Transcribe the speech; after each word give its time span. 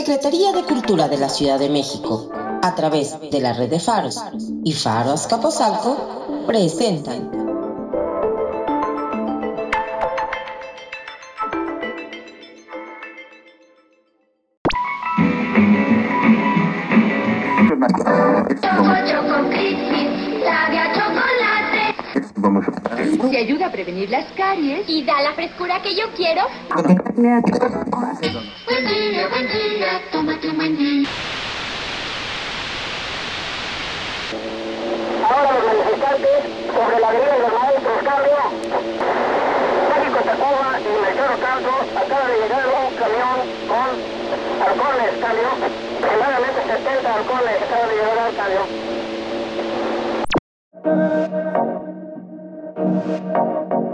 Secretaría 0.00 0.52
de 0.52 0.62
Cultura 0.62 1.08
de 1.08 1.18
la 1.18 1.28
Ciudad 1.28 1.58
de 1.58 1.68
México, 1.68 2.30
a 2.62 2.74
través 2.74 3.20
de 3.30 3.38
la 3.38 3.52
red 3.52 3.68
de 3.68 3.78
faros 3.78 4.18
y 4.64 4.72
Faro 4.72 5.10
Azcapotzalco, 5.10 6.46
presentan 6.46 7.30
Se 23.30 23.36
ayuda 23.36 23.66
a 23.66 23.70
prevenir 23.70 24.08
las 24.08 24.32
caries. 24.32 24.88
Y 24.88 25.04
da 25.04 25.20
la 25.20 25.34
frescura 25.34 25.82
que 25.82 25.94
yo 25.94 26.04
quiero. 26.16 26.40
Día, 29.20 29.28
buen 29.28 29.48
día, 29.48 30.00
tómate 30.10 30.48
un 30.48 30.56
buen 30.56 30.78
sobre 36.72 37.00
la 37.00 37.08
avenida 37.08 37.32
de 37.34 37.38
los 37.40 37.52
maestros 37.52 37.98
cambio. 38.02 38.40
México 39.90 40.20
Tacuba 40.24 40.80
y 40.80 41.02
Melchor 41.04 41.32
Ocampo 41.36 41.72
acaba 42.00 42.26
de 42.28 42.34
llegar 42.40 42.64
un 42.64 42.94
camión 42.96 43.36
con 43.68 43.88
alcoholes 44.66 45.12
cambio. 45.20 45.48
Aproximadamente 46.00 46.60
70 46.66 47.14
alcoholes 47.14 47.62
acaba 47.62 47.86
de 47.88 47.94
llegar 47.96 48.18
al 48.20 48.34
cambio. 48.36 48.89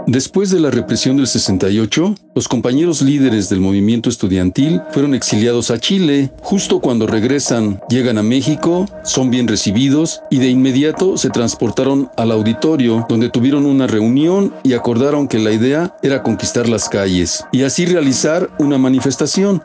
Después 0.07 0.51
de 0.51 0.61
la 0.61 0.71
represión 0.71 1.17
del 1.17 1.27
68, 1.27 2.15
los 2.33 2.47
compañeros 2.47 3.01
líderes 3.01 3.49
del 3.49 3.59
movimiento 3.59 4.07
estudiantil 4.07 4.81
fueron 4.91 5.13
exiliados 5.13 5.69
a 5.69 5.79
Chile. 5.79 6.31
Justo 6.41 6.79
cuando 6.79 7.07
regresan, 7.07 7.81
llegan 7.89 8.17
a 8.17 8.23
México, 8.23 8.85
son 9.03 9.29
bien 9.29 9.49
recibidos 9.49 10.21
y 10.29 10.37
de 10.37 10.47
inmediato 10.47 11.17
se 11.17 11.29
transportaron 11.29 12.09
al 12.15 12.31
auditorio, 12.31 13.05
donde 13.09 13.29
tuvieron 13.29 13.65
una 13.65 13.85
reunión 13.85 14.53
y 14.63 14.71
acordaron 14.71 15.27
que 15.27 15.39
la 15.39 15.51
idea 15.51 15.93
era 16.01 16.23
conquistar 16.23 16.69
las 16.69 16.87
calles 16.87 17.43
y 17.51 17.63
así 17.63 17.85
realizar 17.85 18.49
una 18.59 18.77
manifestación. 18.77 19.61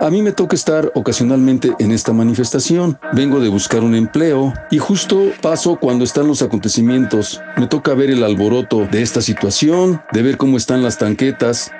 A 0.00 0.08
mí 0.08 0.22
me 0.22 0.32
toca 0.32 0.56
estar 0.56 0.90
ocasionalmente 0.94 1.74
en 1.78 1.92
esta 1.92 2.14
manifestación. 2.14 2.98
Vengo 3.12 3.38
de 3.38 3.50
buscar 3.50 3.82
un 3.82 3.94
empleo 3.94 4.54
y 4.70 4.78
justo 4.78 5.30
paso 5.42 5.76
cuando 5.76 6.04
están 6.04 6.26
los 6.26 6.40
acontecimientos. 6.40 7.42
Me 7.58 7.66
toca 7.66 7.92
ver 7.92 8.08
el 8.08 8.24
alboroto 8.24 8.86
de 8.90 9.02
esta 9.02 9.20
situación, 9.20 10.00
de 10.12 10.22
ver 10.22 10.38
cómo 10.38 10.56
están 10.56 10.82
las 10.82 10.96
tanquetas, 10.96 11.70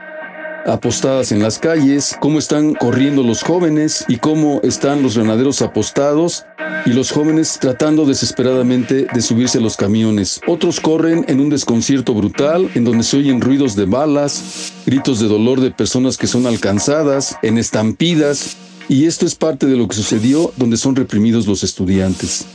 apostadas 0.67 1.33
en 1.33 1.43
las 1.43 1.59
calles, 1.59 2.17
cómo 2.21 2.39
están 2.39 2.75
corriendo 2.75 3.23
los 3.23 3.43
jóvenes 3.43 4.05
y 4.09 4.17
cómo 4.17 4.61
están 4.63 5.03
los 5.03 5.17
granaderos 5.17 5.63
apostados 5.63 6.45
y 6.87 6.91
los 6.91 7.11
jóvenes 7.11 7.59
tratando 7.61 8.07
desesperadamente 8.07 9.07
de 9.13 9.23
subirse 9.23 9.59
a 9.59 9.61
los 9.61 9.77
camiones. 9.77 10.41
Otros 10.47 10.81
corren 10.81 11.25
en 11.29 11.41
un 11.41 11.51
desconcierto 11.51 12.15
brutal, 12.15 12.71
en 12.75 12.85
donde 12.85 13.05
se 13.05 13.19
oyen 13.19 13.41
ruidos 13.41 13.77
de 13.77 13.85
balas, 13.85 14.73
gritos 14.87 15.21
de 15.21 15.29
dolor 15.29 15.61
de 15.61 15.71
personas 15.71 16.17
que 16.17 16.27
son 16.27 16.47
alcanzadas, 16.47 17.37
en 17.43 17.59
estampidas, 17.59 18.57
y 18.89 19.07
esto 19.07 19.27
es 19.27 19.35
parte 19.35 19.67
de 19.67 19.77
lo 19.77 19.87
que 19.89 19.97
sucedió 19.97 20.53
donde 20.57 20.77
son 20.77 20.97
reprimidos 20.97 21.47
los 21.47 21.63
estudiantes. 21.63 22.47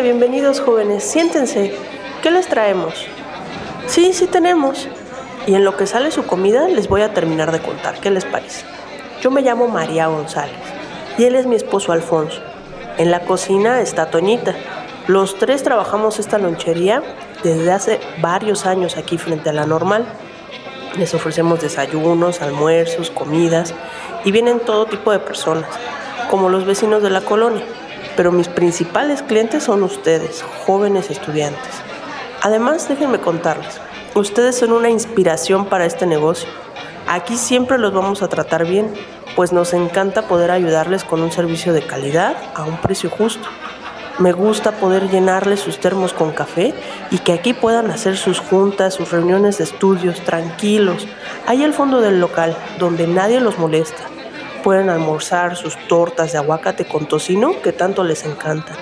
Bienvenidos 0.00 0.58
jóvenes, 0.58 1.04
siéntense. 1.04 1.76
¿Qué 2.22 2.30
les 2.32 2.48
traemos? 2.48 2.94
Sí, 3.86 4.12
sí 4.12 4.26
tenemos. 4.26 4.88
Y 5.46 5.54
en 5.54 5.64
lo 5.64 5.76
que 5.76 5.86
sale 5.86 6.10
su 6.10 6.24
comida 6.26 6.66
les 6.66 6.88
voy 6.88 7.02
a 7.02 7.14
terminar 7.14 7.52
de 7.52 7.60
contar. 7.60 8.00
¿Qué 8.00 8.10
les 8.10 8.24
parece? 8.24 8.64
Yo 9.20 9.30
me 9.30 9.42
llamo 9.42 9.68
María 9.68 10.08
González 10.08 10.56
y 11.18 11.24
él 11.24 11.36
es 11.36 11.46
mi 11.46 11.54
esposo 11.54 11.92
Alfonso. 11.92 12.40
En 12.98 13.12
la 13.12 13.20
cocina 13.20 13.80
está 13.80 14.10
Toñita. 14.10 14.54
Los 15.06 15.38
tres 15.38 15.62
trabajamos 15.62 16.18
esta 16.18 16.38
lonchería 16.38 17.02
desde 17.44 17.70
hace 17.70 18.00
varios 18.20 18.66
años 18.66 18.96
aquí 18.96 19.18
frente 19.18 19.50
a 19.50 19.52
la 19.52 19.66
normal. 19.66 20.04
Les 20.98 21.14
ofrecemos 21.14 21.60
desayunos, 21.60 22.42
almuerzos, 22.42 23.10
comidas 23.10 23.72
y 24.24 24.32
vienen 24.32 24.58
todo 24.58 24.86
tipo 24.86 25.12
de 25.12 25.20
personas, 25.20 25.68
como 26.28 26.48
los 26.48 26.66
vecinos 26.66 27.04
de 27.04 27.10
la 27.10 27.20
colonia 27.20 27.64
pero 28.16 28.32
mis 28.32 28.48
principales 28.48 29.22
clientes 29.22 29.64
son 29.64 29.82
ustedes, 29.82 30.44
jóvenes 30.66 31.10
estudiantes. 31.10 31.70
Además, 32.42 32.88
déjenme 32.88 33.20
contarles, 33.20 33.80
ustedes 34.14 34.56
son 34.56 34.72
una 34.72 34.90
inspiración 34.90 35.66
para 35.66 35.86
este 35.86 36.06
negocio. 36.06 36.48
Aquí 37.08 37.36
siempre 37.36 37.78
los 37.78 37.92
vamos 37.92 38.22
a 38.22 38.28
tratar 38.28 38.66
bien, 38.66 38.92
pues 39.36 39.52
nos 39.52 39.72
encanta 39.72 40.28
poder 40.28 40.50
ayudarles 40.50 41.04
con 41.04 41.22
un 41.22 41.32
servicio 41.32 41.72
de 41.72 41.82
calidad 41.82 42.36
a 42.54 42.64
un 42.64 42.76
precio 42.78 43.10
justo. 43.10 43.48
Me 44.18 44.32
gusta 44.32 44.72
poder 44.72 45.08
llenarles 45.08 45.60
sus 45.60 45.78
termos 45.78 46.12
con 46.12 46.32
café 46.32 46.74
y 47.10 47.18
que 47.18 47.32
aquí 47.32 47.54
puedan 47.54 47.90
hacer 47.90 48.16
sus 48.16 48.40
juntas, 48.40 48.94
sus 48.94 49.10
reuniones 49.10 49.58
de 49.58 49.64
estudios 49.64 50.20
tranquilos, 50.20 51.08
ahí 51.46 51.64
al 51.64 51.72
fondo 51.72 52.00
del 52.00 52.20
local, 52.20 52.56
donde 52.78 53.06
nadie 53.06 53.40
los 53.40 53.58
molesta 53.58 54.11
pueden 54.62 54.88
almorzar 54.88 55.56
sus 55.56 55.76
tortas 55.88 56.32
de 56.32 56.38
aguacate 56.38 56.84
con 56.84 57.06
tocino 57.06 57.60
que 57.62 57.72
tanto 57.72 58.04
les 58.04 58.24
encantan. 58.24 58.76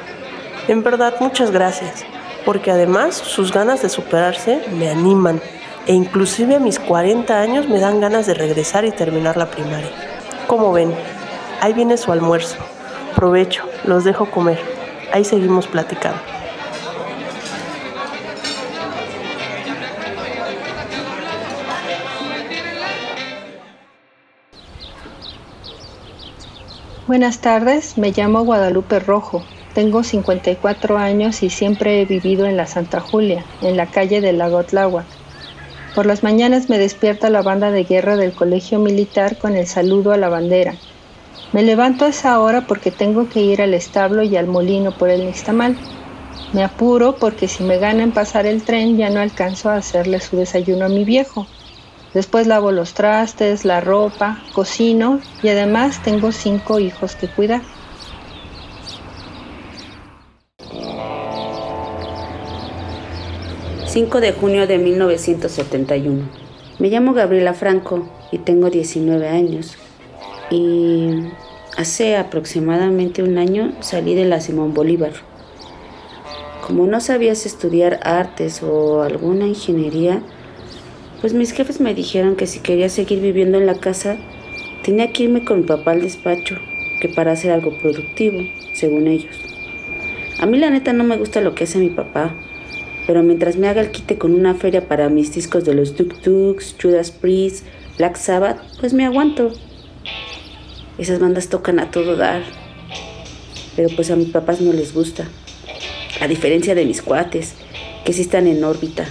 En 0.69 0.83
verdad, 0.83 1.15
muchas 1.21 1.51
gracias, 1.51 2.05
porque 2.45 2.71
además 2.71 3.15
sus 3.15 3.53
ganas 3.53 3.83
de 3.83 3.89
superarse 3.89 4.63
me 4.73 4.89
animan 4.89 5.41
e 5.87 5.95
inclusive 5.95 6.57
a 6.57 6.61
mis 6.61 6.79
40 6.79 7.41
años 7.41 7.69
me 7.69 7.81
dan 7.81 8.01
ganas 8.01 8.27
de 8.27 8.35
regresar 8.35 8.85
y 8.85 8.91
terminar 8.91 9.37
la 9.37 9.51
primaria. 9.51 9.91
Como 10.47 10.73
ven, 10.73 10.95
ahí 11.61 11.73
viene 11.73 11.97
su 11.97 12.13
almuerzo. 12.13 12.57
Provecho, 13.17 13.65
los 13.85 14.05
dejo 14.05 14.31
comer. 14.31 14.61
Ahí 15.13 15.25
seguimos 15.25 15.67
platicando. 15.67 16.40
Buenas 27.11 27.41
tardes, 27.41 27.99
me 27.99 28.13
llamo 28.13 28.45
Guadalupe 28.45 29.01
Rojo. 29.01 29.43
Tengo 29.75 30.05
54 30.05 30.97
años 30.97 31.43
y 31.43 31.51
siempre 31.51 32.01
he 32.01 32.05
vivido 32.05 32.47
en 32.47 32.57
la 32.57 32.67
Santa 32.67 33.01
Julia, 33.01 33.45
en 33.63 33.77
la 33.77 33.87
calle 33.87 34.21
del 34.21 34.39
Lago 34.39 34.63
Tláhuac. 34.63 35.07
Por 35.97 36.07
las 36.07 36.23
mañanas 36.23 36.69
me 36.69 36.79
despierta 36.79 37.29
la 37.29 37.43
banda 37.43 37.73
de 37.73 37.83
guerra 37.83 38.17
del 38.17 38.33
colegio 38.33 38.79
militar 38.79 39.39
con 39.39 39.57
el 39.57 39.67
saludo 39.67 40.13
a 40.13 40.19
la 40.19 40.29
bandera. 40.29 40.77
Me 41.53 41.65
levanto 41.65 42.05
a 42.05 42.11
esa 42.11 42.39
hora 42.39 42.69
porque 42.69 42.93
tengo 42.93 43.29
que 43.29 43.41
ir 43.41 43.61
al 43.61 43.75
establo 43.75 44.23
y 44.23 44.37
al 44.37 44.47
molino 44.47 44.93
por 44.93 45.11
el 45.11 45.27
nixtamal. 45.27 45.77
Me 46.53 46.63
apuro 46.63 47.17
porque 47.17 47.49
si 47.49 47.65
me 47.65 47.79
ganan 47.79 48.13
pasar 48.13 48.47
el 48.47 48.63
tren 48.63 48.97
ya 48.97 49.11
no 49.11 49.19
alcanzo 49.19 49.69
a 49.69 49.79
hacerle 49.79 50.21
su 50.21 50.37
desayuno 50.37 50.85
a 50.85 50.89
mi 50.89 51.05
viejo. 51.05 51.49
Después 52.15 52.47
lavo 52.47 52.73
los 52.73 52.95
trastes, 52.95 53.65
la 53.65 53.81
ropa, 53.81 54.43
cocino 54.53 55.21
y 55.43 55.49
además 55.49 56.03
tengo 56.03 56.33
cinco 56.33 56.81
hijos 56.81 57.17
que 57.17 57.29
cuidar. 57.29 57.63
...5 63.93 64.21
de 64.21 64.33
junio 64.33 64.69
de 64.69 64.79
1971... 64.79 66.23
Me 66.79 66.89
llamo 66.89 67.13
Gabriela 67.13 67.55
Franco 67.55 68.09
y 68.31 68.39
tengo 68.39 68.71
19 68.71 69.29
años. 69.29 69.77
Y 70.49 71.11
hace 71.77 72.17
aproximadamente 72.17 73.23
un 73.23 73.37
año 73.37 73.73
salí 73.81 74.15
de 74.15 74.25
la 74.25 74.41
Simón 74.41 74.75
Bolívar. 74.75 75.13
Como 76.65 76.87
no 76.87 77.01
sabías 77.01 77.47
estudiar 77.47 77.99
artes 78.05 78.63
o 78.63 79.03
alguna 79.03 79.47
ingeniería, 79.47 80.23
pues 81.21 81.35
mis 81.35 81.53
jefes 81.53 81.81
me 81.81 81.95
dijeron 81.95 82.37
que 82.37 82.47
si 82.47 82.61
quería 82.61 82.89
seguir 82.89 83.21
viviendo 83.21 83.59
en 83.59 83.67
la 83.67 83.75
casa, 83.75 84.17
tenía 84.83 85.13
que 85.13 85.25
irme 85.25 85.45
con 85.45 85.61
mi 85.61 85.67
papá 85.67 85.93
al 85.93 86.03
despacho, 86.03 86.57
que 87.01 87.09
para 87.09 87.33
hacer 87.33 87.51
algo 87.51 87.77
productivo, 87.79 88.43
según 88.73 89.07
ellos. 89.07 89.37
A 90.39 90.47
mí 90.47 90.59
la 90.59 90.71
neta 90.71 90.93
no 90.93 91.05
me 91.05 91.19
gusta 91.19 91.43
lo 91.43 91.55
que 91.55 91.65
hace 91.65 91.79
mi 91.79 91.91
papá, 91.91 92.35
pero 93.07 93.23
mientras 93.23 93.57
me 93.57 93.69
haga 93.69 93.83
el 93.83 93.91
quite 93.91 94.17
con 94.17 94.35
una 94.35 94.55
feria 94.55 94.89
para 94.89 95.09
mis 95.11 95.35
discos 95.35 95.65
de 95.65 95.75
los 95.75 95.97
Duk 95.97 96.23
Duks, 96.23 96.77
Judas 96.81 97.11
Priest, 97.11 97.67
Black 97.99 98.17
Sabbath, 98.17 98.59
pues 98.81 98.95
me 98.95 99.05
aguanto. 99.05 99.53
Esas 100.97 101.19
bandas 101.19 101.49
tocan 101.49 101.79
a 101.79 101.91
todo 101.91 102.17
dar, 102.17 102.43
pero 103.77 103.89
pues 103.95 104.11
a 104.11 104.17
mis 104.17 104.29
papás 104.29 104.61
no 104.61 104.73
les 104.73 104.95
gusta. 104.95 105.29
A 106.21 106.29
diferencia 106.29 106.75
de 106.75 106.85
mis 106.87 107.03
cuates, 107.03 107.55
que 108.05 108.13
sí 108.13 108.23
están 108.23 108.47
en 108.47 108.65
órbita. 108.65 109.07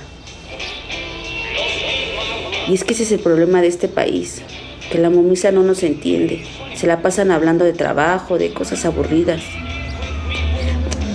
Y 2.69 2.75
es 2.75 2.83
que 2.83 2.93
ese 2.93 3.01
es 3.01 3.11
el 3.11 3.19
problema 3.19 3.63
de 3.63 3.67
este 3.67 3.87
país, 3.87 4.43
que 4.91 4.99
la 4.99 5.09
momisa 5.09 5.51
no 5.51 5.63
nos 5.63 5.81
entiende. 5.81 6.43
Se 6.75 6.85
la 6.85 7.01
pasan 7.01 7.31
hablando 7.31 7.65
de 7.65 7.73
trabajo, 7.73 8.37
de 8.37 8.53
cosas 8.53 8.85
aburridas. 8.85 9.41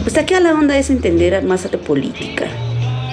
Pues 0.03 0.19
aquí 0.19 0.35
a 0.35 0.41
la 0.41 0.53
onda 0.53 0.77
es 0.77 0.91
entender 0.91 1.41
más 1.45 1.71
de 1.71 1.79
política. 1.79 2.49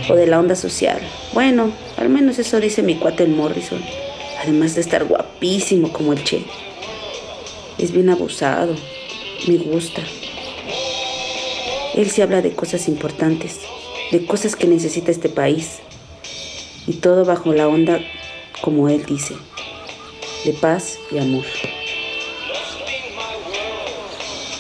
o 0.10 0.16
de 0.16 0.26
la 0.26 0.40
onda 0.40 0.56
social. 0.56 1.00
Bueno, 1.34 1.72
al 1.98 2.10
menos 2.10 2.40
eso 2.40 2.60
dice 2.60 2.82
mi 2.82 2.96
cuate 2.96 3.24
el 3.24 3.30
Morrison. 3.30 3.80
Además 4.42 4.74
de 4.74 4.82
estar 4.82 5.06
guapísimo 5.06 5.94
como 5.94 6.12
el 6.14 6.24
Che. 6.24 6.44
Es 7.78 7.92
bien 7.92 8.10
abusado. 8.10 8.76
Me 9.48 9.58
gusta. 9.58 10.02
Él 11.94 12.10
se 12.10 12.24
habla 12.24 12.42
de 12.42 12.54
cosas 12.54 12.88
importantes, 12.88 13.60
de 14.12 14.26
cosas 14.26 14.56
que 14.56 14.68
necesita 14.68 15.12
este 15.12 15.30
país. 15.30 15.80
Y 16.88 16.94
todo 16.94 17.24
bajo 17.24 17.54
la 17.54 17.68
onda, 17.68 18.00
como 18.62 18.90
él 18.90 19.06
dice, 19.06 19.36
de 20.46 20.54
paz 20.54 20.98
y 21.12 21.18
amor. 21.18 21.46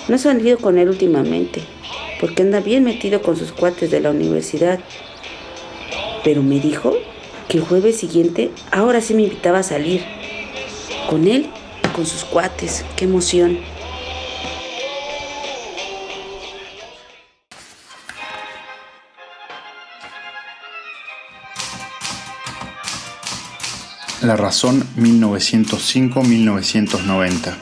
No 0.07 0.15
he 0.15 0.19
salido 0.19 0.57
con 0.57 0.77
él 0.77 0.89
últimamente, 0.89 1.61
porque 2.19 2.41
anda 2.41 2.59
bien 2.59 2.83
metido 2.83 3.21
con 3.21 3.37
sus 3.37 3.51
cuates 3.51 3.91
de 3.91 3.99
la 3.99 4.09
universidad. 4.09 4.79
Pero 6.23 6.43
me 6.43 6.59
dijo 6.59 6.93
que 7.47 7.57
el 7.57 7.63
jueves 7.63 7.97
siguiente 7.97 8.51
ahora 8.71 9.01
sí 9.01 9.13
me 9.13 9.23
invitaba 9.23 9.59
a 9.59 9.63
salir. 9.63 10.03
Con 11.09 11.27
él 11.27 11.49
y 11.83 11.87
con 11.95 12.05
sus 12.05 12.23
cuates. 12.23 12.83
¡Qué 12.95 13.05
emoción! 13.05 13.59
La 24.21 24.37
razón 24.37 24.85
1905-1990. 24.97 27.53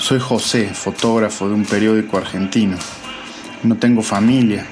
Soy 0.00 0.18
José, 0.18 0.74
fotógrafo 0.74 1.48
de 1.48 1.54
un 1.54 1.64
periódico 1.64 2.18
argentino. 2.18 2.76
No 3.62 3.76
tengo 3.76 4.02
familia. 4.02 4.66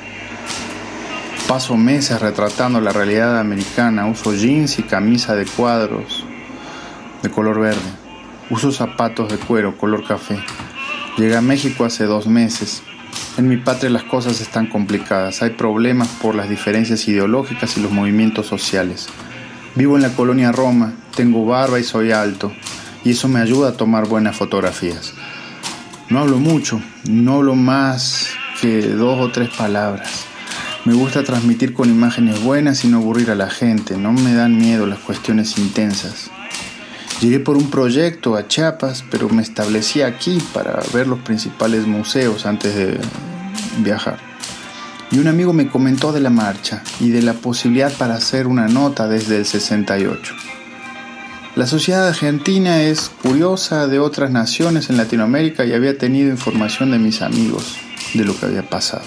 Paso 1.47 1.77
meses 1.77 2.21
retratando 2.21 2.81
la 2.81 2.91
realidad 2.91 3.39
americana. 3.39 4.09
Uso 4.09 4.35
jeans 4.35 4.81
y 4.81 4.83
camisa 4.83 5.37
de 5.37 5.47
cuadros 5.47 6.25
de 7.23 7.31
color 7.31 7.61
verde. 7.61 7.79
Uso 8.51 8.73
zapatos 8.73 9.31
de 9.31 9.39
cuero 9.39 9.79
color 9.79 10.05
café. 10.05 10.41
Llegué 11.17 11.37
a 11.37 11.41
México 11.41 11.85
hace 11.85 12.07
dos 12.07 12.27
meses. 12.27 12.83
En 13.39 13.49
mi 13.49 13.59
patria 13.59 13.91
las 13.91 14.03
cosas 14.03 14.41
están 14.41 14.67
complicadas. 14.67 15.41
Hay 15.43 15.51
problemas 15.51 16.09
por 16.21 16.35
las 16.35 16.51
diferencias 16.51 17.07
ideológicas 17.07 17.77
y 17.77 17.81
los 17.81 17.93
movimientos 17.93 18.49
sociales. 18.49 19.09
Vivo 19.77 19.97
en 19.97 20.03
la 20.03 20.11
colonia 20.11 20.51
Roma, 20.51 20.95
tengo 21.15 21.47
barba 21.47 21.79
y 21.79 21.85
soy 21.85 22.11
alto, 22.11 22.53
y 23.05 23.11
eso 23.11 23.29
me 23.29 23.41
ayuda 23.41 23.69
a 23.69 23.77
tomar 23.77 24.09
buenas 24.09 24.37
fotografías. 24.37 25.15
No 26.09 26.19
hablo 26.19 26.39
mucho, 26.39 26.83
no 27.09 27.35
hablo 27.35 27.55
más 27.55 28.31
que 28.61 28.83
dos 28.83 29.21
o 29.21 29.31
tres 29.31 29.49
palabras. 29.51 30.25
Me 30.85 30.93
gusta 30.93 31.23
transmitir 31.23 31.73
con 31.73 31.89
imágenes 31.89 32.43
buenas 32.43 32.85
y 32.85 32.89
no 32.89 32.99
aburrir 32.99 33.31
a 33.31 33.37
la 33.37 33.49
gente, 33.49 33.97
no 33.97 34.13
me 34.13 34.35
dan 34.35 34.59
miedo 34.59 34.87
las 34.87 34.99
cuestiones 34.99 35.57
intensas. 35.57 36.31
Llegué 37.21 37.39
por 37.39 37.57
un 37.57 37.71
proyecto 37.71 38.35
a 38.35 38.49
Chiapas, 38.49 39.05
pero 39.09 39.29
me 39.29 39.43
establecí 39.43 40.03
aquí 40.03 40.43
para 40.53 40.81
ver 40.93 41.07
los 41.07 41.21
principales 41.21 41.87
museos 41.87 42.45
antes 42.45 42.75
de 42.75 42.99
viajar 43.79 44.30
y 45.11 45.19
un 45.19 45.27
amigo 45.27 45.53
me 45.53 45.69
comentó 45.69 46.13
de 46.13 46.21
la 46.21 46.31
marcha 46.31 46.83
y 47.01 47.11
de 47.11 47.23
la 47.23 47.35
posibilidad 47.35 47.93
para 47.93 48.15
hacer 48.15 48.47
una 48.47 48.69
nota 48.69 49.09
desde 49.09 49.39
el 49.39 49.47
68. 49.47 50.35
La 51.57 51.67
sociedad 51.67 52.07
argentina 52.07 52.83
es 52.83 53.11
curiosa 53.23 53.89
de 53.89 53.99
otras 53.99 54.31
naciones 54.31 54.89
en 54.89 54.97
Latinoamérica 54.97 55.65
y 55.65 55.73
había 55.73 55.99
tenido 55.99 56.31
información 56.31 56.93
de 56.93 56.99
mis 56.99 57.23
amigos 57.23 57.77
de 58.15 58.25
lo 58.25 58.39
que 58.39 58.47
había 58.47 58.63
pasado. 58.63 59.05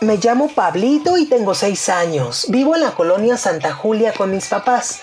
Me 0.00 0.18
llamo 0.18 0.48
Pablito 0.48 1.16
y 1.16 1.24
tengo 1.24 1.54
seis 1.54 1.88
años. 1.88 2.46
Vivo 2.50 2.74
en 2.74 2.82
la 2.82 2.90
colonia 2.90 3.38
Santa 3.38 3.72
Julia 3.72 4.12
con 4.12 4.32
mis 4.32 4.48
papás. 4.48 5.00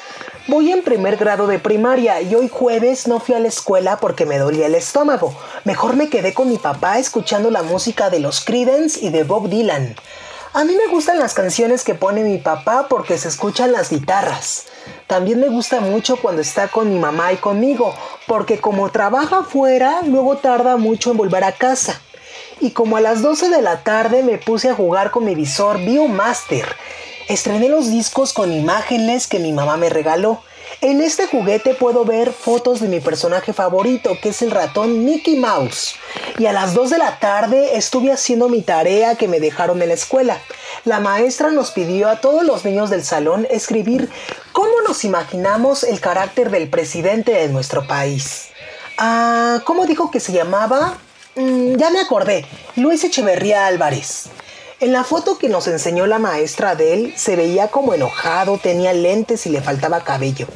Voy 0.48 0.72
en 0.72 0.82
primer 0.82 1.18
grado 1.18 1.46
de 1.46 1.60
primaria 1.60 2.20
y 2.20 2.34
hoy 2.34 2.50
jueves 2.50 3.08
no 3.08 3.20
fui 3.20 3.36
a 3.36 3.40
la 3.40 3.48
escuela 3.48 3.98
porque 4.00 4.26
me 4.26 4.40
dolía 4.40 4.66
el 4.66 4.74
estómago. 4.74 5.36
Mejor 5.66 5.96
me 5.96 6.10
quedé 6.10 6.34
con 6.34 6.50
mi 6.50 6.58
papá 6.58 6.98
escuchando 6.98 7.52
la 7.52 7.62
música 7.62 8.10
de 8.10 8.20
los 8.20 8.44
Creedence 8.44 9.06
y 9.06 9.10
de 9.10 9.24
Bob 9.24 9.50
Dylan. 9.50 9.96
A 10.54 10.64
mí 10.64 10.74
me 10.76 10.92
gustan 10.92 11.20
las 11.20 11.36
canciones 11.36 11.84
que 11.84 11.94
pone 11.94 12.24
mi 12.24 12.40
papá 12.40 12.88
porque 12.90 13.20
se 13.20 13.28
escuchan 13.28 13.72
las 13.72 13.92
guitarras. 13.92 14.66
También 15.06 15.40
me 15.40 15.48
gusta 15.48 15.80
mucho 15.80 16.18
cuando 16.18 16.42
está 16.42 16.70
con 16.70 16.92
mi 16.92 16.98
mamá 16.98 17.32
y 17.32 17.38
conmigo, 17.38 17.94
porque 18.26 18.60
como 18.60 18.90
trabaja 18.90 19.42
afuera, 19.42 20.00
luego 20.08 20.38
tarda 20.38 20.76
mucho 20.76 21.12
en 21.12 21.18
volver 21.18 21.44
a 21.44 21.52
casa. 21.52 22.02
Y 22.60 22.72
como 22.72 22.98
a 22.98 23.02
las 23.02 23.22
12 23.22 23.50
de 23.50 23.62
la 23.62 23.84
tarde 23.84 24.24
me 24.24 24.40
puse 24.40 24.70
a 24.70 24.76
jugar 24.76 25.12
con 25.12 25.24
mi 25.24 25.36
visor 25.36 25.78
Biomaster 25.78 26.66
Estrené 27.32 27.70
los 27.70 27.90
discos 27.90 28.34
con 28.34 28.52
imágenes 28.52 29.26
que 29.26 29.40
mi 29.40 29.54
mamá 29.54 29.78
me 29.78 29.88
regaló. 29.88 30.44
En 30.82 31.00
este 31.00 31.28
juguete 31.28 31.74
puedo 31.74 32.04
ver 32.04 32.34
fotos 32.34 32.82
de 32.82 32.90
mi 32.90 33.00
personaje 33.00 33.54
favorito, 33.54 34.18
que 34.22 34.30
es 34.30 34.42
el 34.42 34.52
ratón 34.52 35.06
Mickey 35.06 35.38
Mouse. 35.38 35.96
Y 36.40 36.48
a 36.48 36.52
las 36.52 36.74
2 36.74 36.90
de 36.90 36.98
la 36.98 37.20
tarde 37.20 37.78
estuve 37.78 38.12
haciendo 38.12 38.50
mi 38.50 38.62
tarea 38.62 39.16
que 39.16 39.30
me 39.30 39.40
dejaron 39.40 39.82
en 39.82 39.88
la 39.88 39.94
escuela. 39.94 40.40
La 40.84 41.00
maestra 41.00 41.52
nos 41.52 41.72
pidió 41.72 42.10
a 42.10 42.20
todos 42.20 42.44
los 42.44 42.66
niños 42.66 42.90
del 42.90 43.06
salón 43.06 43.48
escribir 43.50 44.10
cómo 44.52 44.82
nos 44.86 45.06
imaginamos 45.06 45.86
el 45.86 46.02
carácter 46.02 46.52
del 46.52 46.70
presidente 46.70 47.32
de 47.32 47.48
nuestro 47.48 47.88
país. 47.88 48.50
Ah, 48.98 49.62
¿cómo 49.64 49.86
dijo 49.86 50.12
que 50.12 50.20
se 50.20 50.34
llamaba? 50.34 50.98
Mm, 51.36 51.78
ya 51.78 51.92
me 51.92 52.02
acordé, 52.02 52.46
Luis 52.76 53.06
Echeverría 53.06 53.68
Álvarez. 53.68 54.28
En 54.82 54.94
la 54.94 55.04
foto 55.04 55.38
que 55.38 55.48
nos 55.48 55.68
enseñó 55.68 56.08
la 56.08 56.18
maestra 56.18 56.74
de 56.74 56.96
él 56.96 57.14
se 57.16 57.36
veía 57.36 57.68
como 57.68 57.94
enojado, 57.94 58.58
tenía 58.58 58.94
lentes 58.94 59.46
y 59.46 59.52
le 59.52 59.62
faltaba 59.62 60.04
cabello. 60.04 60.48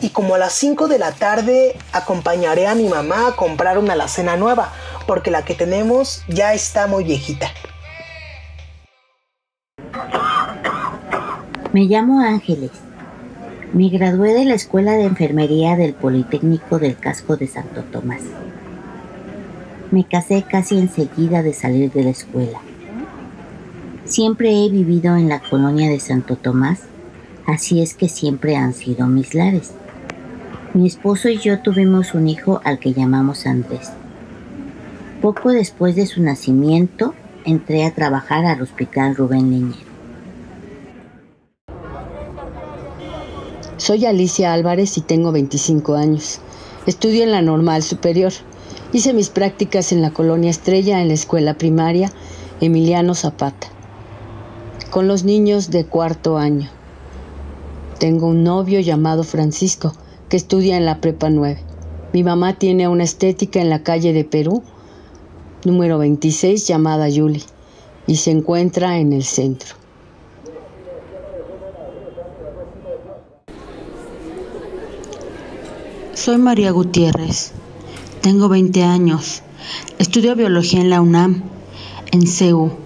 Y 0.00 0.08
como 0.08 0.34
a 0.34 0.38
las 0.38 0.52
5 0.54 0.88
de 0.88 0.98
la 0.98 1.12
tarde 1.12 1.76
acompañaré 1.92 2.66
a 2.66 2.74
mi 2.74 2.88
mamá 2.88 3.28
a 3.28 3.36
comprar 3.36 3.78
una 3.78 3.92
alacena 3.92 4.36
nueva, 4.36 4.72
porque 5.06 5.30
la 5.30 5.44
que 5.44 5.54
tenemos 5.54 6.24
ya 6.26 6.54
está 6.54 6.88
muy 6.88 7.04
viejita. 7.04 7.46
Me 11.72 11.82
llamo 11.82 12.22
Ángeles. 12.22 12.72
Me 13.72 13.88
gradué 13.90 14.34
de 14.34 14.44
la 14.44 14.54
Escuela 14.54 14.94
de 14.94 15.04
Enfermería 15.04 15.76
del 15.76 15.94
Politécnico 15.94 16.80
del 16.80 16.98
Casco 16.98 17.36
de 17.36 17.46
Santo 17.46 17.84
Tomás. 17.92 18.22
Me 19.92 20.02
casé 20.04 20.42
casi 20.42 20.76
enseguida 20.80 21.44
de 21.44 21.52
salir 21.52 21.92
de 21.92 22.02
la 22.02 22.10
escuela. 22.10 22.60
Siempre 24.06 24.64
he 24.64 24.68
vivido 24.68 25.16
en 25.16 25.28
la 25.28 25.40
colonia 25.40 25.90
de 25.90 25.98
Santo 25.98 26.36
Tomás, 26.36 26.82
así 27.44 27.82
es 27.82 27.94
que 27.94 28.08
siempre 28.08 28.54
han 28.54 28.72
sido 28.72 29.08
mis 29.08 29.34
lares. 29.34 29.72
Mi 30.74 30.86
esposo 30.86 31.28
y 31.28 31.38
yo 31.38 31.58
tuvimos 31.58 32.14
un 32.14 32.28
hijo 32.28 32.60
al 32.62 32.78
que 32.78 32.92
llamamos 32.92 33.46
Andrés. 33.46 33.90
Poco 35.20 35.50
después 35.50 35.96
de 35.96 36.06
su 36.06 36.22
nacimiento, 36.22 37.14
entré 37.44 37.84
a 37.84 37.94
trabajar 37.94 38.44
al 38.44 38.62
Hospital 38.62 39.16
Rubén 39.16 39.50
Leñero. 39.50 39.90
Soy 43.76 44.06
Alicia 44.06 44.52
Álvarez 44.52 44.96
y 44.98 45.00
tengo 45.00 45.32
25 45.32 45.96
años. 45.96 46.38
Estudio 46.86 47.24
en 47.24 47.32
la 47.32 47.42
Normal 47.42 47.82
Superior. 47.82 48.32
Hice 48.92 49.12
mis 49.12 49.30
prácticas 49.30 49.90
en 49.90 50.00
la 50.00 50.12
Colonia 50.12 50.50
Estrella 50.50 51.00
en 51.02 51.08
la 51.08 51.14
escuela 51.14 51.54
primaria 51.54 52.12
Emiliano 52.60 53.16
Zapata 53.16 53.75
con 54.96 55.08
los 55.08 55.24
niños 55.24 55.68
de 55.68 55.84
cuarto 55.84 56.38
año. 56.38 56.70
Tengo 57.98 58.28
un 58.28 58.44
novio 58.44 58.80
llamado 58.80 59.24
Francisco 59.24 59.92
que 60.30 60.38
estudia 60.38 60.78
en 60.78 60.86
la 60.86 61.02
Prepa 61.02 61.28
9. 61.28 61.58
Mi 62.14 62.24
mamá 62.24 62.58
tiene 62.58 62.88
una 62.88 63.04
estética 63.04 63.60
en 63.60 63.68
la 63.68 63.82
calle 63.82 64.14
de 64.14 64.24
Perú, 64.24 64.62
número 65.66 65.98
26, 65.98 66.66
llamada 66.66 67.10
Yuli, 67.10 67.42
y 68.06 68.16
se 68.16 68.30
encuentra 68.30 68.98
en 68.98 69.12
el 69.12 69.24
centro. 69.24 69.74
Soy 76.14 76.38
María 76.38 76.70
Gutiérrez. 76.70 77.52
Tengo 78.22 78.48
20 78.48 78.82
años. 78.82 79.42
Estudio 79.98 80.34
biología 80.34 80.80
en 80.80 80.88
la 80.88 81.02
UNAM, 81.02 81.42
en 82.12 82.26
CEU 82.26 82.85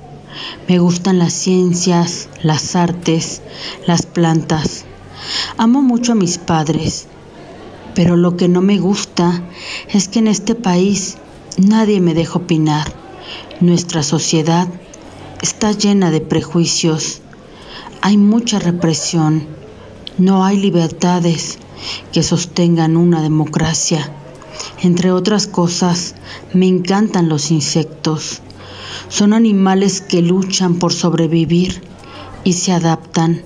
me 0.69 0.79
gustan 0.79 1.19
las 1.19 1.33
ciencias, 1.33 2.29
las 2.43 2.77
artes, 2.77 3.43
las 3.87 4.07
plantas. 4.07 4.85
Amo 5.57 5.83
mucho 5.83 6.13
a 6.13 6.15
mis 6.15 6.39
padres, 6.39 7.07
pero 7.95 8.17
lo 8.17 8.37
que 8.37 8.49
no 8.49 8.63
me 8.63 8.79
gusta 8.79 9.43
es 9.89 10.09
que 10.09 10.21
en 10.21 10.29
este 10.29 10.55
país 10.55 11.19
nadie 11.59 12.01
me 12.01 12.15
deja 12.15 12.39
opinar. 12.39 12.87
Nuestra 13.61 14.03
sociedad 14.03 14.69
está 15.43 15.73
llena 15.73 16.11
de 16.11 16.21
prejuicios. 16.21 17.21
Hay 18.01 18.17
mucha 18.17 18.59
represión. 18.59 19.47
No 20.19 20.45
hay 20.45 20.59
libertades. 20.59 21.59
que 22.13 22.23
sostengan 22.23 22.97
una 22.97 23.23
democracia. 23.23 24.13
Entre 24.83 25.13
otras 25.13 25.47
cosas, 25.47 26.15
me 26.53 26.67
encantan 26.67 27.29
los 27.29 27.51
insectos. 27.51 28.43
Son 29.11 29.33
animales 29.33 30.01
que 30.01 30.23
luchan 30.23 30.79
por 30.79 30.93
sobrevivir 30.93 31.83
y 32.45 32.53
se 32.53 32.71
adaptan, 32.71 33.43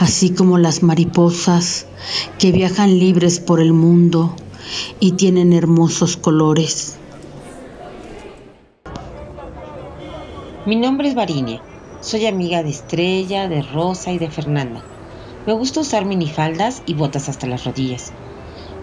así 0.00 0.30
como 0.30 0.56
las 0.56 0.82
mariposas 0.82 1.86
que 2.38 2.52
viajan 2.52 2.98
libres 2.98 3.38
por 3.38 3.60
el 3.60 3.74
mundo 3.74 4.34
y 4.98 5.12
tienen 5.12 5.52
hermosos 5.52 6.16
colores. 6.16 6.96
Mi 10.64 10.76
nombre 10.76 11.08
es 11.08 11.14
Varinia. 11.14 11.60
Soy 12.00 12.24
amiga 12.24 12.62
de 12.62 12.70
Estrella, 12.70 13.46
de 13.46 13.60
Rosa 13.60 14.10
y 14.12 14.18
de 14.18 14.30
Fernanda. 14.30 14.82
Me 15.46 15.52
gusta 15.52 15.80
usar 15.80 16.06
minifaldas 16.06 16.82
y 16.86 16.94
botas 16.94 17.28
hasta 17.28 17.46
las 17.46 17.66
rodillas. 17.66 18.12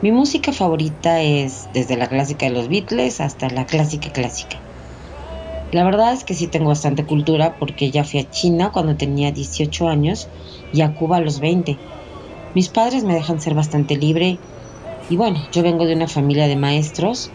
Mi 0.04 0.12
música 0.12 0.54
favorita 0.54 1.24
es 1.24 1.68
desde 1.74 1.98
la 1.98 2.08
clásica 2.08 2.46
de 2.46 2.52
los 2.52 2.70
Beatles 2.70 3.22
hasta 3.22 3.50
la 3.50 3.66
clásica 3.66 4.14
clásica. 4.14 4.60
La 5.72 5.84
verdad 5.84 6.14
es 6.14 6.24
que 6.24 6.36
sí 6.36 6.48
tengo 6.48 6.70
bastante 6.70 7.06
cultura 7.06 7.58
porque 7.58 7.92
ya 7.92 8.04
fui 8.04 8.20
a 8.20 8.30
China 8.30 8.72
cuando 8.72 8.96
tenía 8.98 9.32
18 9.32 9.88
años 9.88 10.30
y 10.72 10.82
a 10.82 10.94
Cuba 10.94 11.18
a 11.18 11.22
los 11.22 11.40
20. 11.40 11.78
Mis 12.54 12.70
padres 12.70 13.04
me 13.04 13.14
dejan 13.14 13.42
ser 13.42 13.56
bastante 13.56 13.98
libre 13.98 14.40
y 15.10 15.18
bueno, 15.18 15.40
yo 15.52 15.64
vengo 15.64 15.86
de 15.86 15.96
una 15.96 16.08
familia 16.08 16.48
de 16.48 16.56
maestros 16.56 17.30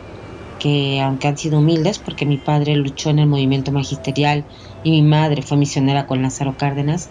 que 0.58 1.00
aunque 1.00 1.28
han 1.28 1.36
sido 1.36 1.58
humildes 1.58 1.98
porque 1.98 2.26
mi 2.26 2.38
padre 2.38 2.76
luchó 2.76 3.10
en 3.10 3.18
el 3.18 3.26
movimiento 3.26 3.72
magisterial 3.72 4.46
y 4.82 4.90
mi 4.90 5.02
madre 5.02 5.42
fue 5.42 5.56
misionera 5.56 6.06
con 6.06 6.22
Lázaro 6.22 6.56
Cárdenas, 6.56 7.10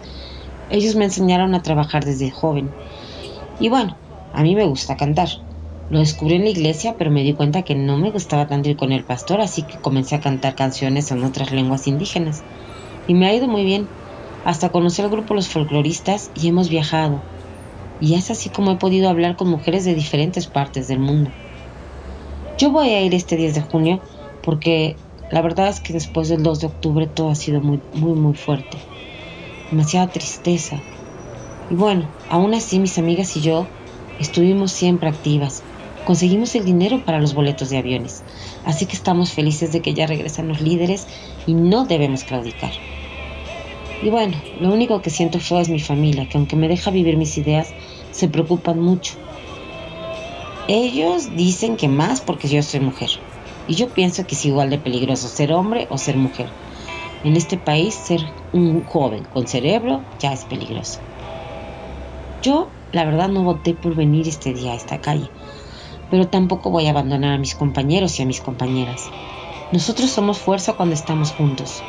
ellos 0.69 0.95
me 0.95 1.05
enseñaron 1.05 1.53
a 1.55 1.61
trabajar 1.61 2.05
desde 2.05 2.31
joven. 2.31 2.69
Y 3.59 3.69
bueno, 3.69 3.97
a 4.31 4.43
mí 4.43 4.55
me 4.55 4.65
gusta 4.65 4.95
cantar. 4.97 5.29
Lo 5.89 5.97
descubrí 5.97 6.35
en 6.35 6.43
la 6.43 6.51
iglesia, 6.51 6.95
pero 6.99 7.09
me 7.09 7.23
di 7.23 7.33
cuenta 7.33 7.63
que 7.63 7.73
no 7.73 7.97
me 7.97 8.11
gustaba 8.11 8.45
tanto 8.45 8.69
ir 8.69 8.77
con 8.77 8.91
el 8.91 9.03
pastor, 9.05 9.41
así 9.41 9.63
que 9.63 9.79
comencé 9.79 10.13
a 10.13 10.19
cantar 10.19 10.53
canciones 10.53 11.09
en 11.09 11.23
otras 11.23 11.51
lenguas 11.51 11.87
indígenas. 11.87 12.43
Y 13.07 13.15
me 13.15 13.25
ha 13.25 13.33
ido 13.33 13.47
muy 13.47 13.63
bien, 13.63 13.87
hasta 14.45 14.69
conocer 14.69 15.05
al 15.05 15.11
grupo 15.11 15.33
Los 15.33 15.47
Folcloristas 15.47 16.29
y 16.35 16.47
hemos 16.47 16.69
viajado. 16.69 17.23
Y 17.99 18.13
es 18.13 18.29
así 18.29 18.49
como 18.49 18.71
he 18.71 18.75
podido 18.75 19.09
hablar 19.09 19.35
con 19.35 19.49
mujeres 19.49 19.83
de 19.83 19.95
diferentes 19.95 20.45
partes 20.45 20.87
del 20.87 20.99
mundo. 20.99 21.31
Yo 22.59 22.69
voy 22.69 22.89
a 22.89 23.01
ir 23.01 23.15
este 23.15 23.35
10 23.35 23.55
de 23.55 23.61
junio 23.61 23.99
porque 24.43 24.95
la 25.31 25.41
verdad 25.41 25.69
es 25.69 25.79
que 25.79 25.93
después 25.93 26.29
del 26.29 26.43
2 26.43 26.59
de 26.59 26.67
octubre 26.67 27.07
todo 27.07 27.31
ha 27.31 27.35
sido 27.35 27.61
muy, 27.61 27.81
muy, 27.93 28.13
muy 28.13 28.35
fuerte. 28.35 28.77
Demasiada 29.71 30.07
tristeza. 30.11 30.83
Y 31.71 31.73
bueno, 31.73 32.07
aún 32.29 32.53
así 32.53 32.77
mis 32.79 32.99
amigas 32.99 33.35
y 33.35 33.41
yo 33.41 33.65
estuvimos 34.19 34.71
siempre 34.71 35.09
activas 35.09 35.63
conseguimos 36.09 36.55
el 36.55 36.65
dinero 36.65 37.05
para 37.05 37.19
los 37.19 37.35
boletos 37.35 37.69
de 37.69 37.77
aviones. 37.77 38.23
Así 38.65 38.87
que 38.87 38.95
estamos 38.95 39.31
felices 39.31 39.71
de 39.71 39.81
que 39.81 39.93
ya 39.93 40.07
regresan 40.07 40.47
los 40.47 40.59
líderes 40.59 41.05
y 41.45 41.53
no 41.53 41.85
debemos 41.85 42.23
claudicar. 42.23 42.71
Y 44.01 44.09
bueno, 44.09 44.35
lo 44.59 44.73
único 44.73 45.03
que 45.03 45.11
siento 45.11 45.39
feo 45.39 45.59
es 45.59 45.69
mi 45.69 45.79
familia, 45.79 46.27
que 46.27 46.39
aunque 46.39 46.55
me 46.55 46.67
deja 46.67 46.89
vivir 46.89 47.15
mis 47.15 47.37
ideas, 47.37 47.75
se 48.09 48.27
preocupan 48.27 48.79
mucho. 48.79 49.13
Ellos 50.67 51.35
dicen 51.35 51.77
que 51.77 51.87
más 51.87 52.21
porque 52.21 52.47
yo 52.47 52.63
soy 52.63 52.79
mujer. 52.79 53.11
Y 53.67 53.75
yo 53.75 53.89
pienso 53.89 54.25
que 54.25 54.33
es 54.33 54.43
igual 54.47 54.71
de 54.71 54.79
peligroso 54.79 55.27
ser 55.27 55.53
hombre 55.53 55.85
o 55.91 55.99
ser 55.99 56.17
mujer. 56.17 56.49
En 57.23 57.35
este 57.35 57.55
país, 57.55 57.93
ser 57.93 58.21
un 58.51 58.83
joven 58.83 59.25
con 59.31 59.45
cerebro 59.45 60.01
ya 60.17 60.33
es 60.33 60.43
peligroso. 60.45 61.01
Yo, 62.41 62.67
la 62.93 63.05
verdad, 63.05 63.29
no 63.29 63.43
voté 63.43 63.75
por 63.75 63.93
venir 63.93 64.27
este 64.27 64.55
día 64.55 64.71
a 64.71 64.75
esta 64.75 65.01
calle 65.01 65.29
pero 66.09 66.27
tampoco 66.27 66.69
voy 66.69 66.87
a 66.87 66.91
abandonar 66.91 67.33
a 67.33 67.37
mis 67.37 67.55
compañeros 67.55 68.19
y 68.19 68.23
a 68.23 68.25
mis 68.25 68.41
compañeras. 68.41 69.09
Nosotros 69.71 70.09
somos 70.09 70.39
fuerza 70.39 70.73
cuando 70.73 70.95
estamos 70.95 71.31
juntos. 71.31 71.83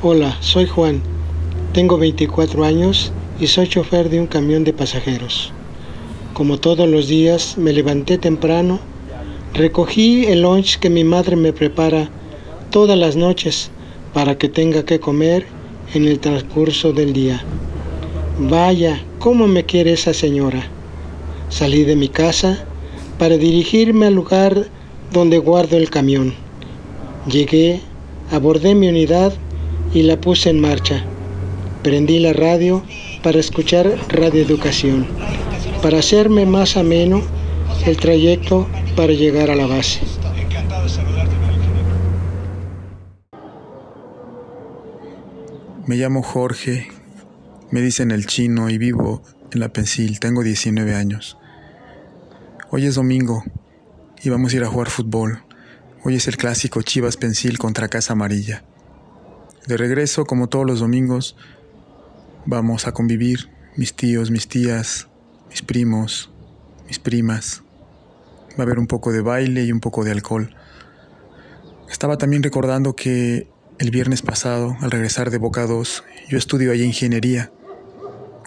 Hola, 0.00 0.36
soy 0.40 0.66
Juan. 0.66 1.02
Tengo 1.72 1.98
24 1.98 2.64
años 2.64 3.12
y 3.40 3.48
soy 3.48 3.68
chofer 3.68 4.08
de 4.08 4.20
un 4.20 4.26
camión 4.26 4.64
de 4.64 4.72
pasajeros. 4.72 5.52
Como 6.32 6.58
todos 6.58 6.88
los 6.88 7.08
días, 7.08 7.58
me 7.58 7.72
levanté 7.72 8.16
temprano, 8.16 8.78
recogí 9.54 10.24
el 10.26 10.42
lunch 10.42 10.78
que 10.78 10.88
mi 10.88 11.04
madre 11.04 11.36
me 11.36 11.52
prepara 11.52 12.10
todas 12.70 12.96
las 12.96 13.16
noches 13.16 13.70
para 14.14 14.38
que 14.38 14.48
tenga 14.48 14.84
que 14.84 15.00
comer 15.00 15.46
en 15.94 16.04
el 16.04 16.18
transcurso 16.18 16.92
del 16.92 17.12
día. 17.12 17.42
Vaya, 18.38 19.02
cómo 19.18 19.46
me 19.46 19.64
quiere 19.64 19.92
esa 19.92 20.12
señora. 20.12 20.66
Salí 21.48 21.84
de 21.84 21.96
mi 21.96 22.08
casa 22.08 22.64
para 23.18 23.36
dirigirme 23.36 24.06
al 24.06 24.14
lugar 24.14 24.68
donde 25.12 25.38
guardo 25.38 25.76
el 25.76 25.90
camión. 25.90 26.34
Llegué, 27.26 27.80
abordé 28.30 28.74
mi 28.74 28.88
unidad 28.88 29.32
y 29.94 30.02
la 30.02 30.20
puse 30.20 30.50
en 30.50 30.60
marcha. 30.60 31.04
Prendí 31.82 32.18
la 32.18 32.32
radio 32.32 32.82
para 33.22 33.40
escuchar 33.40 33.96
radioeducación, 34.08 35.06
para 35.82 35.98
hacerme 35.98 36.44
más 36.46 36.76
ameno 36.76 37.22
el 37.86 37.96
trayecto 37.96 38.66
para 38.96 39.12
llegar 39.12 39.50
a 39.50 39.56
la 39.56 39.66
base. 39.66 40.00
Me 45.88 45.96
llamo 45.96 46.22
Jorge, 46.22 46.86
me 47.70 47.80
dicen 47.80 48.10
el 48.10 48.26
chino 48.26 48.68
y 48.68 48.76
vivo 48.76 49.22
en 49.50 49.60
la 49.60 49.70
Pensil, 49.70 50.20
tengo 50.20 50.42
19 50.42 50.94
años. 50.94 51.38
Hoy 52.68 52.84
es 52.84 52.96
domingo 52.96 53.42
y 54.22 54.28
vamos 54.28 54.52
a 54.52 54.56
ir 54.56 54.64
a 54.64 54.68
jugar 54.68 54.90
fútbol. 54.90 55.44
Hoy 56.04 56.16
es 56.16 56.28
el 56.28 56.36
clásico 56.36 56.82
Chivas 56.82 57.16
Pensil 57.16 57.56
contra 57.56 57.88
Casa 57.88 58.12
Amarilla. 58.12 58.64
De 59.66 59.78
regreso, 59.78 60.26
como 60.26 60.50
todos 60.50 60.66
los 60.66 60.80
domingos, 60.80 61.36
vamos 62.44 62.86
a 62.86 62.92
convivir 62.92 63.48
mis 63.74 63.94
tíos, 63.94 64.30
mis 64.30 64.46
tías, 64.46 65.08
mis 65.48 65.62
primos, 65.62 66.30
mis 66.86 66.98
primas. 66.98 67.62
Va 68.50 68.58
a 68.58 68.62
haber 68.64 68.78
un 68.78 68.88
poco 68.88 69.10
de 69.10 69.22
baile 69.22 69.64
y 69.64 69.72
un 69.72 69.80
poco 69.80 70.04
de 70.04 70.10
alcohol. 70.10 70.54
Estaba 71.90 72.18
también 72.18 72.42
recordando 72.42 72.94
que 72.94 73.48
el 73.78 73.90
viernes 73.92 74.22
pasado, 74.22 74.76
al 74.80 74.90
regresar 74.90 75.30
de 75.30 75.38
Boca 75.38 75.66
2, 75.66 76.04
yo 76.28 76.36
estudio 76.36 76.72
allí 76.72 76.82
ingeniería. 76.82 77.52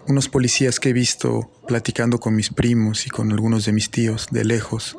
Unos 0.08 0.28
policías 0.28 0.80
que 0.80 0.90
he 0.90 0.94
visto 0.94 1.50
platicando 1.68 2.20
con 2.20 2.36
mis 2.36 2.50
primos 2.50 3.08
y 3.08 3.10
con 3.10 3.32
algunos 3.32 3.66
de 3.66 3.72
mis 3.72 3.90
tíos 3.92 4.28
de 4.32 4.44
lejos, 4.44 4.98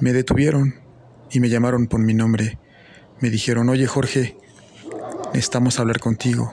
me 0.00 0.12
detuvieron 0.12 0.74
y 1.30 1.40
me 1.40 1.48
llamaron 1.48 1.86
por 1.86 2.00
mi 2.00 2.12
nombre. 2.12 2.58
Me 3.20 3.30
dijeron, 3.30 3.70
oye 3.70 3.86
Jorge, 3.86 4.36
necesitamos 5.32 5.78
hablar 5.78 5.98
contigo. 5.98 6.52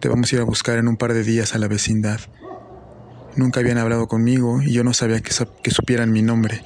Te 0.00 0.08
vamos 0.08 0.32
a 0.32 0.36
ir 0.36 0.42
a 0.42 0.44
buscar 0.44 0.78
en 0.78 0.86
un 0.86 0.96
par 0.96 1.12
de 1.12 1.24
días 1.24 1.54
a 1.54 1.58
la 1.58 1.66
vecindad. 1.66 2.20
Nunca 3.34 3.60
habían 3.60 3.78
hablado 3.78 4.06
conmigo 4.06 4.62
y 4.62 4.72
yo 4.72 4.84
no 4.84 4.94
sabía 4.94 5.20
que, 5.20 5.32
que 5.62 5.70
supieran 5.72 6.12
mi 6.12 6.22
nombre. 6.22 6.62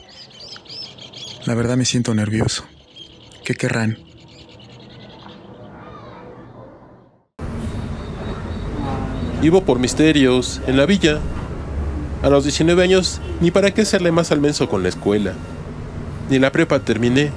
La 1.47 1.55
verdad 1.55 1.79
me 1.79 1.87
siento 1.87 2.15
nervioso. 2.15 2.67
¿Qué 3.45 3.55
querrán? 3.55 4.08
Vivo 9.41 9.63
por 9.63 9.79
misterios, 9.79 10.61
en 10.67 10.77
la 10.77 10.85
villa. 10.85 11.21
A 12.25 12.29
los 12.29 12.43
19 12.43 12.83
años, 12.83 13.21
ni 13.41 13.53
para 13.53 13.71
qué 13.71 13.83
hacerle 13.83 14.11
más 14.11 14.33
al 14.33 14.41
menso 14.41 14.69
con 14.69 14.83
la 14.83 14.89
escuela. 14.89 15.33
Ni 16.29 16.41
la 16.41 16.51
prepa 16.51 16.81
terminé. 16.81 17.31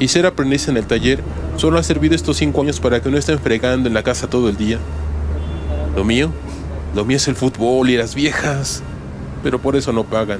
Y 0.00 0.08
ser 0.08 0.24
aprendiz 0.24 0.68
en 0.68 0.78
el 0.78 0.86
taller 0.86 1.20
solo 1.56 1.78
ha 1.78 1.82
servido 1.82 2.14
estos 2.14 2.38
5 2.38 2.62
años 2.62 2.80
para 2.80 3.02
que 3.02 3.10
no 3.10 3.18
estén 3.18 3.38
fregando 3.38 3.86
en 3.86 3.94
la 3.94 4.02
casa 4.02 4.28
todo 4.28 4.48
el 4.48 4.56
día. 4.56 4.78
Lo 5.94 6.04
mío, 6.04 6.30
lo 6.94 7.04
mío 7.04 7.18
es 7.18 7.28
el 7.28 7.34
fútbol 7.34 7.90
y 7.90 7.98
las 7.98 8.14
viejas. 8.14 8.82
Pero 9.42 9.60
por 9.60 9.76
eso 9.76 9.92
no 9.92 10.04
pagan. 10.04 10.38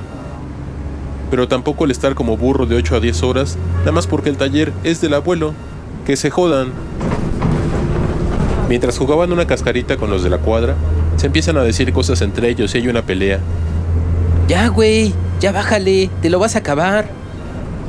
Pero 1.30 1.46
tampoco 1.46 1.84
el 1.84 1.90
estar 1.90 2.14
como 2.14 2.38
burro 2.38 2.64
de 2.64 2.76
8 2.76 2.96
a 2.96 3.00
10 3.00 3.22
horas, 3.22 3.58
nada 3.80 3.92
más 3.92 4.06
porque 4.06 4.30
el 4.30 4.38
taller 4.38 4.72
es 4.82 5.02
del 5.02 5.12
abuelo. 5.12 5.52
Que 6.06 6.16
se 6.16 6.30
jodan. 6.30 6.72
Mientras 8.68 8.98
jugaban 8.98 9.32
una 9.32 9.46
cascarita 9.46 9.96
con 9.96 10.10
los 10.10 10.24
de 10.24 10.30
la 10.30 10.38
cuadra, 10.38 10.74
se 11.16 11.26
empiezan 11.26 11.56
a 11.56 11.62
decir 11.62 11.92
cosas 11.92 12.20
entre 12.20 12.48
ellos 12.48 12.74
y 12.74 12.78
hay 12.78 12.88
una 12.88 13.02
pelea. 13.02 13.38
Ya, 14.48 14.68
güey, 14.68 15.14
ya 15.40 15.52
bájale, 15.52 16.10
te 16.20 16.30
lo 16.30 16.38
vas 16.38 16.56
a 16.56 16.60
acabar. 16.60 17.08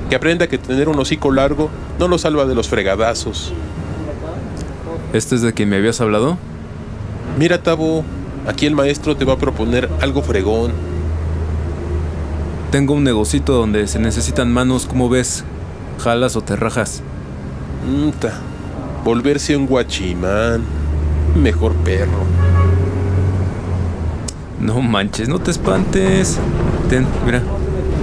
Que 0.09 0.15
aprenda 0.15 0.47
que 0.47 0.57
tener 0.57 0.87
un 0.87 0.99
hocico 0.99 1.31
largo 1.31 1.69
no 1.99 2.07
lo 2.07 2.17
salva 2.17 2.45
de 2.45 2.55
los 2.55 2.67
fregadazos. 2.67 3.53
¿Este 5.13 5.35
es 5.35 5.41
de 5.41 5.53
quien 5.53 5.69
me 5.69 5.77
habías 5.77 5.99
hablado? 5.99 6.37
Mira, 7.39 7.63
Tabo, 7.63 8.03
aquí 8.47 8.65
el 8.65 8.75
maestro 8.75 9.15
te 9.15 9.25
va 9.25 9.33
a 9.33 9.37
proponer 9.37 9.89
algo 10.01 10.21
fregón. 10.21 10.71
Tengo 12.71 12.93
un 12.93 13.03
negocito 13.03 13.53
donde 13.53 13.87
se 13.87 13.99
necesitan 13.99 14.51
manos, 14.51 14.85
¿cómo 14.85 15.09
ves? 15.09 15.43
¿Jalas 15.99 16.35
o 16.35 16.41
te 16.41 16.55
rajas? 16.55 17.01
Mta. 17.87 18.41
Volverse 19.03 19.55
un 19.55 19.67
guachimán. 19.67 20.61
Mejor 21.35 21.73
perro. 21.75 22.25
No 24.59 24.81
manches, 24.81 25.29
no 25.29 25.39
te 25.39 25.51
espantes. 25.51 26.39
Ten, 26.89 27.05
mira, 27.25 27.41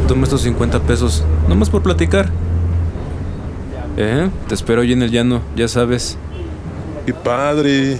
toma 0.07 0.25
estos 0.25 0.43
50 0.43 0.81
pesos, 0.81 1.25
nomás 1.49 1.71
por 1.71 1.83
platicar. 1.83 2.31
¿Eh? 3.97 4.29
Te 4.49 4.55
espero 4.55 4.81
hoy 4.81 4.93
en 4.93 5.03
el 5.03 5.11
llano, 5.11 5.41
ya 5.57 5.69
sabes. 5.69 6.17
¡Qué 7.07 7.13
padre! 7.13 7.99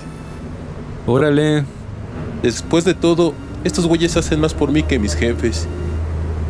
Órale. 1.07 1.65
Después 2.43 2.85
de 2.85 2.95
todo, 2.95 3.35
estos 3.65 3.87
güeyes 3.87 4.17
hacen 4.17 4.41
más 4.41 4.55
por 4.55 4.71
mí 4.71 4.83
que 4.83 4.99
mis 4.99 5.15
jefes. 5.15 5.67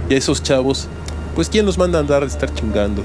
Y 0.08 0.14
a 0.14 0.18
esos 0.18 0.42
chavos, 0.42 0.88
pues 1.34 1.48
¿quién 1.48 1.66
los 1.66 1.78
manda 1.78 1.98
a 1.98 2.00
andar 2.02 2.22
a 2.22 2.26
estar 2.26 2.52
chingando? 2.52 3.02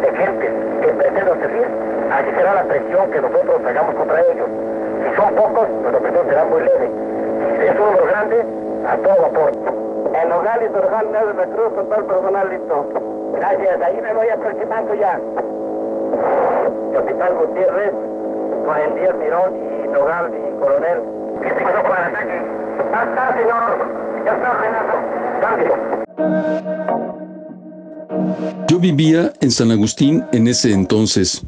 De 0.00 0.16
gentes 0.16 0.50
que 0.80 0.88
pretenden 0.94 1.40
servir, 1.40 1.66
allí 2.10 2.30
será 2.30 2.54
la 2.54 2.64
presión 2.64 3.10
que 3.10 3.20
nosotros 3.20 3.60
hagamos 3.66 3.94
contra 3.94 4.20
ellos. 4.20 4.48
Si 5.04 5.16
son 5.16 5.34
pocos, 5.34 5.68
pues 5.82 5.92
la 5.92 5.98
presión 6.00 6.26
será 6.28 6.44
muy 6.44 6.60
leve. 6.60 6.90
Si 7.58 7.66
es 7.66 7.72
un 7.72 7.86
número 7.86 8.06
grande, 8.06 8.44
a 8.88 8.96
todo 8.96 9.22
vapor. 9.22 9.52
En 10.14 10.28
Nogales, 10.28 10.72
Torján, 10.72 11.12
de 11.12 11.24
Veracruz, 11.24 11.72
con 11.74 11.86
todo 11.88 11.98
el 11.98 12.04
personal 12.04 12.48
listo. 12.48 12.88
Gracias, 13.34 13.82
ahí 13.82 14.00
me 14.00 14.14
voy 14.14 14.28
aproximando 14.28 14.94
ya. 14.94 15.20
Capitán 16.92 17.36
Gutiérrez, 17.36 17.92
Juan 18.64 18.94
Díaz 18.94 19.14
Mirón 19.16 19.52
y 19.84 19.88
Nogal 19.88 20.32
y 20.34 20.60
Coronel. 20.60 21.02
¿Qué 21.42 21.48
se 21.48 21.54
para 21.88 22.08
el 22.08 22.14
ataque? 22.14 22.59
Señor. 23.00 24.24
Ya 24.26 24.32
está 24.32 24.50
ordenado. 24.50 24.92
Cambio. 25.40 25.72
Yo 28.68 28.78
vivía 28.78 29.32
en 29.40 29.50
San 29.50 29.70
Agustín 29.70 30.24
en 30.32 30.46
ese 30.48 30.72
entonces, 30.72 31.42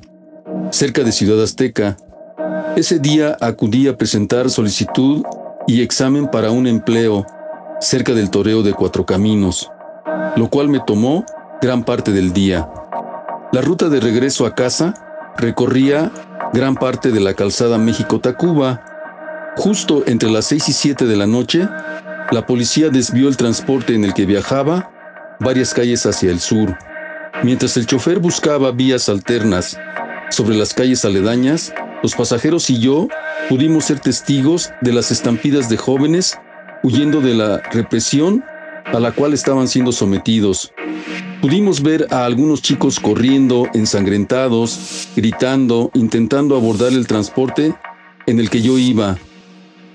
cerca 0.70 1.02
de 1.02 1.12
Ciudad 1.12 1.42
Azteca. 1.42 1.96
Ese 2.76 2.98
día 2.98 3.36
acudí 3.40 3.86
a 3.88 3.96
presentar 3.96 4.48
solicitud 4.48 5.22
y 5.66 5.82
examen 5.82 6.26
para 6.28 6.50
un 6.50 6.66
empleo 6.66 7.26
cerca 7.80 8.12
del 8.12 8.30
toreo 8.30 8.62
de 8.62 8.72
Cuatro 8.72 9.04
Caminos, 9.04 9.70
lo 10.36 10.48
cual 10.48 10.68
me 10.68 10.80
tomó 10.80 11.24
gran 11.60 11.84
parte 11.84 12.12
del 12.12 12.32
día. 12.32 12.68
La 13.52 13.60
ruta 13.60 13.88
de 13.88 14.00
regreso 14.00 14.46
a 14.46 14.54
casa 14.54 14.94
recorría 15.36 16.10
gran 16.52 16.74
parte 16.74 17.10
de 17.10 17.20
la 17.20 17.34
calzada 17.34 17.76
México-Tacuba. 17.78 18.82
Justo 19.56 20.02
entre 20.06 20.30
las 20.30 20.46
6 20.46 20.68
y 20.68 20.72
7 20.72 21.04
de 21.04 21.16
la 21.16 21.26
noche, 21.26 21.68
la 22.30 22.46
policía 22.46 22.88
desvió 22.88 23.28
el 23.28 23.36
transporte 23.36 23.94
en 23.94 24.04
el 24.04 24.14
que 24.14 24.24
viajaba 24.24 24.90
varias 25.40 25.74
calles 25.74 26.06
hacia 26.06 26.30
el 26.30 26.40
sur. 26.40 26.76
Mientras 27.42 27.76
el 27.76 27.86
chofer 27.86 28.18
buscaba 28.18 28.72
vías 28.72 29.08
alternas 29.08 29.78
sobre 30.30 30.56
las 30.56 30.72
calles 30.72 31.04
aledañas, 31.04 31.72
los 32.02 32.14
pasajeros 32.14 32.70
y 32.70 32.78
yo 32.78 33.08
pudimos 33.48 33.84
ser 33.84 34.00
testigos 34.00 34.70
de 34.80 34.92
las 34.92 35.10
estampidas 35.10 35.68
de 35.68 35.76
jóvenes 35.76 36.38
huyendo 36.82 37.20
de 37.20 37.34
la 37.34 37.58
represión 37.72 38.42
a 38.86 38.98
la 38.98 39.12
cual 39.12 39.34
estaban 39.34 39.68
siendo 39.68 39.92
sometidos. 39.92 40.72
Pudimos 41.40 41.82
ver 41.82 42.06
a 42.10 42.24
algunos 42.24 42.62
chicos 42.62 42.98
corriendo, 42.98 43.68
ensangrentados, 43.74 45.08
gritando, 45.14 45.90
intentando 45.94 46.56
abordar 46.56 46.92
el 46.92 47.06
transporte 47.06 47.74
en 48.26 48.38
el 48.38 48.48
que 48.48 48.62
yo 48.62 48.78
iba. 48.78 49.18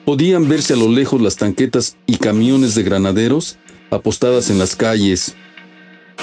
Podían 0.07 0.47
verse 0.47 0.71
a 0.71 0.77
lo 0.77 0.87
lejos 0.87 1.19
las 1.19 1.35
tanquetas 1.35 1.97
y 2.05 2.15
camiones 2.15 2.75
de 2.75 2.83
granaderos 2.83 3.57
apostadas 3.91 4.49
en 4.49 4.57
las 4.57 4.73
calles. 4.73 5.35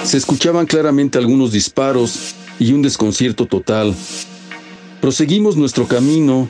Se 0.01 0.17
escuchaban 0.17 0.65
claramente 0.65 1.19
algunos 1.19 1.51
disparos 1.51 2.33
y 2.57 2.73
un 2.73 2.81
desconcierto 2.81 3.45
total. 3.45 3.93
Proseguimos 5.01 5.55
nuestro 5.55 5.87
camino, 5.87 6.49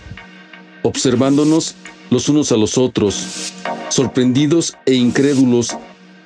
observándonos 0.82 1.76
los 2.10 2.30
unos 2.30 2.54
a 2.54 2.56
los 2.56 2.78
otros, 2.78 3.52
sorprendidos 3.90 4.78
e 4.86 4.94
incrédulos 4.94 5.76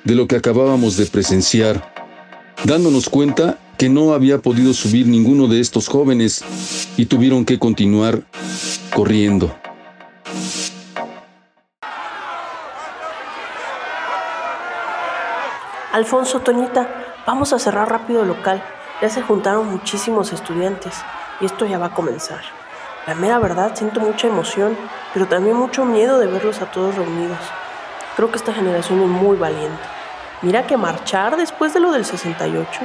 de 0.04 0.14
lo 0.14 0.28
que 0.28 0.36
acabábamos 0.36 0.96
de 0.96 1.06
presenciar, 1.06 1.92
dándonos 2.62 3.08
cuenta 3.08 3.58
que 3.78 3.88
no 3.88 4.12
había 4.12 4.38
podido 4.38 4.72
subir 4.74 5.08
ninguno 5.08 5.48
de 5.48 5.58
estos 5.58 5.88
jóvenes 5.88 6.44
y 6.96 7.06
tuvieron 7.06 7.44
que 7.44 7.58
continuar 7.58 8.22
corriendo. 8.94 9.52
Alfonso, 15.92 16.38
Toñita, 16.38 16.86
vamos 17.26 17.52
a 17.52 17.58
cerrar 17.58 17.90
rápido 17.90 18.22
el 18.22 18.28
local. 18.28 18.62
Ya 19.02 19.08
se 19.08 19.22
juntaron 19.22 19.68
muchísimos 19.68 20.32
estudiantes 20.32 20.94
y 21.40 21.46
esto 21.46 21.66
ya 21.66 21.78
va 21.78 21.86
a 21.86 21.94
comenzar. 21.94 22.42
La 23.08 23.16
mera 23.16 23.40
verdad, 23.40 23.72
siento 23.74 23.98
mucha 23.98 24.28
emoción, 24.28 24.78
pero 25.12 25.26
también 25.26 25.56
mucho 25.56 25.84
miedo 25.84 26.20
de 26.20 26.28
verlos 26.28 26.62
a 26.62 26.70
todos 26.70 26.94
reunidos. 26.94 27.40
Creo 28.14 28.30
que 28.30 28.36
esta 28.36 28.52
generación 28.52 29.00
es 29.00 29.08
muy 29.08 29.36
valiente. 29.36 29.82
Mira 30.42 30.64
que 30.64 30.76
marchar 30.76 31.36
después 31.36 31.74
de 31.74 31.80
lo 31.80 31.90
del 31.90 32.04
68. 32.04 32.80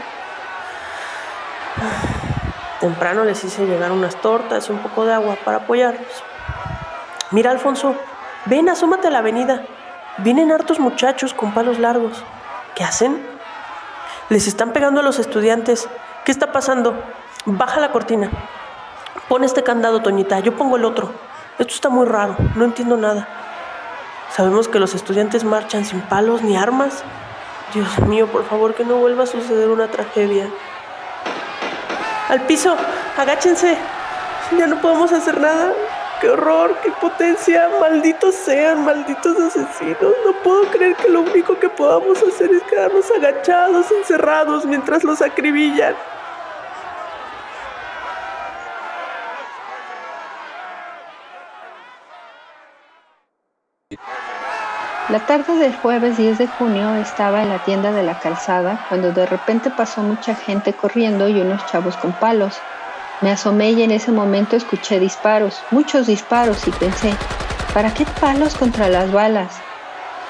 Temprano 2.79 3.23
les 3.23 3.43
hice 3.43 3.67
llegar 3.67 3.91
unas 3.91 4.15
tortas 4.15 4.67
y 4.67 4.71
un 4.71 4.79
poco 4.79 5.05
de 5.05 5.13
agua 5.13 5.37
para 5.45 5.57
apoyarlos. 5.57 6.23
Mira, 7.29 7.51
Alfonso, 7.51 7.95
ven, 8.45 8.67
asómate 8.67 9.09
a 9.09 9.11
la 9.11 9.19
avenida. 9.19 9.63
Vienen 10.17 10.51
hartos 10.51 10.79
muchachos 10.79 11.35
con 11.35 11.53
palos 11.53 11.77
largos. 11.77 12.23
¿Qué 12.75 12.83
hacen? 12.83 13.25
Les 14.29 14.47
están 14.47 14.73
pegando 14.73 14.99
a 14.99 15.03
los 15.03 15.17
estudiantes. 15.17 15.87
¿Qué 16.25 16.31
está 16.31 16.51
pasando? 16.51 16.93
Baja 17.45 17.79
la 17.79 17.91
cortina. 17.91 18.29
Pon 19.29 19.43
este 19.45 19.63
candado, 19.63 20.01
Toñita. 20.01 20.39
Yo 20.39 20.57
pongo 20.57 20.75
el 20.75 20.83
otro. 20.83 21.11
Esto 21.57 21.73
está 21.73 21.89
muy 21.89 22.05
raro. 22.05 22.35
No 22.55 22.65
entiendo 22.65 22.97
nada. 22.97 23.27
Sabemos 24.31 24.67
que 24.67 24.79
los 24.79 24.93
estudiantes 24.93 25.45
marchan 25.45 25.85
sin 25.85 26.01
palos 26.01 26.41
ni 26.41 26.57
armas. 26.57 27.03
Dios 27.73 27.99
mío, 27.99 28.27
por 28.27 28.45
favor, 28.45 28.75
que 28.75 28.83
no 28.83 28.97
vuelva 28.97 29.23
a 29.23 29.27
suceder 29.27 29.69
una 29.69 29.87
tragedia. 29.87 30.49
Al 32.27 32.41
piso, 32.41 32.75
agáchense. 33.17 33.77
Ya 34.57 34.67
no 34.67 34.81
podemos 34.81 35.13
hacer 35.13 35.39
nada. 35.39 35.71
¡Qué 36.21 36.29
horror! 36.29 36.77
¡Qué 36.81 36.91
potencia! 36.91 37.69
¡Malditos 37.79 38.35
sean! 38.35 38.85
¡Malditos 38.85 39.37
asesinos! 39.37 40.15
No 40.25 40.33
puedo 40.43 40.63
creer 40.71 40.95
que 40.95 41.09
lo 41.09 41.21
único 41.21 41.59
que 41.59 41.67
podamos 41.67 42.23
hacer 42.23 42.51
es 42.51 42.63
quedarnos 42.63 43.11
agachados, 43.11 43.91
encerrados, 43.91 44.65
mientras 44.65 45.03
los 45.03 45.21
acribillan. 45.21 45.93
La 55.09 55.19
tarde 55.19 55.55
del 55.57 55.75
jueves 55.75 56.17
10 56.17 56.39
de 56.39 56.47
junio 56.47 56.95
estaba 56.95 57.43
en 57.43 57.49
la 57.49 57.63
tienda 57.63 57.91
de 57.91 58.03
la 58.03 58.19
calzada 58.19 58.85
cuando 58.89 59.11
de 59.11 59.25
repente 59.25 59.69
pasó 59.69 60.01
mucha 60.01 60.33
gente 60.33 60.73
corriendo 60.73 61.27
y 61.27 61.39
unos 61.41 61.63
chavos 61.67 61.95
con 61.97 62.11
palos. 62.13 62.59
Me 63.21 63.31
asomé 63.31 63.71
y 63.71 63.83
en 63.83 63.91
ese 63.91 64.11
momento 64.11 64.55
escuché 64.55 64.99
disparos, 64.99 65.61
muchos 65.71 66.07
disparos 66.07 66.67
y 66.67 66.71
pensé, 66.71 67.13
¿para 67.73 67.93
qué 67.93 68.05
palos 68.19 68.55
contra 68.55 68.89
las 68.89 69.11
balas? 69.11 69.61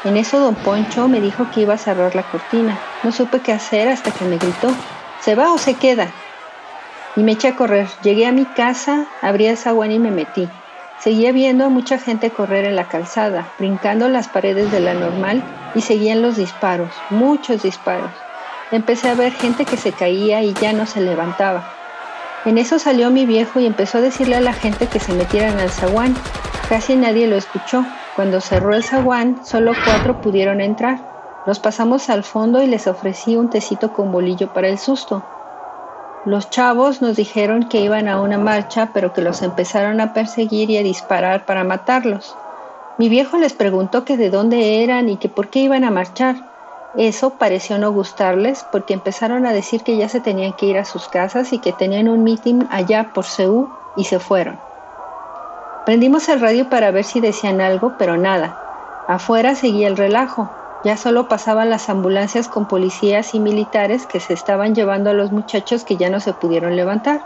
En 0.04 0.18
eso 0.18 0.40
don 0.40 0.54
Poncho 0.54 1.08
me 1.08 1.20
dijo 1.20 1.50
que 1.52 1.62
iba 1.62 1.74
a 1.74 1.80
cerrar 1.80 2.16
la 2.16 2.22
cortina. 2.22 2.78
No 3.02 3.12
supe 3.12 3.40
qué 3.40 3.54
hacer 3.54 3.88
hasta 3.88 4.12
que 4.12 4.26
me 4.26 4.38
gritó, 4.38 4.72
¿se 5.20 5.34
va 5.34 5.52
o 5.52 5.58
se 5.58 5.74
queda? 5.74 6.12
Y 7.16 7.24
me 7.24 7.32
eché 7.32 7.48
a 7.48 7.56
correr. 7.56 7.88
Llegué 8.04 8.28
a 8.28 8.32
mi 8.32 8.46
casa, 8.46 9.08
abrí 9.24 9.48
el 9.48 9.58
zaguán 9.58 9.92
y 9.92 9.98
me 9.98 10.12
metí. 10.12 10.48
Seguía 11.00 11.32
viendo 11.32 11.66
a 11.66 11.70
mucha 11.70 11.98
gente 11.98 12.30
correr 12.30 12.66
en 12.66 12.76
la 12.76 12.88
calzada, 12.88 13.48
brincando 13.58 14.08
las 14.10 14.28
paredes 14.28 14.72
de 14.72 14.80
la 14.80 14.94
normal 14.94 15.44
y 15.74 15.82
seguían 15.82 16.22
los 16.22 16.38
disparos, 16.38 16.92
muchos 17.10 17.64
disparos. 17.64 18.12
Empecé 18.72 19.10
a 19.10 19.16
ver 19.16 19.34
gente 19.34 19.66
que 19.66 19.78
se 19.78 19.92
caía 19.92 20.42
y 20.44 20.54
ya 20.54 20.72
no 20.74 20.86
se 20.86 21.02
levantaba. 21.02 21.75
En 22.46 22.60
eso 22.60 22.78
salió 22.78 23.10
mi 23.10 23.26
viejo 23.26 23.60
y 23.60 23.66
empezó 23.66 23.98
a 23.98 24.02
decirle 24.02 24.36
a 24.36 24.42
la 24.42 24.54
gente 24.54 24.86
que 24.86 25.00
se 25.00 25.14
metieran 25.14 25.60
al 25.60 25.72
zaguán. 25.72 26.16
Casi 26.70 26.96
nadie 26.96 27.28
lo 27.28 27.36
escuchó. 27.36 27.84
Cuando 28.16 28.40
cerró 28.40 28.76
el 28.76 28.84
zaguán, 28.84 29.44
solo 29.44 29.74
cuatro 29.84 30.22
pudieron 30.22 30.62
entrar. 30.62 31.00
Los 31.48 31.60
pasamos 31.60 32.10
al 32.10 32.24
fondo 32.24 32.62
y 32.62 32.68
les 32.68 32.86
ofrecí 32.86 33.36
un 33.36 33.50
tecito 33.50 33.94
con 33.94 34.12
bolillo 34.12 34.54
para 34.54 34.68
el 34.68 34.78
susto. 34.78 35.24
Los 36.26 36.50
chavos 36.50 37.02
nos 37.02 37.16
dijeron 37.16 37.68
que 37.68 37.82
iban 37.82 38.08
a 38.08 38.22
una 38.22 38.38
marcha, 38.38 38.90
pero 38.94 39.14
que 39.14 39.22
los 39.22 39.42
empezaron 39.42 40.00
a 40.00 40.14
perseguir 40.14 40.70
y 40.70 40.78
a 40.78 40.84
disparar 40.84 41.46
para 41.46 41.64
matarlos. 41.64 42.36
Mi 42.98 43.10
viejo 43.10 43.38
les 43.38 43.54
preguntó 43.54 44.06
que 44.06 44.18
de 44.18 44.30
dónde 44.30 44.84
eran 44.84 45.10
y 45.10 45.18
que 45.18 45.30
por 45.30 45.50
qué 45.50 45.60
iban 45.60 45.84
a 45.84 45.92
marchar. 45.92 46.55
Eso 46.98 47.32
pareció 47.32 47.78
no 47.78 47.92
gustarles 47.92 48.64
porque 48.72 48.94
empezaron 48.94 49.46
a 49.46 49.54
decir 49.54 49.84
que 49.84 49.98
ya 49.98 50.08
se 50.08 50.22
tenían 50.22 50.54
que 50.54 50.66
ir 50.66 50.78
a 50.78 50.86
sus 50.86 51.08
casas 51.08 51.52
y 51.52 51.60
que 51.60 51.74
tenían 51.74 52.08
un 52.08 52.24
meeting 52.24 52.64
allá 52.70 53.12
por 53.14 53.26
Seúl 53.26 53.68
y 53.98 54.06
se 54.06 54.20
fueron. 54.20 54.58
Prendimos 55.86 56.30
el 56.30 56.40
radio 56.40 56.70
para 56.70 56.92
ver 56.92 57.04
si 57.04 57.20
decían 57.20 57.60
algo, 57.60 57.94
pero 57.98 58.18
nada. 58.18 58.58
Afuera 59.08 59.56
seguía 59.56 59.88
el 59.88 59.98
relajo. 59.98 60.50
Ya 60.84 60.98
solo 60.98 61.28
pasaban 61.28 61.70
las 61.70 61.90
ambulancias 61.90 62.48
con 62.48 62.66
policías 62.66 63.36
y 63.36 63.40
militares 63.40 64.06
que 64.06 64.20
se 64.20 64.34
estaban 64.34 64.74
llevando 64.74 65.10
a 65.10 65.14
los 65.14 65.32
muchachos 65.32 65.84
que 65.84 65.98
ya 65.98 66.10
no 66.10 66.20
se 66.20 66.34
pudieron 66.34 66.76
levantar. 66.76 67.22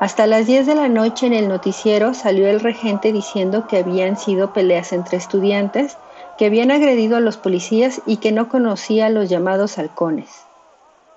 Hasta 0.00 0.26
las 0.26 0.46
10 0.46 0.66
de 0.66 0.74
la 0.74 0.88
noche 0.88 1.26
en 1.26 1.34
el 1.34 1.48
noticiero 1.48 2.14
salió 2.14 2.48
el 2.48 2.60
regente 2.60 3.12
diciendo 3.12 3.66
que 3.66 3.78
habían 3.78 4.16
sido 4.16 4.52
peleas 4.52 4.92
entre 4.92 5.18
estudiantes, 5.18 5.98
que 6.40 6.46
habían 6.46 6.70
agredido 6.70 7.18
a 7.18 7.20
los 7.20 7.36
policías 7.36 8.00
y 8.06 8.16
que 8.16 8.32
no 8.32 8.48
conocía 8.48 9.04
a 9.04 9.10
los 9.10 9.28
llamados 9.28 9.76
halcones. 9.76 10.30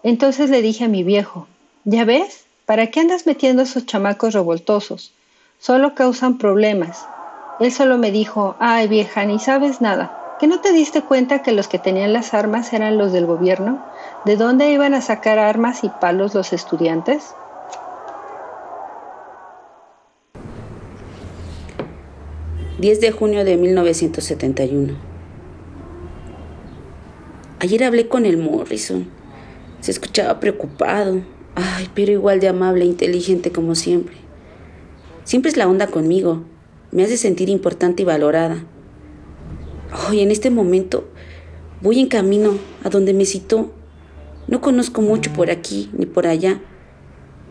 Entonces 0.04 0.50
le 0.50 0.62
dije 0.62 0.84
a 0.84 0.90
mi 0.90 1.06
viejo, 1.06 1.48
¿ya 1.86 2.04
ves? 2.04 2.44
¿Para 2.66 2.88
qué 2.88 3.00
andas 3.00 3.26
metiendo 3.26 3.62
a 3.62 3.64
esos 3.64 3.86
chamacos 3.86 4.34
revoltosos? 4.34 5.14
Solo 5.60 5.96
causan 5.96 6.38
problemas. 6.38 7.08
Él 7.62 7.72
solo 7.72 7.98
me 7.98 8.12
dijo, 8.12 8.58
ay 8.60 8.90
vieja, 8.90 9.24
ni 9.24 9.40
sabes 9.40 9.80
nada. 9.80 10.36
¿Que 10.42 10.48
no 10.48 10.60
te 10.60 10.74
diste 10.74 11.04
cuenta 11.04 11.42
que 11.42 11.54
los 11.54 11.70
que 11.70 11.80
tenían 11.80 12.12
las 12.12 12.34
armas 12.34 12.74
eran 12.74 12.98
los 12.98 13.14
del 13.14 13.26
gobierno? 13.26 13.82
¿De 14.26 14.36
dónde 14.36 14.74
iban 14.74 14.94
a 14.94 15.00
sacar 15.00 15.40
armas 15.40 15.86
y 15.86 15.90
palos 16.02 16.36
los 16.36 16.52
estudiantes? 16.52 17.34
10 22.78 23.00
de 23.00 23.12
junio 23.12 23.46
de 23.46 23.56
1971. 23.56 25.13
Ayer 27.64 27.86
hablé 27.86 28.10
con 28.10 28.26
el 28.26 28.36
Morrison. 28.36 29.06
Se 29.80 29.92
escuchaba 29.92 30.42
preocupado. 30.42 31.22
Ay, 31.56 31.88
pero 31.96 32.12
igual 32.12 32.42
de 32.42 32.50
amable 32.50 32.84
e 32.84 32.88
inteligente 32.88 33.54
como 33.54 33.74
siempre. 33.74 34.18
Siempre 35.24 35.50
es 35.50 35.56
la 35.56 35.70
onda 35.70 35.88
conmigo. 35.88 36.44
Me 36.92 37.06
hace 37.06 37.16
sentir 37.16 37.48
importante 37.48 38.02
y 38.02 38.06
valorada. 38.06 38.66
Hoy, 40.10 40.20
en 40.20 40.30
este 40.30 40.50
momento, 40.50 41.08
voy 41.82 42.02
en 42.02 42.10
camino 42.10 42.58
a 42.84 42.90
donde 42.90 43.14
me 43.14 43.24
citó. 43.24 43.72
No 44.50 44.60
conozco 44.60 45.02
mucho 45.02 45.32
por 45.32 45.50
aquí 45.50 45.90
ni 45.94 46.06
por 46.06 46.28
allá, 46.28 46.60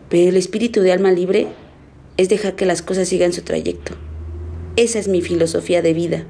pero 0.09 0.29
el 0.29 0.37
espíritu 0.37 0.81
de 0.81 0.91
alma 0.91 1.11
libre 1.11 1.47
es 2.17 2.29
dejar 2.29 2.53
que 2.55 2.67
las 2.67 2.83
cosas 2.83 3.07
sigan 3.07 3.33
su 3.33 3.41
trayecto. 3.41 3.93
Esa 4.75 4.99
es 4.99 5.07
mi 5.07 5.23
filosofía 5.23 5.81
de 5.81 5.93
vida. 5.95 6.27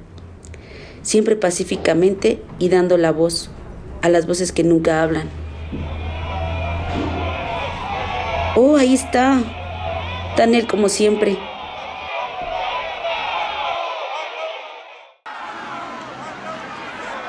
Siempre 1.01 1.35
pacíficamente 1.35 2.41
y 2.59 2.69
dando 2.69 2.95
la 2.97 3.11
voz 3.11 3.49
a 4.03 4.09
las 4.09 4.27
voces 4.27 4.51
que 4.51 4.63
nunca 4.63 5.01
hablan. 5.01 5.29
Oh, 8.55 8.75
ahí 8.77 8.93
está. 8.93 9.39
Daniel 10.37 10.67
como 10.67 10.89
siempre. 10.89 11.39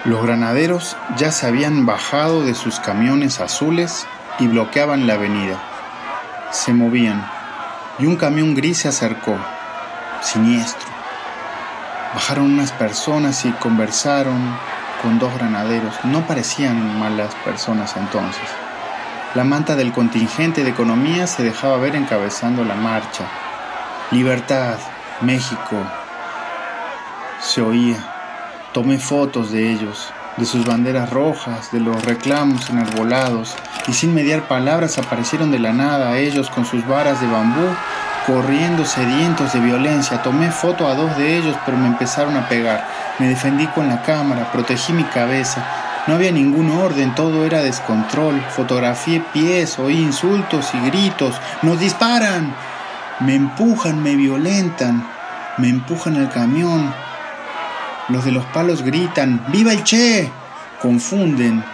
Los 0.05 0.23
granaderos 0.23 0.99
ya 1.17 1.33
se 1.33 1.47
habían 1.47 1.87
bajado 1.87 2.43
de 2.43 2.55
sus 2.55 2.79
camiones 2.79 3.41
azules 3.41 4.07
y 4.39 4.49
bloqueaban 4.49 5.07
la 5.07 5.15
avenida. 5.15 5.59
Se 6.51 6.75
movían 6.75 7.27
y 7.99 8.05
un 8.07 8.17
camión 8.17 8.55
gris 8.55 8.79
se 8.79 8.89
acercó, 8.89 9.37
siniestro 10.21 10.95
Bajaron 12.15 12.53
unas 12.53 12.71
personas 12.71 13.45
y 13.45 13.51
conversaron 13.51 14.57
con 15.05 15.19
dos 15.19 15.35
granaderos. 15.35 15.95
No 16.05 16.27
parecían 16.27 16.99
malas 16.99 17.35
personas 17.45 17.95
entonces. 17.97 18.43
La 19.35 19.45
manta 19.45 19.77
del 19.77 19.93
contingente 19.93 20.65
de 20.65 20.71
economía 20.71 21.27
se 21.27 21.45
dejaba 21.45 21.77
ver 21.77 21.95
encabezando 21.95 22.65
la 22.65 22.75
marcha. 22.75 23.27
Libertad, 24.11 24.79
México. 25.21 25.77
Se 27.41 27.61
oía. 27.61 27.99
Tomé 28.73 28.99
fotos 28.99 29.53
de 29.53 29.71
ellos, 29.71 30.11
de 30.39 30.47
sus 30.47 30.65
banderas 30.65 31.11
rojas, 31.11 31.71
de 31.71 31.81
los 31.81 32.03
reclamos 32.05 32.71
enarbolados, 32.71 33.55
y 33.87 33.93
sin 33.93 34.15
mediar 34.15 34.49
palabras 34.49 34.97
aparecieron 34.99 35.51
de 35.53 35.59
la 35.59 35.73
nada 35.73 36.17
ellos 36.17 36.49
con 36.49 36.65
sus 36.65 36.85
varas 36.89 37.21
de 37.21 37.27
bambú 37.29 37.69
corriendo 38.27 38.85
sedientos 38.85 39.53
de 39.53 39.61
violencia. 39.61 40.23
Tomé 40.23 40.51
foto 40.51 40.87
a 40.89 40.95
dos 40.95 41.17
de 41.17 41.37
ellos, 41.37 41.57
pero 41.65 41.77
me 41.77 41.89
empezaron 41.89 42.37
a 42.37 42.49
pegar. 42.49 42.87
Me 43.19 43.29
defendí 43.29 43.67
con 43.69 43.89
la 43.89 44.03
cámara, 44.03 44.51
protegí 44.53 44.93
mi 44.93 45.05
cabeza. 45.05 45.65
No 46.07 46.15
había 46.15 46.33
ningún 46.33 46.71
orden, 46.71 47.15
todo 47.15 47.45
era 47.45 47.63
descontrol. 47.63 48.41
Fotografié 48.51 49.23
pies, 49.33 49.79
oí 49.79 49.97
insultos 49.97 50.71
y 50.75 50.87
gritos. 50.91 51.41
¡Nos 51.63 51.81
disparan! 51.81 52.55
Me 53.21 53.35
empujan, 53.35 54.03
me 54.03 54.17
violentan, 54.17 55.07
me 55.57 55.69
empujan 55.69 56.17
al 56.17 56.31
camión. 56.31 56.93
Los 58.09 58.25
de 58.25 58.33
los 58.33 58.45
palos 58.47 58.83
gritan, 58.83 59.45
¡Viva 59.49 59.73
el 59.73 59.85
Che! 59.85 60.31
Confunden, 60.83 61.65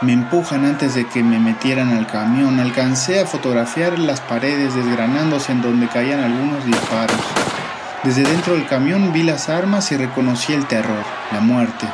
me 0.00 0.12
empujan 0.12 0.64
antes 0.64 0.94
de 0.94 1.06
que 1.08 1.22
me 1.22 1.40
metieran 1.40 1.92
al 1.92 2.06
camión. 2.06 2.60
Alcancé 2.60 3.20
a 3.20 3.26
fotografiar 3.26 3.98
las 3.98 4.20
paredes 4.20 4.74
desgranándose 4.74 5.52
en 5.52 5.60
donde 5.60 5.88
caían 5.88 6.20
algunos 6.20 6.64
disparos. 6.64 7.20
Desde 8.04 8.22
dentro 8.22 8.54
del 8.54 8.66
camión 8.66 9.12
vi 9.12 9.24
las 9.24 9.48
armas 9.48 9.90
y 9.90 9.96
reconocí 9.96 10.52
el 10.52 10.66
terror, 10.66 11.04
la 11.32 11.40
muerte. 11.40 11.86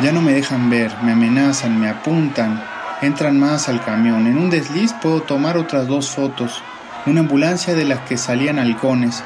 Ya 0.00 0.10
no 0.10 0.20
me 0.20 0.32
dejan 0.32 0.68
ver, 0.68 0.92
me 1.02 1.12
amenazan, 1.12 1.80
me 1.80 1.88
apuntan, 1.88 2.62
entran 3.00 3.38
más 3.38 3.68
al 3.68 3.84
camión. 3.84 4.26
En 4.26 4.36
un 4.36 4.50
desliz 4.50 4.92
puedo 4.94 5.22
tomar 5.22 5.56
otras 5.56 5.86
dos 5.86 6.10
fotos, 6.10 6.60
una 7.06 7.20
ambulancia 7.20 7.74
de 7.74 7.84
las 7.84 8.00
que 8.00 8.16
salían 8.16 8.58
halcones 8.58 9.22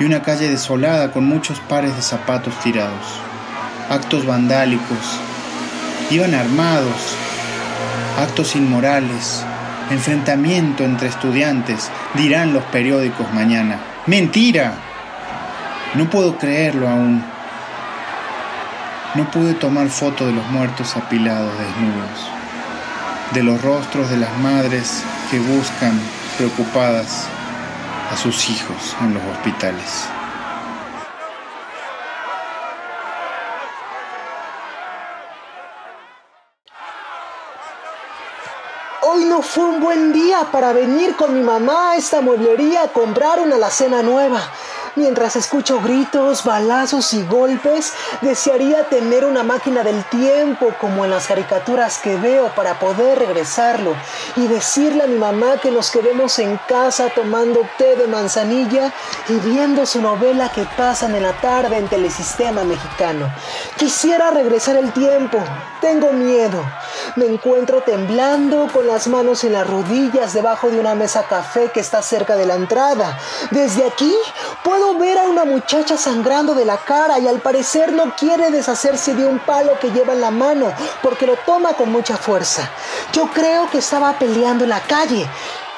y 0.00 0.04
una 0.04 0.22
calle 0.22 0.48
desolada 0.48 1.12
con 1.12 1.26
muchos 1.26 1.60
pares 1.60 1.94
de 1.94 2.02
zapatos 2.02 2.58
tirados. 2.60 3.20
Actos 3.90 4.24
vandálicos, 4.24 5.20
Iban 6.10 6.34
armados, 6.34 7.16
actos 8.18 8.56
inmorales, 8.56 9.44
enfrentamiento 9.90 10.84
entre 10.84 11.08
estudiantes, 11.08 11.90
dirán 12.14 12.54
los 12.54 12.64
periódicos 12.64 13.30
mañana. 13.34 13.78
¡Mentira! 14.06 14.72
No 15.94 16.08
puedo 16.08 16.38
creerlo 16.38 16.88
aún. 16.88 17.22
No 19.14 19.30
pude 19.30 19.52
tomar 19.52 19.88
foto 19.88 20.26
de 20.26 20.32
los 20.32 20.46
muertos 20.50 20.96
apilados 20.96 21.52
desnudos, 21.58 22.30
de 23.34 23.42
los 23.42 23.60
rostros 23.60 24.08
de 24.08 24.16
las 24.16 24.34
madres 24.38 25.02
que 25.30 25.38
buscan, 25.38 26.00
preocupadas, 26.38 27.28
a 28.10 28.16
sus 28.16 28.48
hijos 28.48 28.96
en 29.02 29.12
los 29.12 29.22
hospitales. 29.24 30.08
Fue 39.42 39.64
un 39.64 39.80
buen 39.80 40.12
día 40.12 40.48
para 40.50 40.72
venir 40.72 41.14
con 41.14 41.32
mi 41.32 41.42
mamá 41.42 41.92
a 41.92 41.96
esta 41.96 42.20
mueblería 42.20 42.82
a 42.82 42.88
comprar 42.88 43.38
una 43.40 43.54
alacena 43.54 44.02
nueva. 44.02 44.40
Mientras 44.96 45.36
escucho 45.36 45.80
gritos, 45.80 46.44
balazos 46.44 47.12
y 47.14 47.22
golpes, 47.24 47.92
desearía 48.20 48.84
tener 48.88 49.24
una 49.24 49.42
máquina 49.42 49.82
del 49.82 50.02
tiempo 50.04 50.74
como 50.80 51.04
en 51.04 51.10
las 51.10 51.26
caricaturas 51.26 51.98
que 51.98 52.16
veo 52.16 52.48
para 52.54 52.78
poder 52.78 53.18
regresarlo 53.18 53.94
y 54.36 54.46
decirle 54.46 55.04
a 55.04 55.06
mi 55.06 55.16
mamá 55.16 55.58
que 55.62 55.70
nos 55.70 55.90
quedemos 55.90 56.38
en 56.38 56.58
casa 56.68 57.08
tomando 57.14 57.60
té 57.76 57.96
de 57.96 58.06
manzanilla 58.06 58.92
y 59.28 59.34
viendo 59.34 59.86
su 59.86 60.00
novela 60.00 60.50
que 60.50 60.66
pasan 60.76 61.14
en 61.14 61.22
la 61.22 61.32
tarde 61.40 61.76
en 61.76 61.88
Telesistema 61.88 62.64
Mexicano. 62.64 63.30
Quisiera 63.76 64.30
regresar 64.30 64.76
el 64.76 64.92
tiempo, 64.92 65.38
tengo 65.80 66.12
miedo. 66.12 66.64
Me 67.16 67.26
encuentro 67.26 67.82
temblando 67.82 68.68
con 68.72 68.86
las 68.86 69.08
manos 69.08 69.44
en 69.44 69.52
las 69.52 69.66
rodillas 69.66 70.32
debajo 70.32 70.70
de 70.70 70.78
una 70.80 70.94
mesa 70.94 71.24
café 71.24 71.70
que 71.72 71.80
está 71.80 72.02
cerca 72.02 72.36
de 72.36 72.46
la 72.46 72.54
entrada. 72.54 73.18
Desde 73.50 73.86
aquí 73.86 74.14
puedo 74.64 74.77
ver 74.98 75.18
a 75.18 75.24
una 75.24 75.44
muchacha 75.44 75.96
sangrando 75.96 76.54
de 76.54 76.64
la 76.64 76.76
cara 76.76 77.18
y 77.18 77.28
al 77.28 77.40
parecer 77.40 77.92
no 77.92 78.14
quiere 78.16 78.50
deshacerse 78.50 79.14
de 79.14 79.26
un 79.26 79.38
palo 79.38 79.78
que 79.80 79.90
lleva 79.90 80.12
en 80.12 80.20
la 80.20 80.30
mano 80.30 80.72
porque 81.02 81.26
lo 81.26 81.36
toma 81.36 81.74
con 81.74 81.90
mucha 81.90 82.16
fuerza. 82.16 82.68
Yo 83.12 83.28
creo 83.28 83.68
que 83.70 83.78
estaba 83.78 84.18
peleando 84.18 84.64
en 84.64 84.70
la 84.70 84.80
calle. 84.80 85.28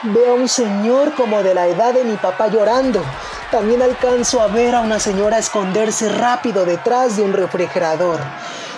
Veo 0.02 0.32
a 0.32 0.34
un 0.34 0.48
señor 0.48 1.14
como 1.14 1.42
de 1.42 1.54
la 1.54 1.66
edad 1.66 1.94
de 1.94 2.04
mi 2.04 2.16
papá 2.16 2.48
llorando. 2.48 3.02
También 3.50 3.82
alcanzo 3.82 4.40
a 4.40 4.46
ver 4.46 4.74
a 4.74 4.80
una 4.80 5.00
señora 5.00 5.38
esconderse 5.38 6.08
rápido 6.08 6.64
detrás 6.64 7.16
de 7.16 7.22
un 7.22 7.32
refrigerador. 7.32 8.20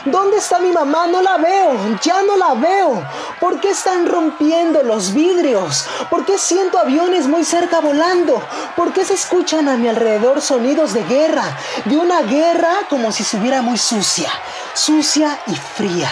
¿Dónde 0.05 0.39
está 0.39 0.59
mi 0.59 0.73
mamá? 0.73 1.07
No 1.07 1.23
la 1.23 1.37
veo, 1.37 1.99
ya 2.03 2.23
no 2.23 2.37
la 2.37 2.55
veo. 2.55 3.03
¿Por 3.39 3.61
qué 3.61 3.71
están 3.71 4.07
rompiendo 4.07 4.83
los 4.83 5.15
vidrios? 5.15 5.87
¿Por 6.11 6.25
qué 6.25 6.39
siento 6.39 6.79
aviones 6.79 7.29
muy 7.29 7.45
cerca 7.45 7.81
volando? 7.81 8.43
¿Por 8.75 8.93
qué 8.93 9.05
se 9.05 9.15
escuchan 9.15 9.69
a 9.69 9.77
mi 9.77 9.89
alrededor 9.89 10.41
sonidos 10.41 10.93
de 10.93 11.05
guerra? 11.05 11.57
De 11.85 11.97
una 11.97 12.23
guerra 12.23 12.73
como 12.91 13.13
si 13.13 13.23
estuviera 13.23 13.63
muy 13.63 13.79
sucia, 13.79 14.31
sucia 14.75 15.39
y 15.47 15.55
fría. 15.55 16.11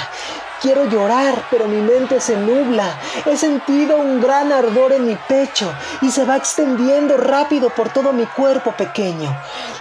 Quiero 0.60 0.84
llorar, 0.84 1.46
pero 1.50 1.66
mi 1.66 1.80
mente 1.80 2.20
se 2.20 2.36
nubla. 2.36 2.94
He 3.24 3.34
sentido 3.34 3.96
un 3.96 4.20
gran 4.20 4.52
ardor 4.52 4.92
en 4.92 5.06
mi 5.06 5.16
pecho 5.16 5.72
y 6.02 6.10
se 6.10 6.26
va 6.26 6.36
extendiendo 6.36 7.16
rápido 7.16 7.70
por 7.70 7.88
todo 7.88 8.12
mi 8.12 8.26
cuerpo 8.26 8.72
pequeño. 8.72 9.34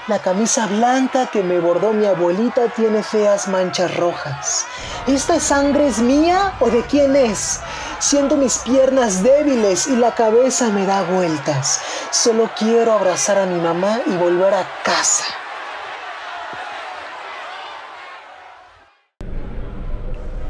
La 0.07 0.19
camisa 0.19 0.67
blanca 0.67 1.27
que 1.27 1.43
me 1.43 1.59
bordó 1.59 1.91
mi 1.91 2.05
abuelita 2.05 2.69
tiene 2.69 3.03
feas 3.03 3.49
manchas 3.49 3.97
rojas. 3.97 4.65
¿Esta 5.05 5.41
sangre 5.41 5.87
es 5.87 5.99
mía 5.99 6.53
o 6.61 6.69
de 6.69 6.81
quién 6.83 7.15
es? 7.15 7.59
Siento 7.99 8.37
mis 8.37 8.59
piernas 8.59 9.21
débiles 9.21 9.87
y 9.87 9.97
la 9.97 10.15
cabeza 10.15 10.69
me 10.69 10.85
da 10.85 11.01
vueltas. 11.03 11.81
Solo 12.11 12.49
quiero 12.57 12.93
abrazar 12.93 13.37
a 13.37 13.45
mi 13.45 13.59
mamá 13.59 13.99
y 14.05 14.15
volver 14.15 14.53
a 14.53 14.65
casa. 14.83 15.25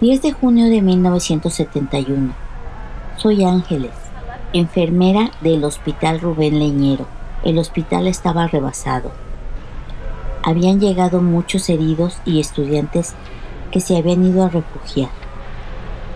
...10 0.02 0.22
de 0.22 0.32
junio 0.32 0.70
de 0.70 0.82
1971. 0.82 2.34
Soy 3.18 3.44
Ángeles, 3.44 3.92
enfermera 4.54 5.32
del 5.42 5.66
Hospital 5.66 6.22
Rubén 6.22 6.58
Leñero. 6.58 7.06
El 7.44 7.58
hospital 7.60 8.08
estaba 8.08 8.48
rebasado. 8.48 9.12
Habían 10.42 10.80
llegado 10.80 11.22
muchos 11.22 11.68
heridos 11.68 12.18
y 12.24 12.40
estudiantes 12.40 13.14
que 13.72 13.82
se 13.82 13.98
habían 13.98 14.24
ido 14.24 14.46
a 14.46 14.48
refugiar. 14.48 15.10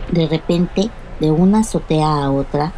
De 0.09 0.29
repente 0.29 0.89
de 1.19 1.31
una 1.31 1.59
azotea 1.59 2.23
a 2.23 2.31
otra, 2.31 2.71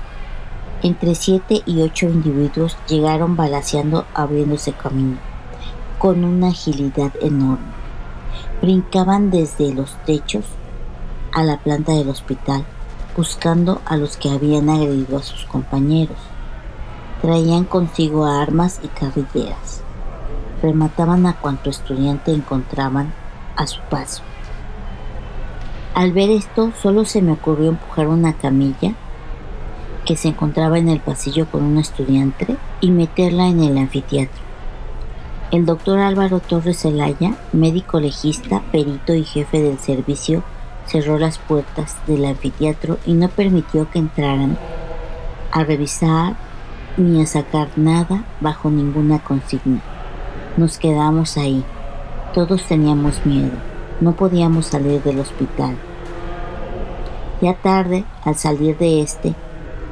entre 0.81 1.13
siete 1.13 1.61
y 1.67 1.83
ocho 1.83 2.07
individuos 2.07 2.77
llegaron 2.87 3.35
balaseando 3.35 4.05
abriéndose 4.15 4.73
camino, 4.73 5.17
con 5.99 6.23
una 6.23 6.47
agilidad 6.47 7.11
enorme. 7.21 7.75
Brincaban 8.59 9.29
desde 9.29 9.71
los 9.71 10.03
techos 10.05 10.45
a 11.35 11.43
la 11.43 11.57
planta 11.57 11.91
del 11.91 12.07
hospital, 12.07 12.63
buscando 13.15 13.81
a 13.85 13.97
los 13.97 14.15
que 14.15 14.29
habían 14.29 14.69
agredido 14.69 15.17
a 15.17 15.21
sus 15.21 15.43
compañeros. 15.45 16.17
Traían 17.21 17.65
consigo 17.65 18.25
armas 18.25 18.79
y 18.81 18.87
carrilleras. 18.87 19.81
Remataban 20.63 21.25
a 21.25 21.33
cuanto 21.33 21.69
estudiante 21.69 22.31
encontraban 22.31 23.13
a 23.57 23.67
su 23.67 23.81
paso. 23.89 24.23
Al 25.93 26.13
ver 26.13 26.29
esto, 26.29 26.71
solo 26.81 27.03
se 27.03 27.21
me 27.21 27.33
ocurrió 27.33 27.69
empujar 27.69 28.07
una 28.07 28.33
camilla 28.33 28.93
que 30.05 30.15
se 30.15 30.29
encontraba 30.29 30.77
en 30.77 30.87
el 30.87 31.01
pasillo 31.01 31.47
con 31.47 31.63
un 31.63 31.77
estudiante 31.77 32.55
y 32.79 32.91
meterla 32.91 33.47
en 33.47 33.61
el 33.61 33.77
anfiteatro. 33.77 34.41
El 35.51 35.65
doctor 35.65 35.99
Álvaro 35.99 36.39
Torres 36.39 36.79
Zelaya, 36.79 37.35
médico 37.51 37.99
legista, 37.99 38.61
perito 38.71 39.13
y 39.13 39.25
jefe 39.25 39.61
del 39.61 39.79
servicio, 39.79 40.43
cerró 40.85 41.17
las 41.17 41.37
puertas 41.37 41.95
del 42.07 42.25
anfiteatro 42.25 42.97
y 43.05 43.13
no 43.13 43.29
permitió 43.29 43.89
que 43.89 43.99
entraran 43.99 44.57
a 45.51 45.63
revisar 45.63 46.35
ni 46.97 47.21
a 47.21 47.25
sacar 47.25 47.69
nada 47.75 48.25
bajo 48.41 48.69
ninguna 48.69 49.19
consigna. 49.19 49.81
Nos 50.57 50.77
quedamos 50.77 51.37
ahí. 51.37 51.63
Todos 52.33 52.65
teníamos 52.65 53.25
miedo. 53.25 53.57
No 53.99 54.15
podíamos 54.15 54.67
salir 54.67 55.01
del 55.03 55.19
hospital. 55.19 55.75
Ya 57.41 57.53
tarde, 57.55 58.05
al 58.23 58.35
salir 58.35 58.77
de 58.77 59.01
este, 59.01 59.35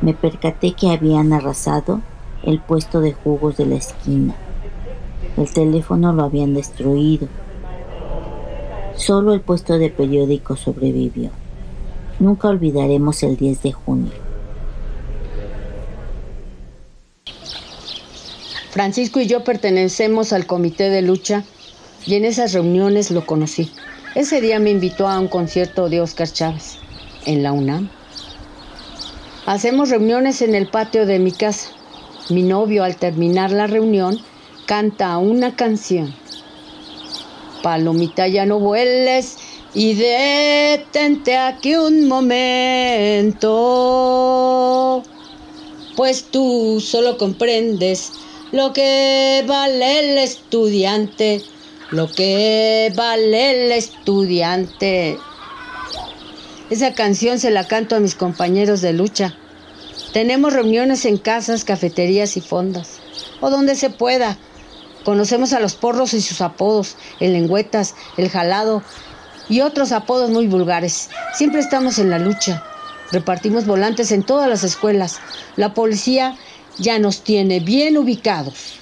me 0.02 0.14
percaté 0.14 0.74
que 0.74 0.92
habían 0.92 1.34
arrasado 1.34 2.02
el 2.44 2.60
puesto 2.60 3.02
de 3.02 3.14
jugos 3.14 3.58
de 3.58 3.66
la 3.66 3.76
esquina. 3.76 4.36
El 5.38 5.52
teléfono 5.52 6.14
lo 6.14 6.24
habían 6.24 6.54
destruido. 6.54 7.28
Solo 8.96 9.34
el 9.34 9.42
puesto 9.42 9.78
de 9.78 9.90
periódico 9.90 10.56
sobrevivió. 10.56 11.32
Nunca 12.20 12.50
olvidaremos 12.50 13.24
el 13.24 13.38
10 13.38 13.64
de 13.64 13.72
junio. 13.72 14.12
Francisco 18.72 19.20
y 19.20 19.28
yo 19.28 19.44
pertenecemos 19.44 20.34
al 20.34 20.46
comité 20.46 20.90
de 20.90 21.02
lucha 21.02 21.44
y 22.06 22.16
en 22.16 22.26
esas 22.26 22.54
reuniones 22.54 23.12
lo 23.12 23.26
conocí. 23.26 23.72
Ese 24.16 24.42
día 24.42 24.60
me 24.60 24.72
invitó 24.72 25.08
a 25.08 25.20
un 25.20 25.28
concierto 25.28 25.90
de 25.90 26.02
Oscar 26.02 26.28
Chávez 26.28 26.78
en 27.26 27.44
la 27.44 27.52
UNAM. 27.52 27.90
Hacemos 29.46 29.90
reuniones 29.90 30.42
en 30.42 30.56
el 30.56 30.68
patio 30.68 31.06
de 31.06 31.20
mi 31.20 31.32
casa. 31.32 31.70
Mi 32.30 32.44
novio 32.44 32.84
al 32.84 32.96
terminar 32.96 33.52
la 33.52 33.68
reunión 33.68 34.18
canta 34.66 35.18
una 35.18 35.56
canción. 35.56 36.16
Palomita 37.64 38.28
ya 38.28 38.46
no 38.46 38.60
vueles 38.60 39.38
y 39.74 39.96
detente 39.96 41.36
aquí 41.36 41.74
un 41.76 42.08
momento. 42.08 43.42
Pues 45.96 46.26
tú 46.26 46.80
solo 46.80 47.18
comprendes 47.18 48.12
lo 48.52 48.74
que 48.74 49.44
vale 49.48 50.12
el 50.12 50.20
estudiante 50.20 51.42
lo 51.94 52.12
que 52.12 52.92
vale 52.96 53.66
el 53.66 53.72
estudiante. 53.72 55.20
Esa 56.72 56.94
canción 56.96 57.38
se 57.38 57.52
la 57.52 57.68
canto 57.68 57.96
a 57.96 58.00
mis 58.00 58.16
compañeros 58.16 58.82
de 58.82 58.94
lucha. 58.94 59.36
Tenemos 60.12 60.54
reuniones 60.54 61.06
en 61.06 61.18
casas, 61.18 61.64
cafeterías 61.64 62.36
y 62.36 62.42
fondas, 62.42 63.00
o 63.42 63.52
donde 63.52 63.76
se 63.76 63.92
pueda. 63.92 64.38
Conocemos 65.04 65.54
a 65.54 65.60
los 65.60 65.76
porros 65.76 66.14
y 66.14 66.22
sus 66.22 66.42
apodos, 66.42 66.96
el 67.20 67.34
lengüetas, 67.34 67.96
el 68.18 68.30
jalado 68.30 68.84
y 69.50 69.62
otros 69.62 69.92
apodos 69.92 70.30
muy 70.30 70.48
vulgares. 70.48 71.10
Siempre 71.34 71.60
estamos 71.60 72.00
en 72.00 72.10
la 72.10 72.20
lucha. 72.20 72.64
Repartimos 73.12 73.66
volantes 73.66 74.12
en 74.12 74.24
todas 74.24 74.50
las 74.50 74.64
escuelas. 74.64 75.20
La 75.56 75.74
policía 75.74 76.38
ya 76.78 77.00
nos 77.00 77.22
tiene 77.22 77.60
bien 77.60 77.98
ubicados. 77.98 78.80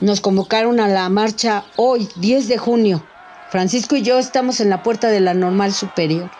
Nos 0.00 0.20
convocaron 0.20 0.80
a 0.80 0.88
la 0.88 1.08
marcha 1.08 1.64
hoy, 1.76 2.08
10 2.16 2.48
de 2.48 2.58
junio. 2.58 3.06
Francisco 3.50 3.96
y 3.96 4.02
yo 4.02 4.18
estamos 4.18 4.60
en 4.60 4.70
la 4.70 4.82
puerta 4.82 5.08
de 5.08 5.20
la 5.20 5.34
normal 5.34 5.72
superior. 5.72 6.30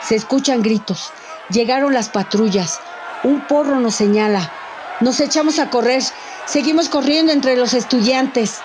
Se 0.00 0.14
escuchan 0.14 0.62
gritos. 0.62 1.10
Llegaron 1.50 1.92
las 1.92 2.08
patrullas. 2.08 2.78
Un 3.24 3.46
porro 3.46 3.80
nos 3.80 3.96
señala. 3.96 4.52
Nos 5.00 5.20
echamos 5.20 5.58
a 5.58 5.68
correr. 5.70 6.02
Seguimos 6.46 6.88
corriendo 6.88 7.32
entre 7.32 7.56
los 7.56 7.74
estudiantes. 7.74 8.60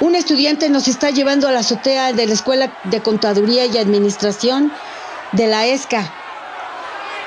Un 0.00 0.14
estudiante 0.14 0.68
nos 0.68 0.88
está 0.88 1.10
llevando 1.10 1.48
a 1.48 1.52
la 1.52 1.60
azotea 1.60 2.12
de 2.12 2.26
la 2.26 2.34
Escuela 2.34 2.76
de 2.84 3.00
Contaduría 3.00 3.64
y 3.66 3.78
Administración 3.78 4.72
de 5.32 5.46
la 5.46 5.66
ESCA. 5.66 6.12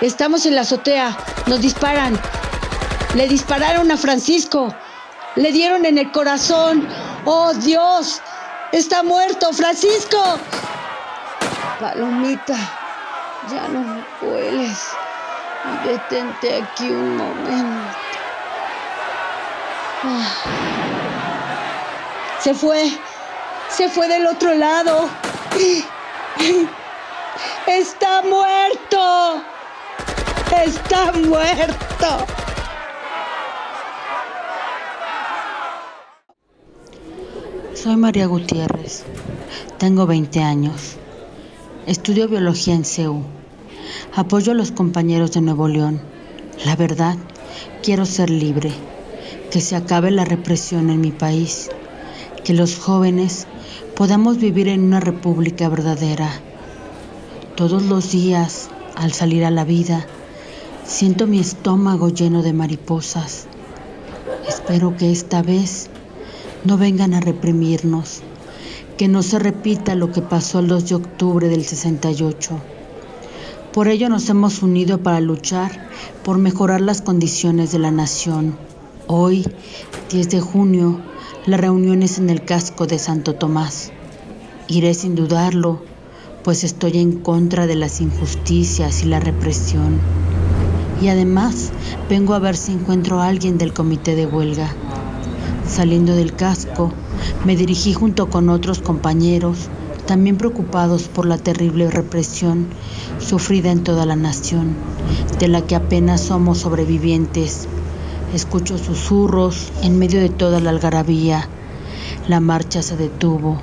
Estamos 0.02 0.46
en 0.46 0.56
la 0.56 0.62
azotea. 0.62 1.17
Nos 1.48 1.62
disparan. 1.62 2.20
Le 3.15 3.28
dispararon 3.28 3.89
a 3.91 3.98
Francisco. 3.98 4.76
Le 5.36 5.52
dieron 5.52 5.86
en 5.86 5.98
el 5.98 6.12
corazón. 6.12 6.88
¡Oh, 7.26 7.54
Dios! 7.54 8.22
¡Está 8.72 9.02
muerto, 9.02 9.52
Francisco! 9.54 10.17
Palomita, 11.80 12.58
ya 13.50 13.67
no 13.70 13.80
me 13.82 14.04
vueles. 14.22 14.78
Detente 15.86 16.63
aquí 16.63 16.89
un 16.89 17.17
momento. 17.17 17.97
Ah. 20.03 20.27
Se 22.39 22.53
fue. 22.53 22.91
Se 23.69 23.89
fue 23.89 24.08
del 24.08 24.27
otro 24.27 24.53
lado. 24.53 25.10
¡Está 27.67 28.21
muerto! 28.21 29.43
¡Está 30.63 31.12
muerto! 31.13 32.25
Soy 37.73 37.95
María 37.95 38.27
Gutiérrez. 38.27 39.03
Tengo 39.77 40.08
20 40.08 40.41
años. 40.41 40.95
Estudio 41.86 42.27
biología 42.27 42.73
en 42.73 42.86
CEU. 42.86 43.37
Apoyo 44.15 44.52
a 44.52 44.56
los 44.56 44.71
compañeros 44.71 45.32
de 45.32 45.41
Nuevo 45.41 45.67
León. 45.67 46.02
La 46.65 46.76
verdad, 46.76 47.15
quiero 47.84 48.06
ser 48.06 48.30
libre. 48.30 48.71
Que 49.52 49.62
se 49.62 49.76
acabe 49.76 50.12
la 50.12 50.26
represión 50.26 50.89
en 50.89 51.02
mi 51.02 51.12
país. 51.12 51.69
Que 52.43 52.54
los 52.54 52.78
jóvenes 52.78 53.47
podamos 53.95 54.38
vivir 54.38 54.67
en 54.67 54.84
una 54.84 55.00
república 55.00 55.69
verdadera. 55.69 56.30
Todos 57.56 57.84
los 57.84 58.12
días, 58.12 58.69
al 58.95 59.13
salir 59.13 59.45
a 59.45 59.52
la 59.52 59.63
vida, 59.63 60.06
siento 60.86 61.28
mi 61.28 61.39
estómago 61.39 62.10
lleno 62.10 62.43
de 62.43 62.54
mariposas. 62.54 63.47
Espero 64.47 64.95
que 64.95 65.12
esta 65.12 65.41
vez 65.41 65.89
no 66.63 66.78
vengan 66.78 67.13
a 67.13 67.19
reprimirnos, 67.19 68.21
que 68.97 69.08
no 69.08 69.23
se 69.23 69.39
repita 69.39 69.95
lo 69.95 70.12
que 70.12 70.21
pasó 70.21 70.60
el 70.60 70.67
2 70.67 70.89
de 70.89 70.95
octubre 70.95 71.47
del 71.50 71.65
68. 71.65 72.60
Por 73.73 73.88
ello 73.88 74.10
nos 74.10 74.27
hemos 74.30 74.63
unido 74.63 74.97
para 75.03 75.19
luchar 75.19 75.88
por 76.23 76.38
mejorar 76.38 76.82
las 76.82 77.01
condiciones 77.01 77.71
de 77.71 77.80
la 77.80 77.91
nación. 77.91 78.58
Hoy, 79.08 79.45
10 80.10 80.30
de 80.30 80.41
junio, 80.41 80.99
la 81.45 81.58
reunión 81.58 82.01
es 82.01 82.17
en 82.17 82.30
el 82.30 82.43
casco 82.43 82.88
de 82.88 82.97
Santo 82.97 83.36
Tomás. 83.36 83.91
Iré 84.67 84.93
sin 84.93 85.15
dudarlo, 85.15 85.82
pues 86.43 86.63
estoy 86.63 86.97
en 86.97 87.19
contra 87.19 87.67
de 87.67 87.75
las 87.75 88.01
injusticias 88.01 89.03
y 89.03 89.06
la 89.06 89.19
represión. 89.19 89.99
Y 91.01 91.10
además 91.10 91.71
vengo 92.10 92.34
a 92.34 92.39
ver 92.39 92.58
si 92.58 92.71
encuentro 92.71 93.21
a 93.21 93.27
alguien 93.27 93.58
del 93.58 93.73
comité 93.73 94.15
de 94.15 94.25
huelga. 94.25 94.73
Saliendo 95.67 96.15
del 96.15 96.34
casco, 96.34 96.91
me 97.45 97.56
dirigí 97.56 97.93
junto 97.93 98.30
con 98.30 98.49
otros 98.49 98.80
compañeros, 98.80 99.69
también 100.08 100.38
preocupados 100.38 101.10
por 101.10 101.28
la 101.28 101.38
terrible 101.38 101.91
represión 101.91 102.67
sufrida 103.20 103.72
en 103.72 103.84
toda 103.84 104.06
la 104.06 104.15
nación, 104.15 104.74
de 105.38 105.48
la 105.50 105.62
que 105.62 105.76
apenas 105.76 106.22
somos 106.22 106.60
sobrevivientes. 106.60 107.67
Escucho 108.34 108.78
susurros 108.78 109.72
en 109.84 110.00
medio 110.00 110.20
de 110.20 110.30
toda 110.30 110.60
la 110.60 110.72
algarabía. 110.72 111.48
La 112.28 112.39
marcha 112.39 112.82
se 112.82 112.98
detuvo. 112.98 113.60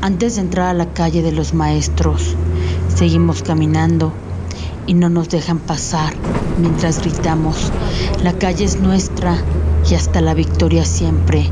Antes 0.00 0.36
de 0.36 0.42
entrar 0.42 0.68
a 0.68 0.74
la 0.74 0.92
calle 0.92 1.22
de 1.22 1.32
los 1.32 1.54
maestros, 1.54 2.36
seguimos 2.94 3.42
caminando 3.42 4.12
y 4.86 4.94
no 4.94 5.08
nos 5.08 5.30
dejan 5.30 5.58
pasar 5.58 6.14
mientras 6.58 7.00
gritamos, 7.00 7.72
la 8.22 8.34
calle 8.34 8.64
es 8.64 8.78
nuestra 8.80 9.36
y 9.90 9.94
hasta 9.94 10.20
la 10.20 10.34
victoria 10.34 10.84
siempre. 10.84 11.50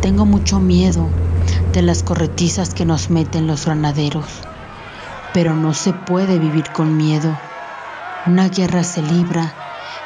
Tengo 0.00 0.26
mucho 0.26 0.58
miedo 0.58 1.08
de 1.72 1.82
las 1.82 2.02
corretizas 2.02 2.74
que 2.74 2.84
nos 2.84 3.08
meten 3.08 3.46
los 3.46 3.64
granaderos, 3.64 4.26
pero 5.32 5.54
no 5.54 5.72
se 5.72 5.92
puede 5.92 6.38
vivir 6.38 6.70
con 6.70 6.96
miedo. 6.98 7.34
Una 8.26 8.48
guerra 8.48 8.84
se 8.84 9.00
libra 9.00 9.54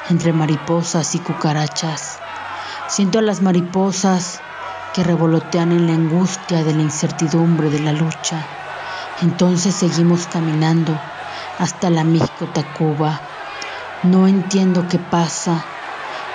entre 0.09 0.33
mariposas 0.33 1.14
y 1.16 1.18
cucarachas. 1.18 2.18
Siento 2.88 3.18
a 3.18 3.22
las 3.22 3.42
mariposas 3.42 4.40
que 4.94 5.02
revolotean 5.02 5.72
en 5.72 5.88
la 5.88 5.94
angustia 5.94 6.62
de 6.62 6.72
la 6.72 6.83
incertidumbre 6.83 7.68
de 7.68 7.81
la 7.81 7.92
lucha. 7.92 8.46
Entonces 9.22 9.74
seguimos 9.74 10.26
caminando 10.26 10.96
hasta 11.59 11.90
la 11.90 12.05
México 12.05 12.46
Tacuba. 12.55 13.20
No 14.05 14.29
entiendo 14.29 14.87
qué 14.88 14.98
pasa 14.98 15.64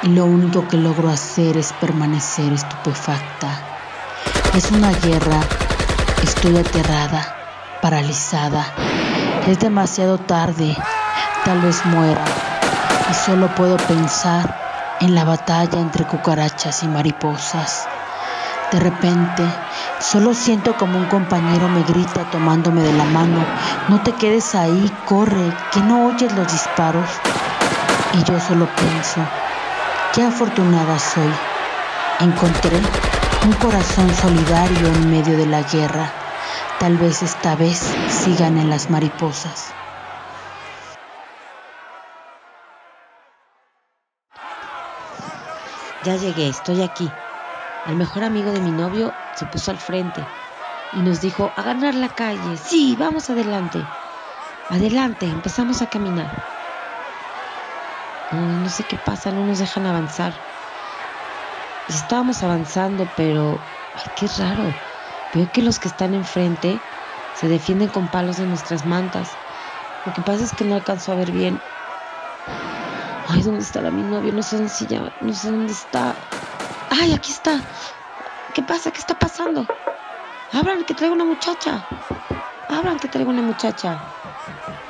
y 0.03 0.09
lo 0.09 0.25
único 0.25 0.67
que 0.67 0.77
logro 0.77 1.09
hacer 1.09 1.55
es 1.55 1.71
permanecer 1.73 2.51
estupefacta. 2.51 3.70
Es 4.53 4.69
una 4.69 4.91
guerra, 4.91 5.39
estoy 6.21 6.57
aterrada, 6.57 7.37
paralizada. 7.81 8.65
Es 9.47 9.59
demasiado 9.59 10.17
tarde, 10.17 10.75
tal 11.45 11.61
vez 11.61 11.85
muera 11.85 12.25
y 13.09 13.13
solo 13.13 13.47
puedo 13.55 13.77
pensar 13.77 14.97
en 14.99 15.15
la 15.15 15.23
batalla 15.23 15.79
entre 15.79 16.05
cucarachas 16.05 16.83
y 16.83 16.89
mariposas. 16.89 17.87
De 18.73 18.81
repente, 18.81 19.43
solo 20.01 20.33
siento 20.33 20.75
como 20.75 20.97
un 20.97 21.05
compañero 21.05 21.69
me 21.69 21.83
grita 21.83 22.29
tomándome 22.29 22.81
de 22.81 22.91
la 22.91 23.05
mano, 23.05 23.45
no 23.87 24.01
te 24.01 24.11
quedes 24.11 24.53
ahí, 24.53 24.91
corre, 25.05 25.53
que 25.71 25.79
no 25.79 26.07
oyes 26.07 26.33
los 26.33 26.51
disparos. 26.51 27.09
Y 28.15 28.23
yo 28.29 28.37
solo 28.41 28.67
pienso, 28.75 29.21
qué 30.13 30.23
afortunada 30.23 30.99
soy. 30.99 31.33
Encontré 32.19 32.81
un 33.43 33.53
corazón 33.53 34.13
solidario 34.13 34.87
en 34.87 35.09
medio 35.09 35.35
de 35.35 35.47
la 35.47 35.63
guerra. 35.63 36.11
Tal 36.79 36.97
vez 36.97 37.23
esta 37.23 37.55
vez 37.55 37.79
sigan 38.09 38.57
en 38.57 38.69
las 38.69 38.89
mariposas. 38.89 39.73
Ya 46.05 46.15
llegué, 46.17 46.49
estoy 46.49 46.81
aquí. 46.83 47.09
El 47.87 47.95
mejor 47.95 48.23
amigo 48.23 48.51
de 48.51 48.59
mi 48.59 48.71
novio 48.71 49.11
se 49.35 49.45
puso 49.47 49.71
al 49.71 49.77
frente 49.77 50.23
y 50.93 51.01
nos 51.01 51.21
dijo, 51.21 51.51
a 51.55 51.63
ganar 51.63 51.95
la 51.95 52.09
calle. 52.09 52.57
Sí, 52.57 52.95
vamos 52.99 53.29
adelante. 53.29 53.83
Adelante, 54.69 55.25
empezamos 55.25 55.81
a 55.81 55.87
caminar. 55.87 56.29
no 58.31 58.69
sé 58.69 58.83
qué 58.83 58.97
pasa, 58.97 59.31
no 59.31 59.45
nos 59.45 59.59
dejan 59.59 59.85
avanzar. 59.85 60.50
Estábamos 61.95 62.41
avanzando, 62.41 63.05
pero... 63.17 63.59
Ay, 63.95 64.11
qué 64.15 64.27
raro. 64.37 64.73
Veo 65.35 65.51
que 65.51 65.61
los 65.61 65.77
que 65.77 65.89
están 65.89 66.13
enfrente 66.13 66.79
se 67.35 67.49
defienden 67.49 67.89
con 67.89 68.07
palos 68.07 68.37
de 68.37 68.45
nuestras 68.45 68.85
mantas. 68.85 69.29
Lo 70.05 70.13
que 70.13 70.21
pasa 70.21 70.45
es 70.45 70.53
que 70.53 70.63
no 70.63 70.75
alcanzo 70.75 71.11
a 71.11 71.15
ver 71.15 71.31
bien. 71.31 71.59
Ay, 73.27 73.41
¿dónde 73.43 73.61
está 73.61 73.81
mi 73.91 74.03
novio? 74.03 74.31
No 74.31 74.41
sé 74.41 74.55
dónde. 74.57 75.11
No 75.19 75.33
sé 75.33 75.51
dónde 75.51 75.73
está. 75.73 76.15
¡Ay, 76.89 77.11
aquí 77.13 77.31
está! 77.31 77.59
¿Qué 78.53 78.61
pasa? 78.61 78.91
¿Qué 78.91 78.99
está 78.99 79.19
pasando? 79.19 79.67
Abran 80.53 80.85
que 80.85 80.93
traigo 80.93 81.13
una 81.13 81.25
muchacha. 81.25 81.85
Abran 82.69 82.99
que 82.99 83.09
traigo 83.09 83.31
una 83.31 83.41
muchacha. 83.41 83.99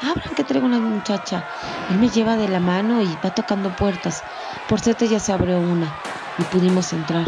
Abran 0.02 0.36
que 0.36 0.44
traigo 0.44 0.68
una 0.68 0.80
muchacha. 0.80 1.44
Él 1.90 1.98
me 1.98 2.10
lleva 2.10 2.36
de 2.38 2.48
la 2.48 2.60
mano 2.60 3.02
y 3.02 3.18
va 3.24 3.32
tocando 3.32 3.76
puertas. 3.76 4.24
Por 4.70 4.80
cierto, 4.82 5.06
ya 5.06 5.20
se 5.20 5.32
abrió 5.32 5.60
una 5.60 5.92
y 6.38 6.44
pudimos 6.44 6.94
entrar. 6.94 7.26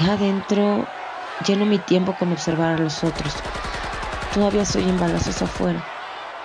Ya 0.00 0.14
adentro 0.14 0.86
lleno 1.46 1.66
mi 1.66 1.78
tiempo 1.78 2.14
con 2.18 2.32
observar 2.32 2.74
a 2.74 2.78
los 2.78 3.02
otros. 3.04 3.34
Todavía 4.34 4.64
soy 4.64 4.88
en 4.88 5.02
afuera. 5.02 5.84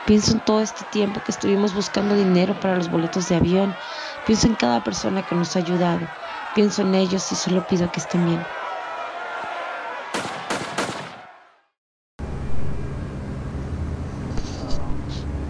Pienso 0.06 0.32
en 0.32 0.40
todo 0.40 0.62
este 0.62 0.86
tiempo 0.86 1.22
que 1.24 1.32
estuvimos 1.32 1.74
buscando 1.74 2.16
dinero 2.16 2.58
para 2.60 2.76
los 2.76 2.90
boletos 2.90 3.30
de 3.30 3.36
avión. 3.36 3.76
Pienso 4.26 4.48
en 4.48 4.56
cada 4.56 4.84
persona 4.84 5.26
que 5.26 5.36
nos 5.36 5.56
ha 5.56 5.60
ayudado. 5.60 6.08
Pienso 6.56 6.82
en 6.82 6.96
ellos 6.96 7.32
y 7.32 7.36
solo 7.36 7.68
pido 7.68 7.92
que 7.92 8.00
estén 8.00 8.26
bien. 8.26 8.46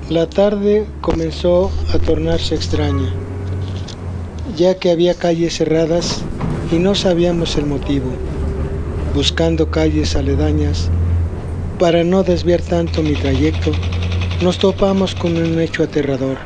La 0.10 0.30
tarde 0.30 0.88
comenzó 1.02 1.70
a 1.94 2.00
tornarse 2.00 2.56
extraña, 2.56 3.14
ya 4.58 4.74
que 4.74 4.90
había 4.90 5.14
calles 5.14 5.56
cerradas 5.58 6.24
y 6.72 6.80
no 6.80 6.96
sabíamos 6.96 7.56
el 7.58 7.68
motivo. 7.68 8.12
Buscando 9.14 9.70
calles 9.70 10.16
aledañas, 10.16 10.90
para 11.80 12.04
no 12.04 12.24
desviar 12.24 12.62
tanto 12.62 13.04
mi 13.04 13.14
trayecto, 13.14 13.72
nos 14.42 14.58
topamos 14.58 15.14
con 15.14 15.38
un 15.38 15.60
hecho 15.60 15.84
aterrador. 15.84 16.38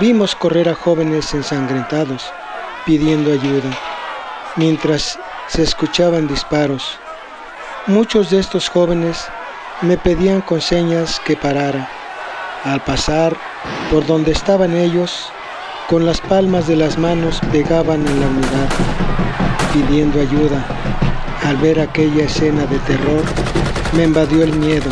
Vimos 0.00 0.36
correr 0.36 0.68
a 0.68 0.74
jóvenes 0.74 1.34
ensangrentados, 1.34 2.32
pidiendo 2.86 3.32
ayuda, 3.32 3.76
mientras 4.54 5.18
se 5.48 5.64
escuchaban 5.64 6.28
disparos. 6.28 6.96
Muchos 7.88 8.30
de 8.30 8.38
estos 8.38 8.68
jóvenes 8.68 9.26
me 9.82 9.98
pedían 9.98 10.42
con 10.42 10.60
señas 10.60 11.20
que 11.24 11.36
parara. 11.36 11.88
Al 12.64 12.80
pasar 12.84 13.36
por 13.90 14.06
donde 14.06 14.30
estaban 14.30 14.76
ellos, 14.76 15.32
con 15.88 16.04
las 16.06 16.20
palmas 16.20 16.68
de 16.68 16.76
las 16.76 16.98
manos 16.98 17.40
pegaban 17.50 18.06
en 18.06 18.20
la 18.20 18.26
unidad, 18.26 18.68
pidiendo 19.72 20.20
ayuda. 20.20 20.64
Al 21.44 21.56
ver 21.56 21.80
aquella 21.80 22.24
escena 22.24 22.66
de 22.66 22.78
terror, 22.80 23.22
me 23.94 24.04
invadió 24.04 24.44
el 24.44 24.52
miedo, 24.52 24.90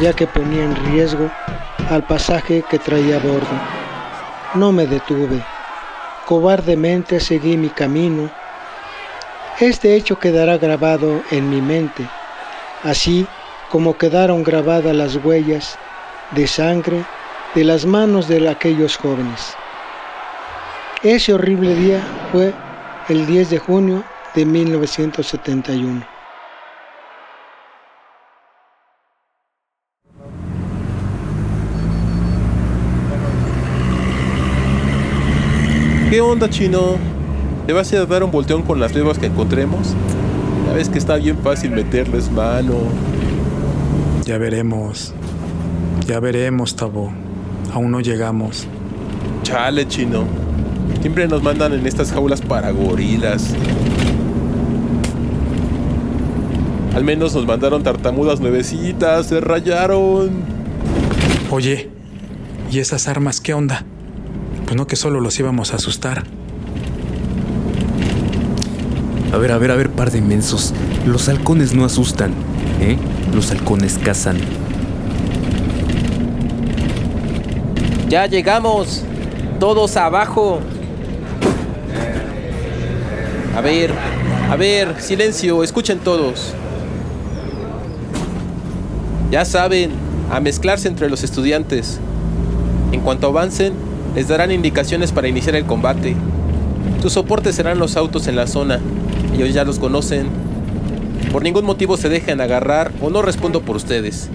ya 0.00 0.12
que 0.12 0.26
ponía 0.26 0.64
en 0.64 0.74
riesgo 0.86 1.30
al 1.90 2.02
pasaje 2.02 2.64
que 2.70 2.78
traía 2.78 3.16
a 3.16 3.20
bordo. 3.20 3.56
No 4.54 4.72
me 4.72 4.86
detuve 4.86 5.44
cobardemente 6.26 7.20
seguí 7.20 7.56
mi 7.56 7.68
camino. 7.68 8.28
Este 9.60 9.94
hecho 9.94 10.18
quedará 10.18 10.58
grabado 10.58 11.22
en 11.30 11.48
mi 11.48 11.62
mente, 11.62 12.04
así 12.82 13.26
como 13.70 13.96
quedaron 13.96 14.42
grabadas 14.42 14.94
las 14.94 15.16
huellas 15.16 15.78
de 16.32 16.48
sangre 16.48 17.04
de 17.54 17.62
las 17.62 17.86
manos 17.86 18.26
de 18.26 18.48
aquellos 18.48 18.96
jóvenes. 18.96 19.54
Ese 21.06 21.32
horrible 21.32 21.72
día 21.76 22.02
fue 22.32 22.52
el 23.08 23.28
10 23.28 23.50
de 23.50 23.58
junio 23.60 24.02
de 24.34 24.44
1971. 24.44 26.04
¿Qué 36.10 36.20
onda, 36.20 36.50
chino? 36.50 36.96
¿Te 37.68 37.72
vas 37.72 37.92
a 37.92 38.04
dar 38.04 38.24
un 38.24 38.32
volteón 38.32 38.62
con 38.62 38.80
las 38.80 38.92
levas 38.92 39.16
que 39.16 39.26
encontremos? 39.26 39.94
Ya 40.66 40.72
ves 40.72 40.88
que 40.88 40.98
está 40.98 41.14
bien 41.14 41.38
fácil 41.38 41.70
meterles 41.70 42.32
mano. 42.32 42.74
Ya 44.24 44.38
veremos. 44.38 45.14
Ya 46.04 46.18
veremos, 46.18 46.74
Tabo. 46.74 47.12
Aún 47.72 47.92
no 47.92 48.00
llegamos. 48.00 48.66
Chale, 49.44 49.86
chino. 49.86 50.45
Siempre 51.06 51.28
nos 51.28 51.40
mandan 51.40 51.72
en 51.72 51.86
estas 51.86 52.10
jaulas 52.10 52.42
para 52.42 52.72
gorilas. 52.72 53.54
Al 56.96 57.04
menos 57.04 57.32
nos 57.32 57.46
mandaron 57.46 57.84
tartamudas 57.84 58.40
nuevecitas, 58.40 59.26
se 59.26 59.40
rayaron. 59.40 60.30
Oye, 61.52 61.88
¿y 62.72 62.80
esas 62.80 63.06
armas 63.06 63.40
qué 63.40 63.54
onda? 63.54 63.84
Pues 64.64 64.74
no 64.74 64.88
que 64.88 64.96
solo 64.96 65.20
los 65.20 65.38
íbamos 65.38 65.72
a 65.72 65.76
asustar. 65.76 66.24
A 69.32 69.36
ver, 69.36 69.52
a 69.52 69.58
ver, 69.58 69.70
a 69.70 69.76
ver, 69.76 69.90
par 69.90 70.10
de 70.10 70.18
inmensos. 70.18 70.74
Los 71.06 71.28
halcones 71.28 71.72
no 71.72 71.84
asustan, 71.84 72.32
¿eh? 72.80 72.98
Los 73.32 73.52
halcones 73.52 73.96
cazan. 74.02 74.38
Ya 78.08 78.26
llegamos. 78.26 79.04
Todos 79.60 79.96
abajo. 79.96 80.62
A 83.56 83.62
ver, 83.62 83.90
a 84.50 84.56
ver, 84.56 85.00
silencio, 85.00 85.64
escuchen 85.64 85.98
todos. 85.98 86.52
Ya 89.30 89.46
saben, 89.46 89.92
a 90.30 90.40
mezclarse 90.40 90.88
entre 90.88 91.08
los 91.08 91.24
estudiantes. 91.24 91.98
En 92.92 93.00
cuanto 93.00 93.28
avancen, 93.28 93.72
les 94.14 94.28
darán 94.28 94.52
indicaciones 94.52 95.10
para 95.10 95.28
iniciar 95.28 95.56
el 95.56 95.64
combate. 95.64 96.14
Su 97.00 97.08
soporte 97.08 97.50
serán 97.54 97.78
los 97.78 97.96
autos 97.96 98.26
en 98.26 98.36
la 98.36 98.46
zona. 98.46 98.78
Ellos 99.34 99.54
ya 99.54 99.64
los 99.64 99.78
conocen. 99.78 100.26
Por 101.32 101.42
ningún 101.42 101.64
motivo 101.64 101.96
se 101.96 102.10
dejen 102.10 102.42
agarrar 102.42 102.92
o 103.00 103.08
no 103.08 103.22
respondo 103.22 103.62
por 103.62 103.76
ustedes. 103.76 104.28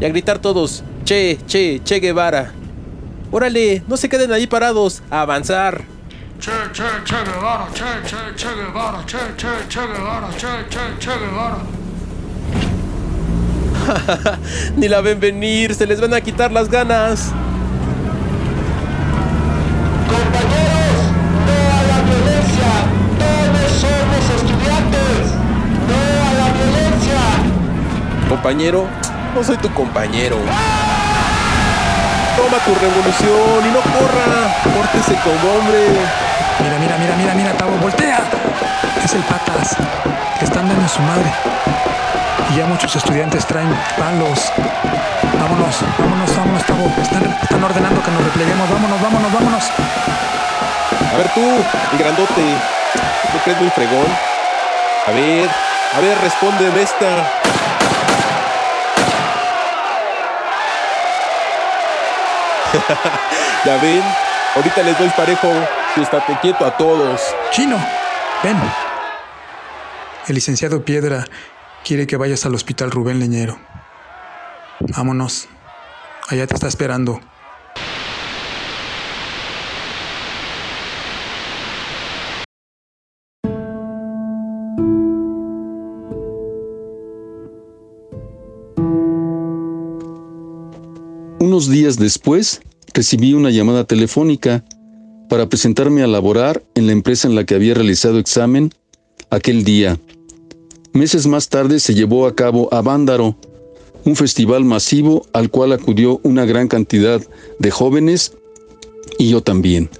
Y 0.00 0.06
a 0.06 0.08
gritar 0.08 0.38
todos, 0.38 0.82
Che, 1.04 1.38
Che, 1.46 1.82
Che 1.84 2.00
Guevara. 2.00 2.52
Órale, 3.30 3.82
no 3.88 3.98
se 3.98 4.08
queden 4.08 4.32
ahí 4.32 4.46
parados, 4.46 5.02
a 5.10 5.20
avanzar. 5.20 5.93
Che, 6.44 6.50
che, 6.74 6.82
che 7.04 7.16
Guevara, 7.24 7.66
che, 7.72 8.02
che, 8.04 8.34
che 8.36 8.48
Guevara, 8.52 9.02
che, 9.06 9.16
che, 9.34 9.66
che 9.66 9.86
Guevara, 9.86 10.28
che, 10.28 10.68
che, 10.68 10.78
che 10.98 11.16
Guevara. 11.16 11.56
Ni 14.76 14.86
la 14.88 15.00
ven 15.00 15.18
venir, 15.18 15.74
se 15.74 15.86
les 15.86 15.98
van 15.98 16.12
a 16.12 16.20
quitar 16.20 16.52
las 16.52 16.68
ganas. 16.68 17.32
Todos 23.18 23.72
somos 23.80 24.24
estudiantes. 24.36 25.32
No 25.88 25.96
a 26.28 26.32
la 26.40 26.48
violencia. 26.52 27.20
Compañero, 28.28 28.86
no 29.34 29.42
soy 29.42 29.56
tu 29.56 29.72
compañero. 29.72 30.36
Toma 32.36 32.58
tu 32.58 32.74
revolución 32.74 33.64
y 33.66 33.70
no 33.72 33.80
corra. 33.80 34.52
Pórtese 34.74 35.14
como 35.22 35.54
hombre. 35.54 36.03
Voltea. 37.64 38.18
Es 39.02 39.14
el 39.14 39.22
patas, 39.22 39.76
que 40.38 40.44
están 40.44 40.68
dando 40.68 40.84
a 40.84 40.88
su 40.88 41.00
madre. 41.02 41.32
Y 42.50 42.56
ya 42.56 42.66
muchos 42.66 42.94
estudiantes 42.94 43.46
traen 43.46 43.74
palos. 43.98 44.52
Vámonos, 45.40 45.76
vámonos, 45.98 46.36
vámonos, 46.36 46.64
Tavo. 46.64 46.92
Están, 47.00 47.64
ordenando 47.64 48.02
que 48.02 48.10
nos 48.10 48.24
repleguemos. 48.24 48.68
Vámonos, 48.68 49.00
vámonos, 49.00 49.32
vámonos. 49.32 49.70
A 51.12 51.16
ver 51.16 51.28
tú, 51.34 51.40
el 51.92 51.98
grandote. 51.98 52.42
¿No 53.32 53.40
crees 53.42 53.60
muy 53.60 53.70
fregón? 53.70 54.06
A 55.06 55.10
ver, 55.12 55.48
a 55.96 56.00
ver, 56.00 56.18
responde 56.20 56.82
esta. 56.82 57.06
ya 63.64 63.76
ahorita 64.54 64.82
les 64.82 64.98
doy 64.98 65.08
parejo. 65.10 65.48
Si 65.94 66.02
estate 66.02 66.38
quieto 66.42 66.64
a 66.64 66.76
todos. 66.76 67.20
Chino, 67.50 67.76
ven. 68.42 68.56
El 70.26 70.34
licenciado 70.34 70.84
Piedra 70.84 71.24
quiere 71.84 72.06
que 72.06 72.16
vayas 72.16 72.44
al 72.46 72.54
hospital 72.54 72.90
Rubén 72.90 73.20
Leñero. 73.20 73.58
Vámonos. 74.80 75.48
Allá 76.28 76.46
te 76.46 76.54
está 76.54 76.66
esperando. 76.68 77.20
Unos 91.38 91.68
días 91.68 91.98
después, 91.98 92.62
recibí 92.94 93.34
una 93.34 93.50
llamada 93.50 93.84
telefónica 93.84 94.64
para 95.28 95.48
presentarme 95.48 96.02
a 96.02 96.06
laborar 96.06 96.62
en 96.74 96.86
la 96.86 96.92
empresa 96.92 97.28
en 97.28 97.34
la 97.34 97.44
que 97.44 97.56
había 97.56 97.74
realizado 97.74 98.18
examen 98.18 98.72
aquel 99.30 99.64
día. 99.64 99.98
Meses 100.92 101.26
más 101.26 101.48
tarde 101.48 101.80
se 101.80 101.94
llevó 101.94 102.26
a 102.26 102.36
cabo 102.36 102.72
a 102.72 102.80
Vándaro, 102.80 103.36
un 104.04 104.14
festival 104.14 104.64
masivo 104.64 105.26
al 105.32 105.50
cual 105.50 105.72
acudió 105.72 106.20
una 106.22 106.44
gran 106.44 106.68
cantidad 106.68 107.20
de 107.58 107.70
jóvenes 107.70 108.32
y 109.18 109.28
yo 109.28 109.42
también, 109.42 109.90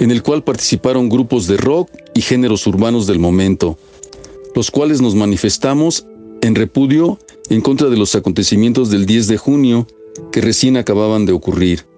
en 0.00 0.10
el 0.10 0.22
cual 0.22 0.42
participaron 0.42 1.10
grupos 1.10 1.46
de 1.46 1.58
rock 1.58 1.90
y 2.14 2.22
géneros 2.22 2.66
urbanos 2.66 3.06
del 3.06 3.18
momento, 3.18 3.78
los 4.54 4.70
cuales 4.70 5.02
nos 5.02 5.14
manifestamos 5.14 6.06
en 6.40 6.54
repudio 6.54 7.18
en 7.50 7.60
contra 7.60 7.90
de 7.90 7.96
los 7.98 8.14
acontecimientos 8.14 8.90
del 8.90 9.04
10 9.04 9.28
de 9.28 9.36
junio 9.36 9.86
que 10.30 10.40
recién 10.40 10.76
acababan 10.78 11.26
de 11.26 11.32
ocurrir. 11.32 11.91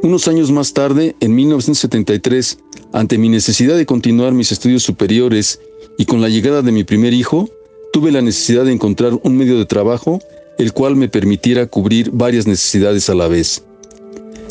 Unos 0.00 0.28
años 0.28 0.52
más 0.52 0.74
tarde, 0.74 1.16
en 1.18 1.34
1973, 1.34 2.58
ante 2.92 3.18
mi 3.18 3.28
necesidad 3.28 3.76
de 3.76 3.84
continuar 3.84 4.32
mis 4.32 4.52
estudios 4.52 4.84
superiores 4.84 5.60
y 5.98 6.04
con 6.04 6.20
la 6.20 6.28
llegada 6.28 6.62
de 6.62 6.70
mi 6.70 6.84
primer 6.84 7.12
hijo, 7.12 7.48
tuve 7.92 8.12
la 8.12 8.22
necesidad 8.22 8.64
de 8.64 8.72
encontrar 8.72 9.18
un 9.24 9.36
medio 9.36 9.58
de 9.58 9.66
trabajo 9.66 10.20
el 10.58 10.72
cual 10.72 10.94
me 10.94 11.08
permitiera 11.08 11.66
cubrir 11.66 12.10
varias 12.12 12.46
necesidades 12.46 13.10
a 13.10 13.14
la 13.14 13.26
vez. 13.26 13.64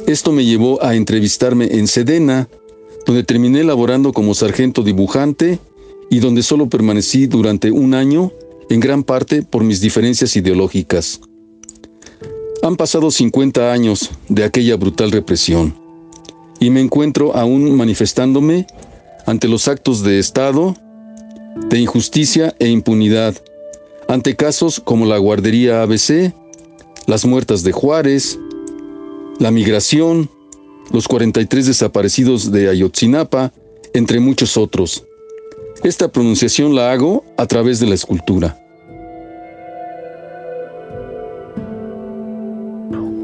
Esto 0.06 0.34
me 0.34 0.46
llevó 0.46 0.84
a 0.84 0.96
entrevistarme 0.96 1.68
en 1.78 1.88
Sedena, 1.88 2.50
donde 3.06 3.24
terminé 3.24 3.64
laborando 3.64 4.12
como 4.12 4.34
sargento 4.34 4.84
dibujante 4.84 5.60
y 6.10 6.20
donde 6.20 6.44
solo 6.44 6.68
permanecí 6.68 7.28
durante 7.28 7.72
un 7.72 7.94
año, 7.94 8.32
en 8.70 8.82
gran 8.82 9.04
parte 9.04 9.44
por 9.44 9.64
mis 9.64 9.80
diferencias 9.80 10.36
ideológicas. 10.36 11.22
Han 12.68 12.76
pasado 12.76 13.12
50 13.12 13.72
años 13.72 14.12
de 14.28 14.44
aquella 14.44 14.76
brutal 14.76 15.10
represión 15.14 15.74
y 16.60 16.70
me 16.70 16.82
encuentro 16.82 17.34
aún 17.34 17.74
manifestándome 17.78 18.68
ante 19.26 19.48
los 19.48 19.70
actos 19.70 20.04
de 20.04 20.20
Estado, 20.20 20.76
de 21.70 21.80
injusticia 21.80 22.54
e 22.60 22.68
impunidad, 22.68 23.36
ante 24.10 24.36
casos 24.36 24.82
como 24.82 25.06
la 25.06 25.18
guardería 25.18 25.82
ABC, 25.82 26.34
las 27.06 27.24
muertas 27.24 27.64
de 27.64 27.72
Juárez, 27.72 28.38
la 29.40 29.50
migración, 29.50 30.30
los 30.92 31.08
43 31.08 31.68
desaparecidos 31.68 32.52
de 32.52 32.68
Ayotzinapa, 32.68 33.54
entre 33.94 34.20
muchos 34.20 34.58
otros. 34.58 35.06
Esta 35.86 36.12
pronunciación 36.12 36.76
la 36.76 36.92
hago 36.92 37.24
a 37.38 37.46
través 37.46 37.80
de 37.80 37.88
la 37.88 37.96
escultura. 37.96 38.67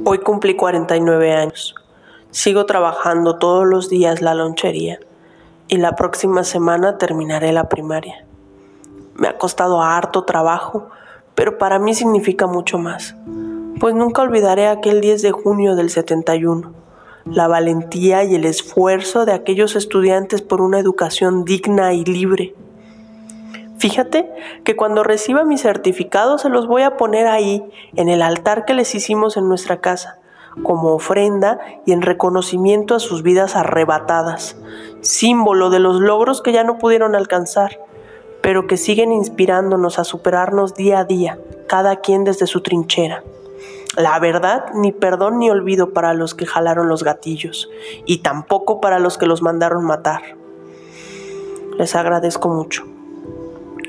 Hoy 0.06 0.18
cumplí 0.18 0.58
49 0.58 1.32
años. 1.32 1.76
Sigo 2.30 2.66
trabajando 2.66 3.38
todos 3.38 3.66
los 3.66 3.89
días 3.89 4.22
la 4.22 4.34
lonchería 4.34 4.99
y 5.70 5.78
la 5.78 5.95
próxima 5.95 6.43
semana 6.43 6.97
terminaré 6.97 7.54
la 7.54 7.70
primaria. 7.70 8.26
Me 9.16 9.30
ha 9.30 9.38
costado 9.38 9.82
harto 9.82 10.26
trabajo, 10.26 10.89
pero 11.36 11.58
para 11.58 11.80
mí 11.80 11.93
significa 11.93 12.47
mucho 12.47 12.78
más, 12.78 13.16
pues 13.80 13.95
nunca 13.95 14.24
olvidaré 14.24 14.68
aquel 14.68 14.99
10 14.99 15.22
de 15.22 15.32
junio 15.32 15.76
del 15.78 15.89
71, 15.89 16.74
la 17.24 17.47
valentía 17.47 18.26
y 18.26 18.36
el 18.36 18.43
esfuerzo 18.43 19.26
de 19.26 19.32
aquellos 19.32 19.78
estudiantes 19.78 20.41
por 20.41 20.60
una 20.60 20.80
educación 20.80 21.45
digna 21.45 21.93
y 21.93 22.04
libre. 22.04 22.56
Fíjate 23.84 24.31
que 24.63 24.77
cuando 24.77 25.03
reciba 25.03 25.43
mi 25.43 25.57
certificado 25.57 26.38
se 26.38 26.47
los 26.47 26.67
voy 26.67 26.84
a 26.84 26.95
poner 26.95 27.27
ahí, 27.27 27.69
en 27.97 28.07
el 28.07 28.21
altar 28.21 28.63
que 28.63 28.73
les 28.73 28.95
hicimos 28.95 29.36
en 29.36 29.49
nuestra 29.49 29.81
casa, 29.81 30.19
como 30.63 30.93
ofrenda 30.93 31.59
y 31.86 31.91
en 31.91 32.01
reconocimiento 32.01 32.95
a 32.95 33.01
sus 33.01 33.23
vidas 33.23 33.57
arrebatadas, 33.57 34.55
símbolo 35.01 35.69
de 35.69 35.79
los 35.79 35.99
logros 35.99 36.41
que 36.41 36.53
ya 36.53 36.63
no 36.63 36.77
pudieron 36.77 37.13
alcanzar, 37.13 37.81
pero 38.41 38.67
que 38.67 38.77
siguen 38.77 39.11
inspirándonos 39.11 39.99
a 39.99 40.05
superarnos 40.05 40.75
día 40.75 40.99
a 40.99 41.03
día, 41.03 41.38
cada 41.67 41.97
quien 41.97 42.23
desde 42.23 42.47
su 42.47 42.61
trinchera. 42.61 43.21
La 43.97 44.17
verdad, 44.19 44.67
ni 44.73 44.93
perdón 44.93 45.39
ni 45.39 45.49
olvido 45.49 45.91
para 45.91 46.13
los 46.13 46.36
que 46.36 46.45
jalaron 46.45 46.88
los 46.88 47.03
gatillos, 47.03 47.69
y 48.05 48.19
tampoco 48.19 48.79
para 48.79 48.99
los 48.99 49.17
que 49.17 49.25
los 49.25 49.41
mandaron 49.41 49.84
matar. 49.84 50.38
Les 51.77 51.93
agradezco 51.97 52.47
mucho. 52.47 52.92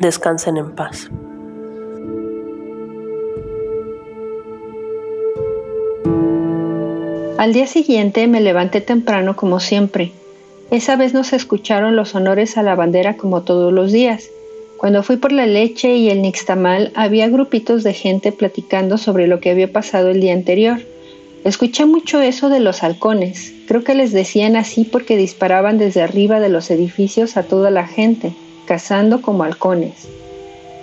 Descansen 0.01 0.57
en 0.57 0.73
paz. 0.73 1.09
Al 7.39 7.53
día 7.53 7.67
siguiente 7.67 8.27
me 8.27 8.41
levanté 8.41 8.81
temprano 8.81 9.37
como 9.37 9.61
siempre. 9.61 10.13
Esa 10.71 10.97
vez 10.97 11.15
no 11.15 11.25
se 11.25 11.37
escucharon 11.37 11.95
los 11.95 12.15
honores 12.15 12.57
a 12.57 12.63
la 12.63 12.75
bandera 12.75 13.17
como 13.17 13.43
todos 13.43 13.73
los 13.73 13.93
días. 13.93 14.31
Cuando 14.79 15.03
fui 15.03 15.17
por 15.17 15.31
la 15.31 15.47
leche 15.47 15.97
y 15.97 16.11
el 16.11 16.23
nixtamal 16.23 16.91
había 16.95 17.29
grupitos 17.29 17.85
de 17.85 17.95
gente 17.95 18.33
platicando 18.33 18.99
sobre 18.99 19.27
lo 19.27 19.41
que 19.41 19.51
había 19.51 19.73
pasado 19.73 20.11
el 20.11 20.21
día 20.21 20.33
anterior. 20.33 20.81
Escuché 21.45 21.87
mucho 21.87 22.21
eso 22.21 22.49
de 22.49 22.61
los 22.61 22.83
halcones. 22.83 23.53
Creo 23.69 23.85
que 23.85 23.95
les 23.95 24.13
decían 24.13 24.57
así 24.57 24.85
porque 24.85 25.17
disparaban 25.17 25.79
desde 25.79 26.03
arriba 26.03 26.41
de 26.41 26.49
los 26.49 26.71
edificios 26.71 27.37
a 27.37 27.45
toda 27.45 27.71
la 27.71 27.87
gente. 27.87 28.33
Cazando 28.65 29.23
como 29.23 29.45
halcones. 29.45 30.09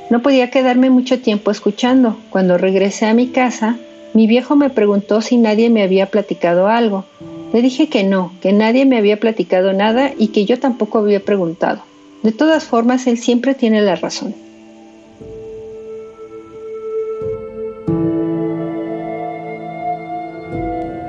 No 0.10 0.22
podía 0.22 0.50
quedarme 0.50 0.90
mucho 0.90 1.20
tiempo 1.22 1.52
escuchando. 1.52 2.18
Cuando 2.30 2.58
regresé 2.58 3.06
a 3.06 3.14
mi 3.14 3.28
casa, 3.28 3.78
mi 4.14 4.28
viejo 4.28 4.56
me 4.56 4.70
preguntó 4.70 5.22
si 5.22 5.38
nadie 5.38 5.70
me 5.70 5.84
había 5.84 6.08
platicado 6.08 6.68
algo. 6.68 7.06
Le 7.54 7.62
dije 7.62 7.88
que 7.88 8.04
no, 8.04 8.34
que 8.42 8.54
nadie 8.54 8.86
me 8.86 8.98
había 8.98 9.20
platicado 9.20 9.74
nada 9.74 10.12
y 10.18 10.28
que 10.28 10.46
yo 10.46 10.60
tampoco 10.60 11.00
había 11.00 11.22
preguntado. 11.22 11.82
De 12.24 12.32
todas 12.32 12.64
formas, 12.64 13.08
él 13.08 13.18
siempre 13.18 13.56
tiene 13.56 13.82
la 13.82 13.96
razón. 13.96 14.36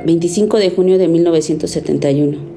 25 0.05 0.59
de 0.59 0.71
junio 0.71 0.99
de 0.99 1.09
1971. 1.09 2.52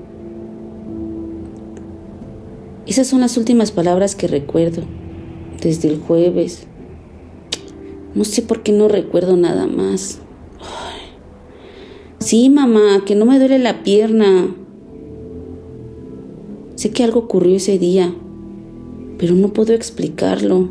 Esas 2.88 3.08
son 3.08 3.22
las 3.22 3.38
últimas 3.38 3.72
palabras 3.72 4.16
que 4.16 4.28
recuerdo 4.28 4.84
desde 5.62 5.90
el 5.90 6.00
jueves. 6.00 6.68
No 8.14 8.24
sé 8.24 8.42
por 8.42 8.62
qué 8.62 8.72
no 8.72 8.88
recuerdo 8.88 9.36
nada 9.36 9.66
más. 9.66 10.20
Sí, 12.20 12.50
mamá, 12.50 13.04
que 13.06 13.16
no 13.16 13.26
me 13.26 13.40
duele 13.40 13.60
la 13.60 13.84
pierna. 13.84 14.56
Sé 16.76 16.92
que 16.92 17.04
algo 17.04 17.22
ocurrió 17.22 17.56
ese 17.56 17.80
día, 17.80 18.14
pero 19.18 19.36
no 19.36 19.54
puedo 19.54 19.74
explicarlo. 19.74 20.70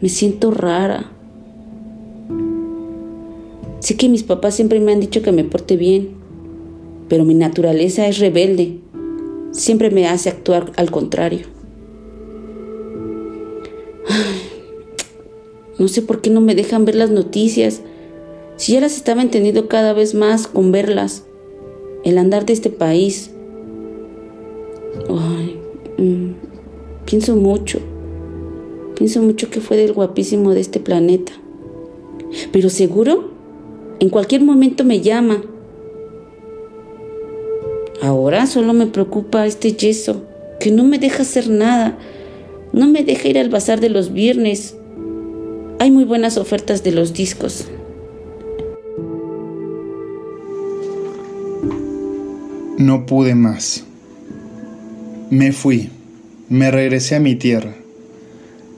Me 0.00 0.08
siento 0.08 0.50
rara. 0.50 1.10
Sé 3.80 3.96
que 3.96 4.08
mis 4.08 4.22
papás 4.22 4.54
siempre 4.54 4.80
me 4.80 4.92
han 4.92 5.00
dicho 5.00 5.22
que 5.22 5.32
me 5.32 5.44
porte 5.44 5.76
bien, 5.76 6.10
pero 7.08 7.24
mi 7.24 7.34
naturaleza 7.34 8.06
es 8.06 8.18
rebelde. 8.18 8.78
Siempre 9.54 9.90
me 9.90 10.08
hace 10.08 10.28
actuar 10.28 10.72
al 10.76 10.90
contrario. 10.90 11.46
no 15.78 15.88
sé 15.88 16.02
por 16.02 16.20
qué 16.20 16.30
no 16.30 16.40
me 16.40 16.56
dejan 16.56 16.84
ver 16.84 16.96
las 16.96 17.10
noticias. 17.10 17.80
Si 18.56 18.72
ya 18.72 18.80
las 18.80 18.96
estaba 18.96 19.22
entendiendo 19.22 19.68
cada 19.68 19.92
vez 19.92 20.14
más 20.14 20.48
con 20.48 20.72
verlas. 20.72 21.24
El 22.02 22.18
andar 22.18 22.44
de 22.46 22.52
este 22.52 22.68
país. 22.68 23.30
Ay, 25.08 25.56
mm, 25.98 26.32
pienso 27.06 27.36
mucho. 27.36 27.78
Pienso 28.96 29.22
mucho 29.22 29.50
que 29.50 29.60
fue 29.60 29.76
del 29.76 29.92
guapísimo 29.92 30.52
de 30.52 30.60
este 30.60 30.80
planeta. 30.80 31.32
Pero 32.52 32.70
seguro 32.70 33.30
en 34.00 34.08
cualquier 34.08 34.42
momento 34.42 34.84
me 34.84 35.00
llama. 35.00 35.42
Ahora 38.02 38.46
solo 38.46 38.72
me 38.72 38.86
preocupa 38.86 39.46
este 39.46 39.72
yeso, 39.72 40.24
que 40.60 40.70
no 40.70 40.84
me 40.84 40.98
deja 40.98 41.22
hacer 41.22 41.48
nada. 41.48 41.98
No 42.72 42.86
me 42.86 43.04
deja 43.04 43.28
ir 43.28 43.38
al 43.38 43.50
bazar 43.50 43.80
de 43.80 43.88
los 43.88 44.12
viernes. 44.12 44.76
Hay 45.78 45.90
muy 45.90 46.04
buenas 46.04 46.36
ofertas 46.36 46.82
de 46.82 46.92
los 46.92 47.12
discos. 47.12 47.68
No 52.78 53.06
pude 53.06 53.34
más. 53.34 53.84
Me 55.30 55.52
fui. 55.52 55.90
Me 56.48 56.70
regresé 56.70 57.14
a 57.14 57.20
mi 57.20 57.36
tierra. 57.36 57.74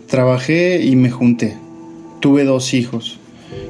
Trabajé 0.08 0.84
y 0.84 0.94
me 0.94 1.10
junté. 1.10 1.56
Tuve 2.20 2.44
dos 2.44 2.74
hijos 2.74 3.18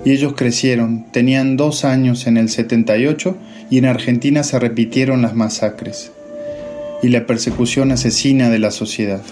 y 0.05 0.13
ellos 0.13 0.35
crecieron, 0.35 1.07
tenían 1.13 1.57
dos 1.57 1.85
años 1.85 2.27
en 2.27 2.37
el 2.37 2.49
78 2.49 3.37
y 3.71 3.79
en 3.79 3.87
Argentina 3.87 4.43
se 4.43 4.59
repitieron 4.59 5.23
las 5.23 5.35
masacres 5.35 6.13
y 7.03 7.09
la 7.09 7.27
persecución 7.27 7.93
asesina 7.93 8.51
de 8.51 8.59
la 8.59 8.71
sociedad. 8.71 9.23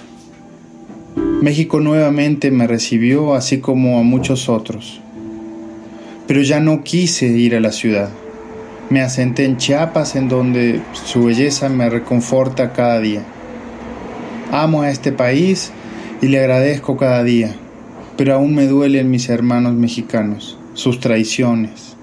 México 1.40 1.80
nuevamente 1.80 2.50
me 2.50 2.66
recibió 2.66 3.34
así 3.34 3.58
como 3.58 3.98
a 3.98 4.02
muchos 4.02 4.48
otros, 4.48 5.00
pero 6.26 6.42
ya 6.42 6.60
no 6.60 6.82
quise 6.82 7.26
ir 7.26 7.54
a 7.54 7.60
la 7.60 7.72
ciudad. 7.72 8.08
Me 8.90 9.00
asenté 9.00 9.44
en 9.44 9.56
Chiapas 9.56 10.16
en 10.16 10.28
donde 10.28 10.80
su 10.92 11.24
belleza 11.24 11.68
me 11.68 11.88
reconforta 11.88 12.72
cada 12.72 13.00
día. 13.00 13.22
Amo 14.50 14.82
a 14.82 14.90
este 14.90 15.12
país 15.12 15.72
y 16.20 16.28
le 16.28 16.38
agradezco 16.38 16.96
cada 16.96 17.22
día, 17.24 17.54
pero 18.16 18.34
aún 18.34 18.54
me 18.54 18.66
duelen 18.66 19.10
mis 19.10 19.28
hermanos 19.28 19.74
mexicanos 19.74 20.58
sus 20.74 21.00
traiciones 21.00 21.96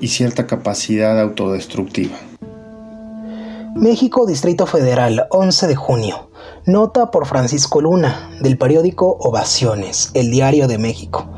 y 0.00 0.08
cierta 0.08 0.46
capacidad 0.46 1.20
autodestructiva. 1.20 2.16
México, 3.76 4.26
Distrito 4.26 4.66
Federal, 4.66 5.26
11 5.30 5.66
de 5.68 5.76
junio. 5.76 6.30
Nota 6.66 7.10
por 7.10 7.26
Francisco 7.26 7.80
Luna, 7.80 8.30
del 8.40 8.58
periódico 8.58 9.16
Ovaciones, 9.20 10.10
el 10.14 10.30
Diario 10.30 10.66
de 10.68 10.78
México. 10.78 11.28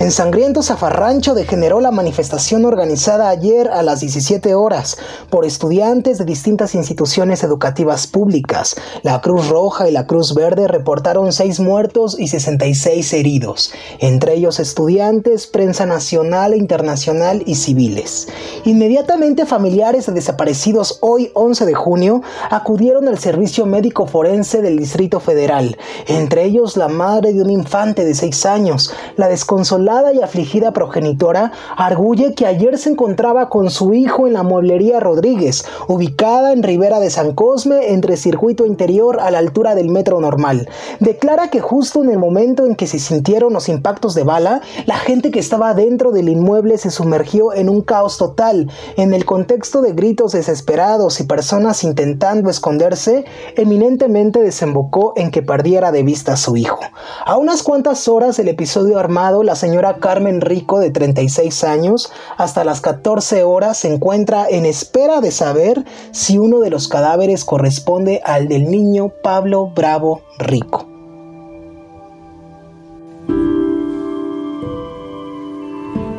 En 0.00 0.12
sangriento 0.12 0.62
zafarrancho 0.62 1.34
degeneró 1.34 1.78
la 1.82 1.90
manifestación 1.90 2.64
organizada 2.64 3.28
ayer 3.28 3.68
a 3.68 3.82
las 3.82 4.00
17 4.00 4.54
horas 4.54 4.96
por 5.28 5.44
estudiantes 5.44 6.16
de 6.16 6.24
distintas 6.24 6.74
instituciones 6.74 7.44
educativas 7.44 8.06
públicas. 8.06 8.76
La 9.02 9.20
Cruz 9.20 9.48
Roja 9.48 9.90
y 9.90 9.92
la 9.92 10.06
Cruz 10.06 10.34
Verde 10.34 10.68
reportaron 10.68 11.34
6 11.34 11.60
muertos 11.60 12.18
y 12.18 12.28
66 12.28 13.12
heridos, 13.12 13.74
entre 13.98 14.32
ellos 14.36 14.58
estudiantes, 14.58 15.46
prensa 15.46 15.84
nacional 15.84 16.54
e 16.54 16.56
internacional 16.56 17.42
y 17.44 17.56
civiles. 17.56 18.26
Inmediatamente 18.64 19.44
familiares 19.44 20.06
de 20.06 20.14
desaparecidos 20.14 20.96
hoy 21.02 21.30
11 21.34 21.66
de 21.66 21.74
junio 21.74 22.22
acudieron 22.50 23.06
al 23.06 23.18
servicio 23.18 23.66
médico 23.66 24.06
forense 24.06 24.62
del 24.62 24.78
Distrito 24.78 25.20
Federal, 25.20 25.76
entre 26.06 26.44
ellos 26.44 26.78
la 26.78 26.88
madre 26.88 27.34
de 27.34 27.42
un 27.42 27.50
infante 27.50 28.06
de 28.06 28.14
6 28.14 28.46
años, 28.46 28.94
la 29.16 29.28
desconsolada 29.28 29.89
y 29.90 30.22
afligida 30.22 30.72
progenitora 30.72 31.50
arguye 31.76 32.34
que 32.34 32.46
ayer 32.46 32.78
se 32.78 32.90
encontraba 32.90 33.48
con 33.48 33.70
su 33.70 33.92
hijo 33.92 34.28
en 34.28 34.34
la 34.34 34.44
mueblería 34.44 35.00
Rodríguez, 35.00 35.64
ubicada 35.88 36.52
en 36.52 36.62
Ribera 36.62 37.00
de 37.00 37.10
San 37.10 37.34
Cosme, 37.34 37.92
entre 37.92 38.16
circuito 38.16 38.66
interior 38.66 39.18
a 39.20 39.32
la 39.32 39.38
altura 39.38 39.74
del 39.74 39.88
metro 39.88 40.20
normal. 40.20 40.68
Declara 41.00 41.48
que 41.48 41.60
justo 41.60 42.04
en 42.04 42.10
el 42.10 42.18
momento 42.18 42.66
en 42.66 42.76
que 42.76 42.86
se 42.86 43.00
sintieron 43.00 43.52
los 43.52 43.68
impactos 43.68 44.14
de 44.14 44.22
bala, 44.22 44.60
la 44.86 44.96
gente 44.96 45.32
que 45.32 45.40
estaba 45.40 45.74
dentro 45.74 46.12
del 46.12 46.28
inmueble 46.28 46.78
se 46.78 46.92
sumergió 46.92 47.52
en 47.52 47.68
un 47.68 47.80
caos 47.82 48.16
total. 48.16 48.70
En 48.96 49.12
el 49.12 49.24
contexto 49.24 49.82
de 49.82 49.92
gritos 49.92 50.32
desesperados 50.32 51.18
y 51.18 51.24
personas 51.24 51.82
intentando 51.82 52.48
esconderse, 52.48 53.24
eminentemente 53.56 54.40
desembocó 54.40 55.14
en 55.16 55.32
que 55.32 55.42
perdiera 55.42 55.90
de 55.90 56.04
vista 56.04 56.34
a 56.34 56.36
su 56.36 56.56
hijo. 56.56 56.78
A 57.26 57.36
unas 57.36 57.64
cuantas 57.64 58.06
horas 58.06 58.36
del 58.36 58.48
episodio 58.48 59.00
armado, 59.00 59.42
la 59.42 59.56
Carmen 59.98 60.40
Rico, 60.40 60.78
de 60.78 60.90
36 60.90 61.64
años, 61.64 62.12
hasta 62.36 62.64
las 62.64 62.80
14 62.80 63.42
horas 63.44 63.78
se 63.78 63.92
encuentra 63.92 64.46
en 64.48 64.66
espera 64.66 65.20
de 65.20 65.30
saber 65.30 65.84
si 66.12 66.38
uno 66.38 66.60
de 66.60 66.70
los 66.70 66.88
cadáveres 66.88 67.44
corresponde 67.44 68.20
al 68.24 68.48
del 68.48 68.70
niño 68.70 69.12
Pablo 69.22 69.72
Bravo 69.74 70.22
Rico. 70.38 70.86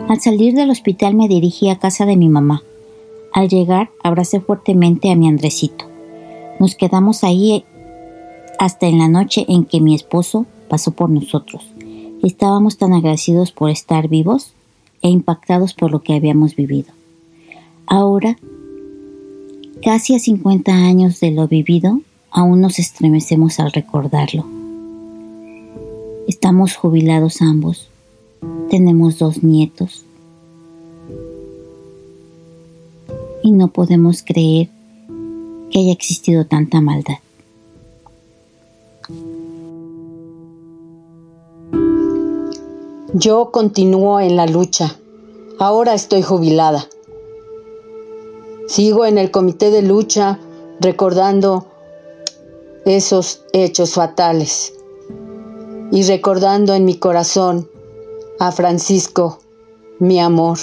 Al 0.09 0.19
salir 0.19 0.53
del 0.53 0.71
hospital 0.71 1.15
me 1.15 1.29
dirigí 1.29 1.69
a 1.69 1.79
casa 1.79 2.05
de 2.05 2.17
mi 2.17 2.27
mamá. 2.27 2.63
Al 3.31 3.47
llegar 3.47 3.91
abracé 4.03 4.41
fuertemente 4.41 5.09
a 5.09 5.15
mi 5.15 5.29
Andresito. 5.29 5.85
Nos 6.59 6.75
quedamos 6.75 7.23
ahí 7.23 7.63
hasta 8.59 8.87
en 8.87 8.97
la 8.97 9.07
noche 9.07 9.45
en 9.47 9.63
que 9.63 9.79
mi 9.79 9.95
esposo 9.95 10.45
pasó 10.67 10.91
por 10.91 11.09
nosotros. 11.09 11.70
Estábamos 12.23 12.77
tan 12.77 12.93
agradecidos 12.93 13.51
por 13.51 13.71
estar 13.71 14.07
vivos 14.07 14.53
e 15.01 15.09
impactados 15.09 15.73
por 15.73 15.91
lo 15.91 16.03
que 16.03 16.13
habíamos 16.13 16.55
vivido. 16.55 16.89
Ahora, 17.87 18.37
casi 19.81 20.13
a 20.15 20.19
50 20.19 20.71
años 20.71 21.19
de 21.19 21.31
lo 21.31 21.47
vivido, 21.47 22.01
aún 22.29 22.61
nos 22.61 22.77
estremecemos 22.77 23.59
al 23.59 23.71
recordarlo. 23.71 24.45
Estamos 26.27 26.75
jubilados 26.75 27.41
ambos. 27.41 27.89
Tenemos 28.69 29.17
dos 29.17 29.43
nietos. 29.43 30.05
Y 33.43 33.51
no 33.51 33.69
podemos 33.69 34.21
creer 34.21 34.69
que 35.71 35.79
haya 35.79 35.91
existido 35.91 36.45
tanta 36.45 36.81
maldad. 36.81 37.17
Yo 43.13 43.51
continúo 43.51 44.21
en 44.21 44.37
la 44.37 44.45
lucha. 44.45 44.97
Ahora 45.59 45.93
estoy 45.93 46.21
jubilada. 46.21 46.87
Sigo 48.67 49.05
en 49.05 49.17
el 49.17 49.31
comité 49.31 49.69
de 49.69 49.81
lucha 49.81 50.39
recordando 50.79 51.65
esos 52.85 53.43
hechos 53.51 53.95
fatales 53.95 54.73
y 55.91 56.03
recordando 56.03 56.73
en 56.73 56.85
mi 56.85 56.95
corazón 56.95 57.69
a 58.39 58.53
Francisco, 58.53 59.39
mi 59.99 60.21
amor. 60.21 60.57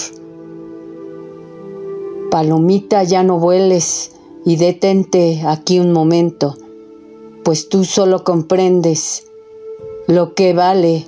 Palomita, 2.31 3.03
ya 3.03 3.21
no 3.21 3.37
vueles 3.37 4.13
y 4.43 4.55
detente 4.55 5.43
aquí 5.45 5.79
un 5.79 5.91
momento. 5.91 6.55
pues 7.43 7.69
tú 7.69 7.85
solo 7.85 8.23
comprendes 8.23 9.23
lo 10.07 10.33
que 10.33 10.53
vale 10.53 11.05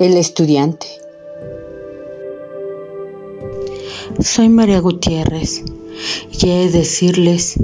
el 0.00 0.16
estudiante. 0.16 0.86
Soy 4.20 4.48
María 4.48 4.80
Gutiérrez 4.80 5.64
y 6.32 6.50
he 6.50 6.70
de 6.70 6.70
decirles 6.70 7.54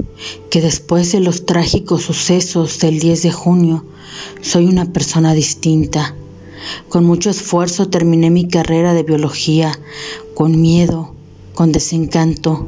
que 0.49 0.61
después 0.61 1.11
de 1.13 1.21
los 1.21 1.45
trágicos 1.45 2.03
sucesos 2.03 2.79
del 2.79 2.99
10 2.99 3.23
de 3.23 3.31
junio, 3.31 3.85
soy 4.41 4.65
una 4.65 4.91
persona 4.91 5.33
distinta. 5.33 6.13
Con 6.89 7.05
mucho 7.05 7.29
esfuerzo 7.29 7.87
terminé 7.89 8.29
mi 8.29 8.47
carrera 8.47 8.93
de 8.93 9.03
biología, 9.03 9.79
con 10.33 10.59
miedo, 10.61 11.13
con 11.53 11.71
desencanto. 11.71 12.67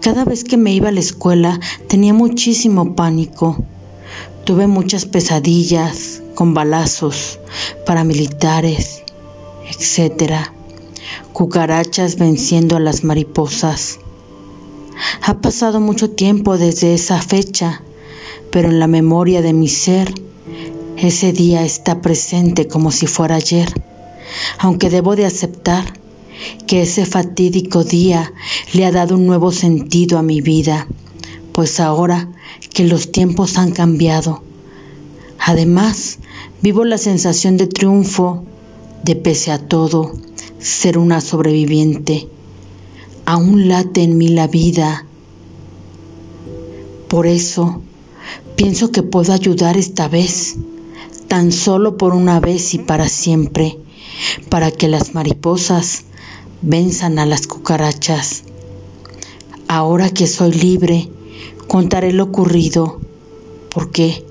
Cada 0.00 0.24
vez 0.24 0.44
que 0.44 0.56
me 0.56 0.72
iba 0.74 0.90
a 0.90 0.92
la 0.92 1.00
escuela 1.00 1.58
tenía 1.88 2.14
muchísimo 2.14 2.94
pánico. 2.94 3.64
Tuve 4.44 4.66
muchas 4.66 5.06
pesadillas 5.06 6.22
con 6.34 6.54
balazos, 6.54 7.38
paramilitares, 7.86 9.02
etcétera 9.68 10.52
cucarachas 11.32 12.16
venciendo 12.16 12.76
a 12.76 12.80
las 12.80 13.04
mariposas. 13.04 13.98
Ha 15.22 15.40
pasado 15.40 15.80
mucho 15.80 16.10
tiempo 16.10 16.58
desde 16.58 16.94
esa 16.94 17.20
fecha, 17.20 17.82
pero 18.50 18.68
en 18.68 18.78
la 18.78 18.86
memoria 18.86 19.42
de 19.42 19.52
mi 19.52 19.68
ser, 19.68 20.12
ese 20.96 21.32
día 21.32 21.64
está 21.64 22.00
presente 22.00 22.68
como 22.68 22.92
si 22.92 23.06
fuera 23.06 23.36
ayer, 23.36 23.72
aunque 24.58 24.90
debo 24.90 25.16
de 25.16 25.26
aceptar 25.26 25.98
que 26.66 26.82
ese 26.82 27.06
fatídico 27.06 27.82
día 27.82 28.32
le 28.72 28.84
ha 28.84 28.92
dado 28.92 29.16
un 29.16 29.26
nuevo 29.26 29.52
sentido 29.52 30.18
a 30.18 30.22
mi 30.22 30.40
vida, 30.40 30.86
pues 31.52 31.80
ahora 31.80 32.28
que 32.72 32.84
los 32.84 33.12
tiempos 33.12 33.58
han 33.58 33.72
cambiado, 33.72 34.42
además 35.38 36.18
vivo 36.62 36.84
la 36.84 36.98
sensación 36.98 37.56
de 37.56 37.66
triunfo, 37.66 38.44
de 39.04 39.16
pese 39.16 39.50
a 39.50 39.58
todo, 39.58 40.12
ser 40.58 40.96
una 40.98 41.20
sobreviviente. 41.20 42.28
Aún 43.24 43.68
late 43.68 44.02
en 44.02 44.16
mí 44.16 44.28
la 44.28 44.46
vida. 44.46 45.06
Por 47.08 47.26
eso 47.26 47.82
pienso 48.56 48.90
que 48.90 49.02
puedo 49.02 49.32
ayudar 49.32 49.76
esta 49.76 50.08
vez, 50.08 50.56
tan 51.28 51.52
solo 51.52 51.96
por 51.96 52.14
una 52.14 52.40
vez 52.40 52.74
y 52.74 52.78
para 52.78 53.08
siempre, 53.08 53.78
para 54.48 54.70
que 54.70 54.88
las 54.88 55.14
mariposas 55.14 56.04
venzan 56.62 57.18
a 57.18 57.26
las 57.26 57.46
cucarachas. 57.46 58.44
Ahora 59.68 60.10
que 60.10 60.26
soy 60.26 60.52
libre, 60.52 61.08
contaré 61.68 62.12
lo 62.12 62.24
ocurrido, 62.24 63.00
porque 63.70 64.24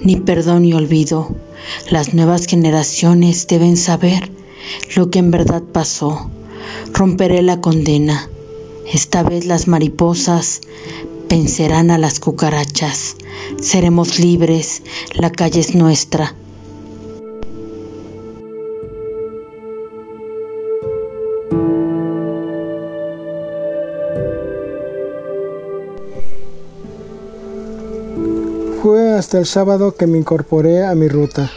ni 0.00 0.16
perdón 0.16 0.62
ni 0.62 0.72
olvido. 0.74 1.34
Las 1.90 2.14
nuevas 2.14 2.46
generaciones 2.46 3.46
deben 3.46 3.76
saber 3.76 4.30
lo 4.94 5.10
que 5.10 5.18
en 5.18 5.30
verdad 5.30 5.62
pasó. 5.62 6.30
Romperé 6.92 7.42
la 7.42 7.60
condena. 7.60 8.28
Esta 8.92 9.22
vez 9.22 9.46
las 9.46 9.66
mariposas 9.66 10.60
vencerán 11.28 11.90
a 11.90 11.98
las 11.98 12.20
cucarachas. 12.20 13.16
Seremos 13.60 14.18
libres. 14.18 14.82
La 15.14 15.30
calle 15.30 15.60
es 15.60 15.74
nuestra. 15.74 16.34
Hasta 29.26 29.38
el 29.38 29.46
sábado 29.46 29.96
que 29.96 30.06
me 30.06 30.18
incorporé 30.18 30.84
a 30.84 30.94
mi 30.94 31.08
ruta. 31.08 31.50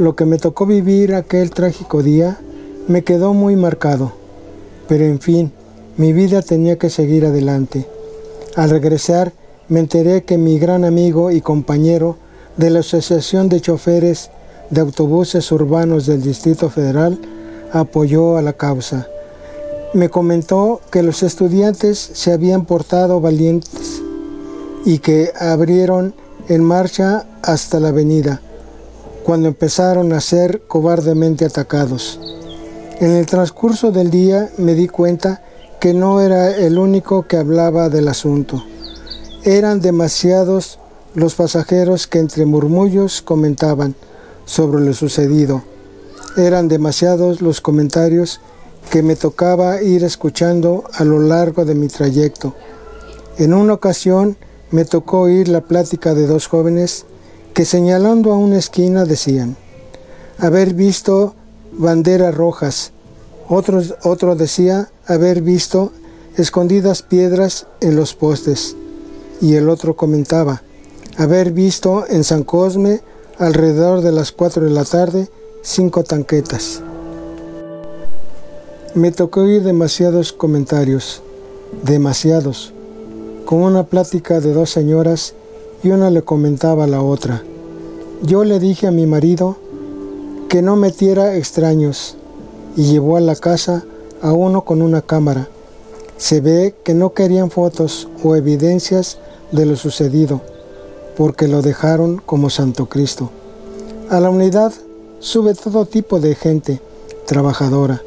Lo 0.00 0.16
que 0.16 0.24
me 0.24 0.38
tocó 0.38 0.66
vivir 0.66 1.14
aquel 1.14 1.50
trágico 1.50 2.02
día 2.02 2.40
me 2.88 3.04
quedó 3.04 3.34
muy 3.34 3.54
marcado, 3.54 4.10
pero 4.88 5.04
en 5.04 5.20
fin, 5.20 5.52
mi 5.96 6.12
vida 6.12 6.42
tenía 6.42 6.78
que 6.78 6.90
seguir 6.90 7.24
adelante. 7.24 7.86
Al 8.56 8.70
regresar 8.70 9.32
me 9.68 9.78
enteré 9.78 10.24
que 10.24 10.38
mi 10.38 10.58
gran 10.58 10.84
amigo 10.84 11.30
y 11.30 11.40
compañero 11.40 12.16
de 12.56 12.70
la 12.70 12.80
Asociación 12.80 13.48
de 13.48 13.60
Choferes 13.60 14.32
de 14.70 14.80
Autobuses 14.80 15.52
Urbanos 15.52 16.06
del 16.06 16.20
Distrito 16.20 16.68
Federal 16.68 17.16
apoyó 17.72 18.36
a 18.36 18.42
la 18.42 18.54
causa. 18.54 19.06
Me 19.94 20.08
comentó 20.08 20.80
que 20.90 21.04
los 21.04 21.22
estudiantes 21.22 21.96
se 22.12 22.32
habían 22.32 22.64
portado 22.64 23.20
valientes 23.20 24.02
y 24.84 24.98
que 24.98 25.30
abrieron 25.38 26.12
en 26.48 26.64
marcha 26.64 27.26
hasta 27.42 27.78
la 27.80 27.88
avenida 27.88 28.40
cuando 29.24 29.48
empezaron 29.48 30.12
a 30.12 30.20
ser 30.20 30.62
cobardemente 30.66 31.44
atacados. 31.44 32.18
En 33.00 33.12
el 33.12 33.26
transcurso 33.26 33.92
del 33.92 34.10
día 34.10 34.50
me 34.58 34.74
di 34.74 34.88
cuenta 34.88 35.42
que 35.80 35.94
no 35.94 36.20
era 36.20 36.56
el 36.56 36.78
único 36.78 37.26
que 37.26 37.36
hablaba 37.36 37.88
del 37.88 38.08
asunto. 38.08 38.62
Eran 39.44 39.80
demasiados 39.80 40.78
los 41.14 41.34
pasajeros 41.34 42.06
que 42.06 42.18
entre 42.18 42.46
murmullos 42.46 43.22
comentaban 43.22 43.94
sobre 44.44 44.84
lo 44.84 44.94
sucedido. 44.94 45.62
Eran 46.36 46.68
demasiados 46.68 47.42
los 47.42 47.60
comentarios 47.60 48.40
que 48.90 49.02
me 49.02 49.16
tocaba 49.16 49.82
ir 49.82 50.04
escuchando 50.04 50.84
a 50.92 51.04
lo 51.04 51.20
largo 51.20 51.64
de 51.64 51.74
mi 51.74 51.88
trayecto. 51.88 52.54
En 53.38 53.54
una 53.54 53.74
ocasión 53.74 54.36
me 54.72 54.86
tocó 54.86 55.20
oír 55.20 55.48
la 55.48 55.60
plática 55.60 56.14
de 56.14 56.26
dos 56.26 56.48
jóvenes 56.48 57.04
que 57.54 57.64
señalando 57.66 58.32
a 58.32 58.38
una 58.38 58.56
esquina 58.56 59.04
decían, 59.04 59.56
haber 60.38 60.72
visto 60.74 61.34
banderas 61.72 62.34
rojas. 62.34 62.92
Otro, 63.48 64.34
decía 64.34 64.90
haber 65.06 65.42
visto 65.42 65.92
escondidas 66.36 67.02
piedras 67.02 67.66
en 67.80 67.96
los 67.96 68.14
postes. 68.14 68.74
Y 69.42 69.56
el 69.56 69.68
otro 69.68 69.94
comentaba, 69.94 70.62
haber 71.18 71.52
visto 71.52 72.06
en 72.08 72.24
San 72.24 72.42
Cosme, 72.42 73.02
alrededor 73.38 74.00
de 74.00 74.12
las 74.12 74.32
4 74.32 74.64
de 74.64 74.70
la 74.70 74.84
tarde, 74.84 75.28
cinco 75.62 76.02
tanquetas. 76.02 76.80
Me 78.94 79.10
tocó 79.10 79.42
oír 79.42 79.62
demasiados 79.62 80.32
comentarios, 80.32 81.22
demasiados, 81.82 82.72
con 83.52 83.64
una 83.64 83.82
plática 83.82 84.40
de 84.40 84.54
dos 84.54 84.70
señoras 84.70 85.34
y 85.82 85.90
una 85.90 86.08
le 86.08 86.22
comentaba 86.22 86.84
a 86.84 86.86
la 86.86 87.02
otra. 87.02 87.42
Yo 88.22 88.44
le 88.44 88.58
dije 88.58 88.86
a 88.86 88.90
mi 88.90 89.04
marido 89.04 89.58
que 90.48 90.62
no 90.62 90.74
metiera 90.74 91.36
extraños 91.36 92.16
y 92.76 92.84
llevó 92.84 93.18
a 93.18 93.20
la 93.20 93.36
casa 93.36 93.84
a 94.22 94.32
uno 94.32 94.64
con 94.64 94.80
una 94.80 95.02
cámara. 95.02 95.50
Se 96.16 96.40
ve 96.40 96.74
que 96.82 96.94
no 96.94 97.12
querían 97.12 97.50
fotos 97.50 98.08
o 98.24 98.36
evidencias 98.36 99.18
de 99.50 99.66
lo 99.66 99.76
sucedido, 99.76 100.40
porque 101.14 101.46
lo 101.46 101.60
dejaron 101.60 102.22
como 102.24 102.48
Santo 102.48 102.86
Cristo. 102.86 103.28
A 104.08 104.18
la 104.18 104.30
unidad 104.30 104.72
sube 105.18 105.54
todo 105.54 105.84
tipo 105.84 106.20
de 106.20 106.34
gente 106.36 106.80
trabajadora. 107.26 108.00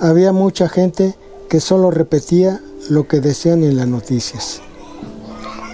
Había 0.00 0.32
mucha 0.32 0.68
gente 0.68 1.14
que 1.48 1.60
solo 1.60 1.92
repetía 1.92 2.60
lo 2.90 3.06
que 3.06 3.20
decían 3.20 3.62
en 3.62 3.76
las 3.76 3.86
noticias. 3.86 4.60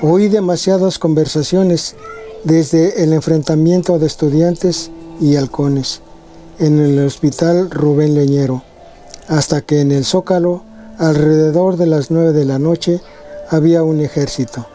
Oí 0.01 0.29
demasiadas 0.29 0.97
conversaciones 0.97 1.97
desde 2.45 3.03
el 3.03 3.13
enfrentamiento 3.13 3.99
de 3.99 4.07
estudiantes 4.07 4.93
y 5.21 5.35
halcones 5.35 6.03
en 6.61 6.79
el 6.79 7.05
hospital 7.05 7.69
Rubén 7.69 8.15
Leñero, 8.15 8.63
hasta 9.27 9.61
que 9.61 9.81
en 9.81 9.91
el 9.91 10.05
Zócalo, 10.05 10.63
alrededor 10.99 11.77
de 11.77 11.87
las 11.87 12.13
nueve 12.13 12.33
de 12.33 12.45
la 12.45 12.61
noche, 12.61 13.01
había 13.51 13.83
un 13.83 14.01
ejército, 14.01 14.69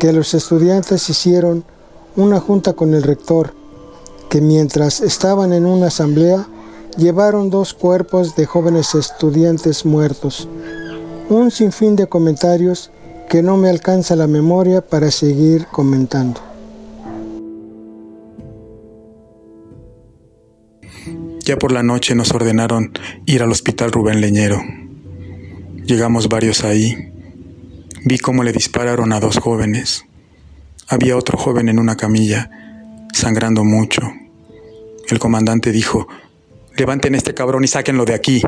que 0.00 0.12
los 0.12 0.34
estudiantes 0.34 1.08
hicieron 1.08 1.62
una 2.16 2.40
junta 2.40 2.72
con 2.72 2.94
el 2.94 3.04
rector, 3.04 3.54
que 4.28 4.40
mientras 4.40 5.02
estaban 5.02 5.52
en 5.52 5.66
una 5.66 5.86
asamblea, 5.86 6.48
llevaron 6.96 7.48
dos 7.48 7.74
cuerpos 7.74 8.34
de 8.34 8.46
jóvenes 8.46 8.96
estudiantes 8.96 9.86
muertos, 9.86 10.48
un 11.28 11.52
sinfín 11.52 11.94
de 11.94 12.08
comentarios 12.08 12.90
que 13.28 13.42
no 13.42 13.56
me 13.56 13.68
alcanza 13.68 14.16
la 14.16 14.26
memoria 14.26 14.80
para 14.80 15.10
seguir 15.10 15.66
comentando. 15.66 16.40
Ya 21.44 21.56
por 21.56 21.72
la 21.72 21.82
noche 21.82 22.14
nos 22.14 22.32
ordenaron 22.32 22.92
ir 23.26 23.42
al 23.42 23.50
hospital 23.50 23.90
Rubén 23.90 24.20
Leñero. 24.20 24.62
Llegamos 25.84 26.28
varios 26.28 26.62
ahí. 26.62 26.96
Vi 28.04 28.18
cómo 28.18 28.44
le 28.44 28.52
dispararon 28.52 29.12
a 29.12 29.18
dos 29.18 29.38
jóvenes. 29.38 30.04
Había 30.88 31.16
otro 31.16 31.36
joven 31.38 31.68
en 31.68 31.80
una 31.80 31.96
camilla, 31.96 32.50
sangrando 33.12 33.64
mucho. 33.64 34.02
El 35.08 35.18
comandante 35.18 35.72
dijo, 35.72 36.06
levanten 36.76 37.14
este 37.14 37.34
cabrón 37.34 37.64
y 37.64 37.68
sáquenlo 37.68 38.04
de 38.04 38.14
aquí. 38.14 38.42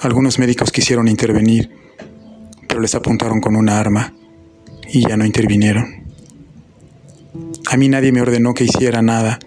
Algunos 0.00 0.38
médicos 0.38 0.70
quisieron 0.70 1.08
intervenir, 1.08 1.70
pero 2.74 2.82
les 2.82 2.96
apuntaron 2.96 3.40
con 3.40 3.54
una 3.54 3.78
arma 3.78 4.12
y 4.88 5.06
ya 5.06 5.16
no 5.16 5.24
intervinieron. 5.24 6.02
A 7.70 7.76
mí 7.76 7.88
nadie 7.88 8.10
me 8.10 8.20
ordenó 8.20 8.52
que 8.52 8.64
hiciera 8.64 9.00
nada, 9.00 9.38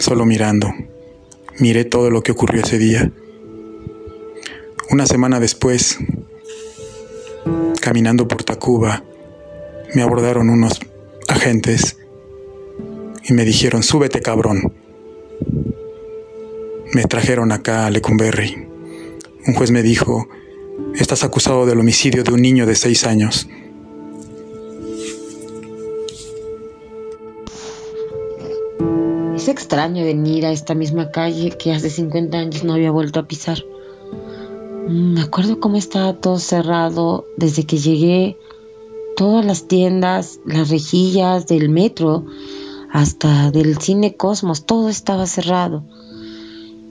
solo 0.00 0.26
mirando. 0.26 0.68
Miré 1.60 1.84
todo 1.84 2.10
lo 2.10 2.20
que 2.22 2.32
ocurrió 2.32 2.62
ese 2.62 2.76
día. 2.76 3.12
Una 4.90 5.06
semana 5.06 5.38
después, 5.38 5.98
caminando 7.80 8.26
por 8.26 8.42
Tacuba, 8.42 9.04
me 9.94 10.02
abordaron 10.02 10.50
unos 10.50 10.80
agentes 11.28 11.98
y 13.22 13.32
me 13.32 13.44
dijeron, 13.44 13.84
súbete 13.84 14.22
cabrón. 14.22 14.72
Me 16.92 17.04
trajeron 17.04 17.52
acá 17.52 17.86
a 17.86 17.90
Lecumberri. 17.90 18.66
Un 19.46 19.54
juez 19.54 19.70
me 19.70 19.84
dijo, 19.84 20.28
estás 20.94 21.24
acusado 21.24 21.66
del 21.66 21.80
homicidio 21.80 22.24
de 22.24 22.32
un 22.32 22.42
niño 22.42 22.66
de 22.66 22.74
seis 22.74 23.04
años. 23.06 23.48
Es 29.36 29.48
extraño 29.48 30.04
venir 30.04 30.44
a 30.44 30.52
esta 30.52 30.74
misma 30.74 31.10
calle 31.10 31.50
que 31.50 31.72
hace 31.72 31.90
50 31.90 32.36
años 32.36 32.64
no 32.64 32.74
había 32.74 32.90
vuelto 32.90 33.20
a 33.20 33.28
pisar. 33.28 33.58
Mm, 34.88 35.14
me 35.14 35.20
acuerdo 35.20 35.60
cómo 35.60 35.76
estaba 35.76 36.14
todo 36.14 36.38
cerrado 36.38 37.24
desde 37.36 37.64
que 37.64 37.78
llegué. 37.78 38.36
Todas 39.16 39.44
las 39.44 39.66
tiendas, 39.66 40.40
las 40.44 40.70
rejillas 40.70 41.46
del 41.46 41.68
metro, 41.68 42.24
hasta 42.90 43.50
del 43.50 43.78
cine 43.78 44.16
Cosmos, 44.16 44.64
todo 44.66 44.88
estaba 44.88 45.26
cerrado. 45.26 45.84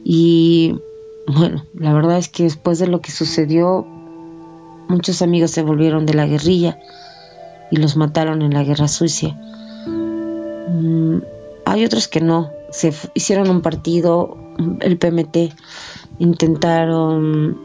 Y 0.04 0.76
bueno, 1.28 1.66
la 1.74 1.94
verdad 1.94 2.18
es 2.18 2.30
que 2.30 2.44
después 2.44 2.80
de 2.80 2.88
lo 2.88 3.02
que 3.02 3.12
sucedió, 3.12 3.86
muchos 4.88 5.22
amigos 5.22 5.52
se 5.52 5.62
volvieron 5.62 6.06
de 6.06 6.14
la 6.14 6.26
guerrilla 6.26 6.80
y 7.70 7.76
los 7.76 7.98
mataron 7.98 8.42
en 8.42 8.54
la 8.54 8.64
guerra 8.64 8.88
sucia. 8.88 9.38
Mm, 9.86 11.18
hay 11.66 11.84
otros 11.84 12.08
que 12.08 12.22
no, 12.22 12.50
se 12.72 12.94
hicieron 13.14 13.50
un 13.50 13.62
partido, 13.62 14.38
el 14.80 14.98
PMT, 14.98 15.54
intentaron 16.20 17.58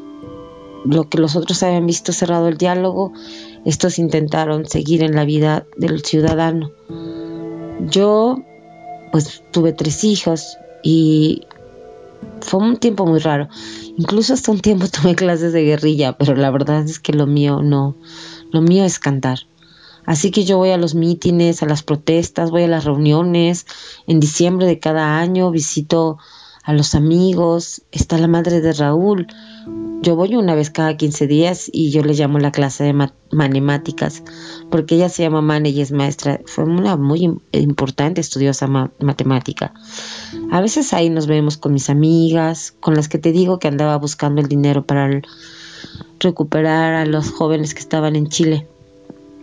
lo 0.85 1.09
que 1.09 1.19
los 1.19 1.37
otros 1.37 1.63
habían 1.63 1.87
visto 1.87 2.13
cerrado 2.13 2.49
el 2.49 2.59
diálogo, 2.59 3.13
estos 3.65 4.01
intentaron 4.01 4.67
seguir 4.67 5.05
en 5.05 5.15
la 5.15 5.25
vida 5.25 5.67
del 5.77 6.05
ciudadano. 6.05 6.73
Yo, 7.89 8.43
pues, 9.13 9.45
tuve 9.53 9.73
tres 9.73 10.03
hijos 10.03 10.59
y 10.83 11.43
fue 12.41 12.61
un 12.61 12.77
tiempo 12.77 13.07
muy 13.07 13.21
raro. 13.21 13.49
Incluso 13.97 14.35
hasta 14.35 14.51
un 14.51 14.61
tiempo 14.61 14.87
tomé 15.03 15.15
clases 15.15 15.53
de 15.53 15.65
guerrilla, 15.65 16.17
pero 16.17 16.35
la 16.35 16.51
verdad 16.51 16.85
es 16.85 16.99
que 16.99 17.13
lo 17.13 17.27
mío 17.27 17.63
no, 17.63 17.97
lo 18.51 18.61
mío 18.61 18.85
es 18.85 18.99
cantar. 18.99 19.41
Así 20.05 20.31
que 20.31 20.45
yo 20.45 20.59
voy 20.59 20.71
a 20.71 20.77
los 20.79 20.95
mítines, 20.95 21.63
a 21.63 21.67
las 21.67 21.83
protestas, 21.83 22.51
voy 22.51 22.65
a 22.65 22.69
las 22.69 22.85
reuniones. 22.85 23.67
En 24.07 24.19
diciembre 24.19 24.67
de 24.67 24.81
cada 24.81 25.19
año 25.19 25.51
visito 25.51 26.19
a 26.63 26.73
los 26.73 26.95
amigos. 26.95 27.83
Está 27.93 28.19
la 28.19 28.29
madre 28.29 28.61
de 28.61 28.73
Raúl, 28.73 29.27
yo 30.03 30.17
voy 30.17 30.35
una 30.35 30.57
vez 30.57 30.71
cada 30.71 30.97
15 30.97 31.29
días 31.29 31.71
y 31.73 31.93
yo 31.93 32.03
le 32.03 32.15
llamo 32.15 32.41
la 32.41 32.51
clase 32.51 32.83
de 32.83 32.93
matemáticas, 33.31 34.25
porque 34.69 34.97
ella 34.97 35.09
se 35.09 35.23
llama 35.23 35.43
Mane 35.43 35.71
y 35.71 35.81
es 35.81 35.93
maestra. 35.93 36.41
Fue 36.45 36.65
una 36.65 36.97
muy 36.97 37.39
importante 37.53 38.21
estudiosa 38.21 38.67
matemática. 38.67 39.73
A 40.51 40.61
veces 40.61 40.93
ahí 40.93 41.09
nos 41.09 41.29
vemos 41.29 41.57
con 41.57 41.73
mis 41.73 41.89
amigas, 41.89 42.75
con 42.81 42.95
las 42.95 43.09
que 43.09 43.19
te 43.19 43.31
digo 43.31 43.61
que 43.61 43.69
andaba 43.69 43.97
buscando 43.97 44.41
el 44.41 44.49
dinero 44.49 44.85
para 44.85 45.09
recuperar 46.19 46.95
a 46.95 47.07
los 47.07 47.31
jóvenes 47.31 47.73
que 47.73 47.81
estaban 47.81 48.17
en 48.17 48.29
Chile. 48.29 48.67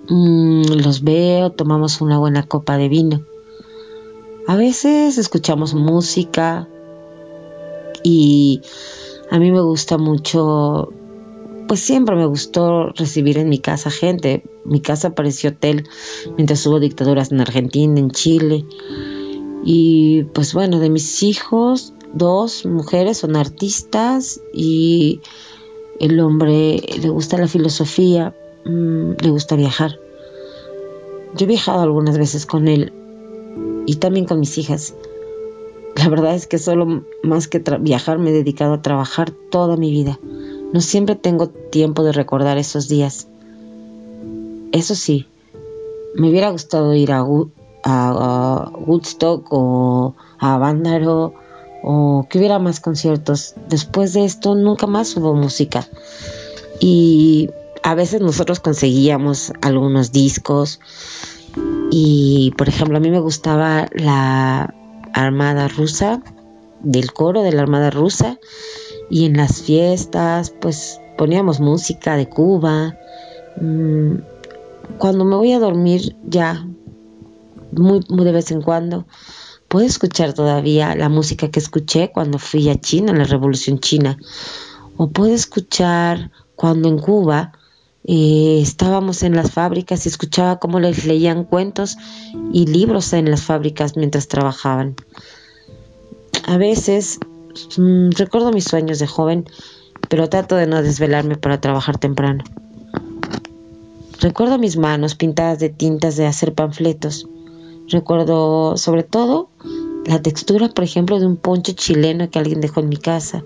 Mm, 0.09 0.63
los 0.84 1.05
veo, 1.05 1.51
tomamos 1.51 2.01
una 2.01 2.17
buena 2.17 2.43
copa 2.43 2.76
de 2.78 2.89
vino. 2.89 3.22
A 4.45 4.57
veces 4.57 5.17
escuchamos 5.17 5.74
música 5.74 6.67
y 8.04 8.62
a 9.32 9.39
mí 9.39 9.52
me 9.52 9.62
gusta 9.62 9.97
mucho, 9.97 10.91
pues 11.68 11.80
siempre 11.80 12.16
me 12.16 12.26
gustó 12.26 12.89
recibir 12.89 13.38
en 13.38 13.50
mi 13.50 13.60
casa 13.60 13.91
gente. 13.91 14.43
Mi 14.66 14.82
casa 14.82 15.16
pareció 15.16 15.52
hotel 15.52 15.88
mientras 16.36 16.66
hubo 16.66 16.80
dictaduras 16.80 17.32
en 17.32 17.41
Argentina, 17.41 18.00
en 18.00 18.12
Chile. 18.12 18.66
Y 19.64 20.24
pues 20.34 20.54
bueno, 20.54 20.80
de 20.80 20.89
mis 20.89 21.22
hijos, 21.24 21.93
dos 22.14 22.66
mujeres 22.66 23.18
son 23.18 23.36
artistas 23.36 24.41
y 24.54 25.22
el 26.00 26.20
hombre 26.20 26.82
le 27.02 27.10
gusta 27.10 27.38
la 27.38 27.47
filosofía, 27.47 28.36
mm, 28.66 29.12
le 29.22 29.30
gusta 29.30 29.56
viajar. 29.56 30.00
Yo 31.36 31.45
he 31.45 31.47
viajado 31.47 31.82
algunas 31.82 32.18
veces 32.18 32.45
con 32.45 32.68
él 32.68 32.93
y 33.86 33.95
también 33.97 34.26
con 34.26 34.39
mis 34.39 34.58
hijas. 34.58 34.95
La 36.00 36.08
verdad 36.08 36.34
es 36.34 36.47
que 36.47 36.60
solo 36.60 37.04
más 37.24 37.50
que 37.50 37.62
viajar 37.82 38.20
me 38.20 38.30
he 38.30 38.34
dedicado 38.34 38.76
a 38.76 38.82
trabajar 38.82 39.32
toda 39.32 39.76
mi 39.76 39.91
vida. 39.91 40.18
No 40.72 40.80
siempre 40.80 41.16
tengo 41.16 41.50
tiempo 41.50 42.06
de 42.06 42.14
recordar 42.14 42.58
esos 42.58 42.88
días. 42.88 43.28
Eso 44.72 44.95
sí, 44.95 45.28
me 46.16 46.30
hubiera 46.30 46.52
gustado 46.52 46.93
ir 46.93 47.12
a, 47.12 47.22
Woodstock 47.24 47.52
o 49.52 50.16
a 50.38 50.58
Vándaro 50.58 51.34
o 51.84 52.26
que 52.30 52.38
hubiera 52.38 52.60
más 52.60 52.80
conciertos. 52.80 53.56
Después 53.68 54.14
de 54.14 54.24
esto 54.24 54.56
nunca 54.56 54.88
más 54.88 55.18
hubo 55.18 55.34
música. 55.34 55.86
Y 56.80 57.50
a 57.84 57.93
veces 57.93 58.22
nosotros 58.22 58.62
conseguíamos 58.62 59.52
algunos 59.62 60.14
discos 60.14 60.80
y 61.91 62.54
por 62.58 62.70
ejemplo 62.70 62.97
a 62.97 63.02
mí 63.02 63.10
me 63.10 63.20
gustaba 63.20 63.89
la 63.91 64.76
Armada 65.14 65.68
Rusa, 65.68 66.22
del 66.82 67.12
coro 67.12 67.43
de 67.43 67.51
la 67.51 67.62
Armada 67.62 67.89
Rusa, 67.89 68.39
y 69.10 69.26
en 69.26 69.38
las 69.38 69.62
fiestas 69.62 70.51
pues 70.51 71.01
poníamos 71.18 71.60
música 71.60 72.16
de 72.16 72.30
Cuba. 72.30 72.97
Mm, 73.60 74.16
cuando 74.97 75.26
me 75.26 75.36
voy 75.36 75.51
a 75.53 75.60
dormir 75.60 76.16
ya, 76.24 76.66
muy, 77.72 78.01
de 78.07 78.32
vez 78.32 78.51
en 78.51 78.62
cuando, 78.62 79.05
puedo 79.68 79.86
escuchar 79.86 80.34
todavía 80.34 80.95
la 80.95 81.10
música 81.10 81.49
que 81.49 81.60
escuché 81.60 82.12
cuando 82.12 82.39
fui 82.39 82.70
a 82.70 82.80
China, 82.80 83.12
en 83.12 83.20
la 83.20 83.26
Revolución 83.26 83.80
China, 83.80 84.18
o 84.97 85.10
puedo 85.10 85.34
escuchar 85.34 86.32
cuando 86.55 86.89
en 86.89 86.99
Cuba 86.99 87.53
eh, 88.12 88.60
estábamos 88.60 89.22
en 89.22 89.36
las 89.36 89.51
fábricas 89.51 90.03
y 90.03 90.10
escuchaba 90.10 90.57
cómo 90.57 90.80
les 90.80 91.05
leían 91.05 91.43
cuentos 91.43 91.95
y 92.51 92.66
libros 92.66 93.14
en 93.14 93.30
las 93.30 93.43
fábricas 93.43 93.95
mientras 93.97 94.28
trabajaban. 94.28 94.95
A 96.47 96.57
veces 96.57 97.20
mm, 97.78 98.10
recuerdo 98.18 98.51
mis 98.51 98.64
sueños 98.64 98.97
de 98.97 99.05
joven, 99.05 99.45
pero 100.10 100.28
trato 100.28 100.55
de 100.55 100.66
no 100.66 100.82
desvelarme 100.82 101.36
para 101.36 101.62
trabajar 101.62 101.99
temprano. 101.99 102.43
Recuerdo 104.20 104.57
mis 104.57 104.76
manos 104.76 105.14
pintadas 105.14 105.60
de 105.60 105.70
tintas 105.70 106.16
de 106.16 106.26
hacer 106.26 106.55
panfletos. 106.55 107.28
Recuerdo 107.89 108.76
sobre 108.78 109.03
todo 109.03 109.51
la 110.07 110.20
textura, 110.20 110.70
por 110.70 110.84
ejemplo, 110.84 111.20
de 111.20 111.28
un 111.28 111.38
poncho 111.38 111.74
chileno 111.74 112.32
que 112.32 112.39
alguien 112.39 112.60
dejó 112.60 112.80
en 112.80 112.89
mi 112.89 112.97
casa 112.97 113.43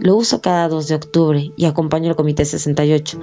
lo 0.00 0.16
uso 0.16 0.40
cada 0.40 0.68
2 0.68 0.88
de 0.88 0.94
octubre 0.94 1.52
y 1.56 1.64
acompaño 1.66 2.10
al 2.10 2.16
Comité 2.16 2.44
68. 2.44 3.18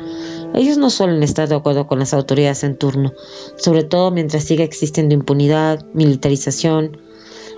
Ellos 0.53 0.77
no 0.77 0.89
suelen 0.89 1.21
estar 1.23 1.47
de 1.47 1.55
acuerdo 1.55 1.87
con 1.87 1.99
las 1.99 2.13
autoridades 2.13 2.63
en 2.63 2.77
turno, 2.77 3.13
sobre 3.57 3.83
todo 3.83 4.11
mientras 4.11 4.43
siga 4.43 4.63
existiendo 4.63 5.13
impunidad, 5.13 5.85
militarización. 5.93 6.97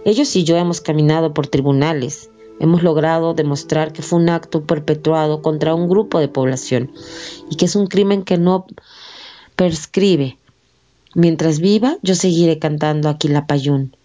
Ellos 0.06 0.36
y 0.36 0.44
yo 0.44 0.58
hemos 0.58 0.82
caminado 0.82 1.34
por 1.34 1.48
tribunales. 1.48 2.30
Hemos 2.60 2.84
logrado 2.84 3.34
demostrar 3.34 3.94
que 3.94 4.02
fue 4.02 4.20
un 4.20 4.30
acto 4.30 4.64
perpetuado 4.66 5.42
contra 5.42 5.76
un 5.76 5.90
grupo 5.90 6.20
de 6.20 6.28
población 6.28 6.92
y 7.50 7.56
que 7.56 7.66
es 7.66 7.76
un 7.76 7.88
crimen 7.88 8.24
que 8.24 8.38
no 8.38 8.66
prescribe. 9.56 10.38
Mientras 11.16 11.60
viva, 11.60 11.98
yo 12.02 12.16
seguiré 12.16 12.60
cantando 12.60 13.10
aquí 13.10 13.28
la 13.28 13.48
payún. 13.48 13.96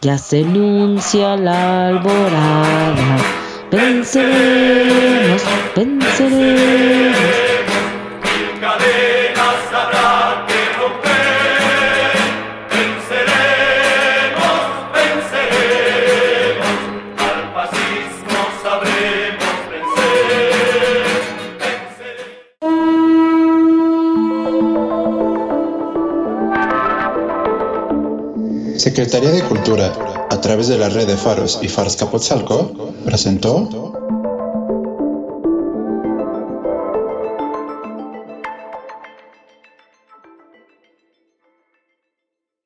Ya 0.00 0.16
se 0.16 0.44
anuncia 0.44 1.36
la 1.36 1.88
alborada 1.88 3.47
Venceremos, 3.70 5.42
venceremos. 5.76 7.16
Cadenas 8.60 9.72
habrá 9.72 10.46
que 10.48 10.60
romper. 10.78 12.16
Venceremos, 12.72 14.60
venceremos. 14.94 16.76
Al 17.28 17.40
fascismo 17.54 18.40
sabremos 18.62 19.56
vencer. 28.64 28.78
Secretaría 28.78 29.30
de 29.30 29.42
Cultura, 29.42 29.92
a 30.38 30.40
través 30.40 30.68
de 30.68 30.78
la 30.78 30.88
red 30.88 31.08
de 31.08 31.16
Faros 31.16 31.58
y 31.62 31.68
Faros 31.68 31.96
Capotzalco, 31.96 32.70
presentó 33.04 34.07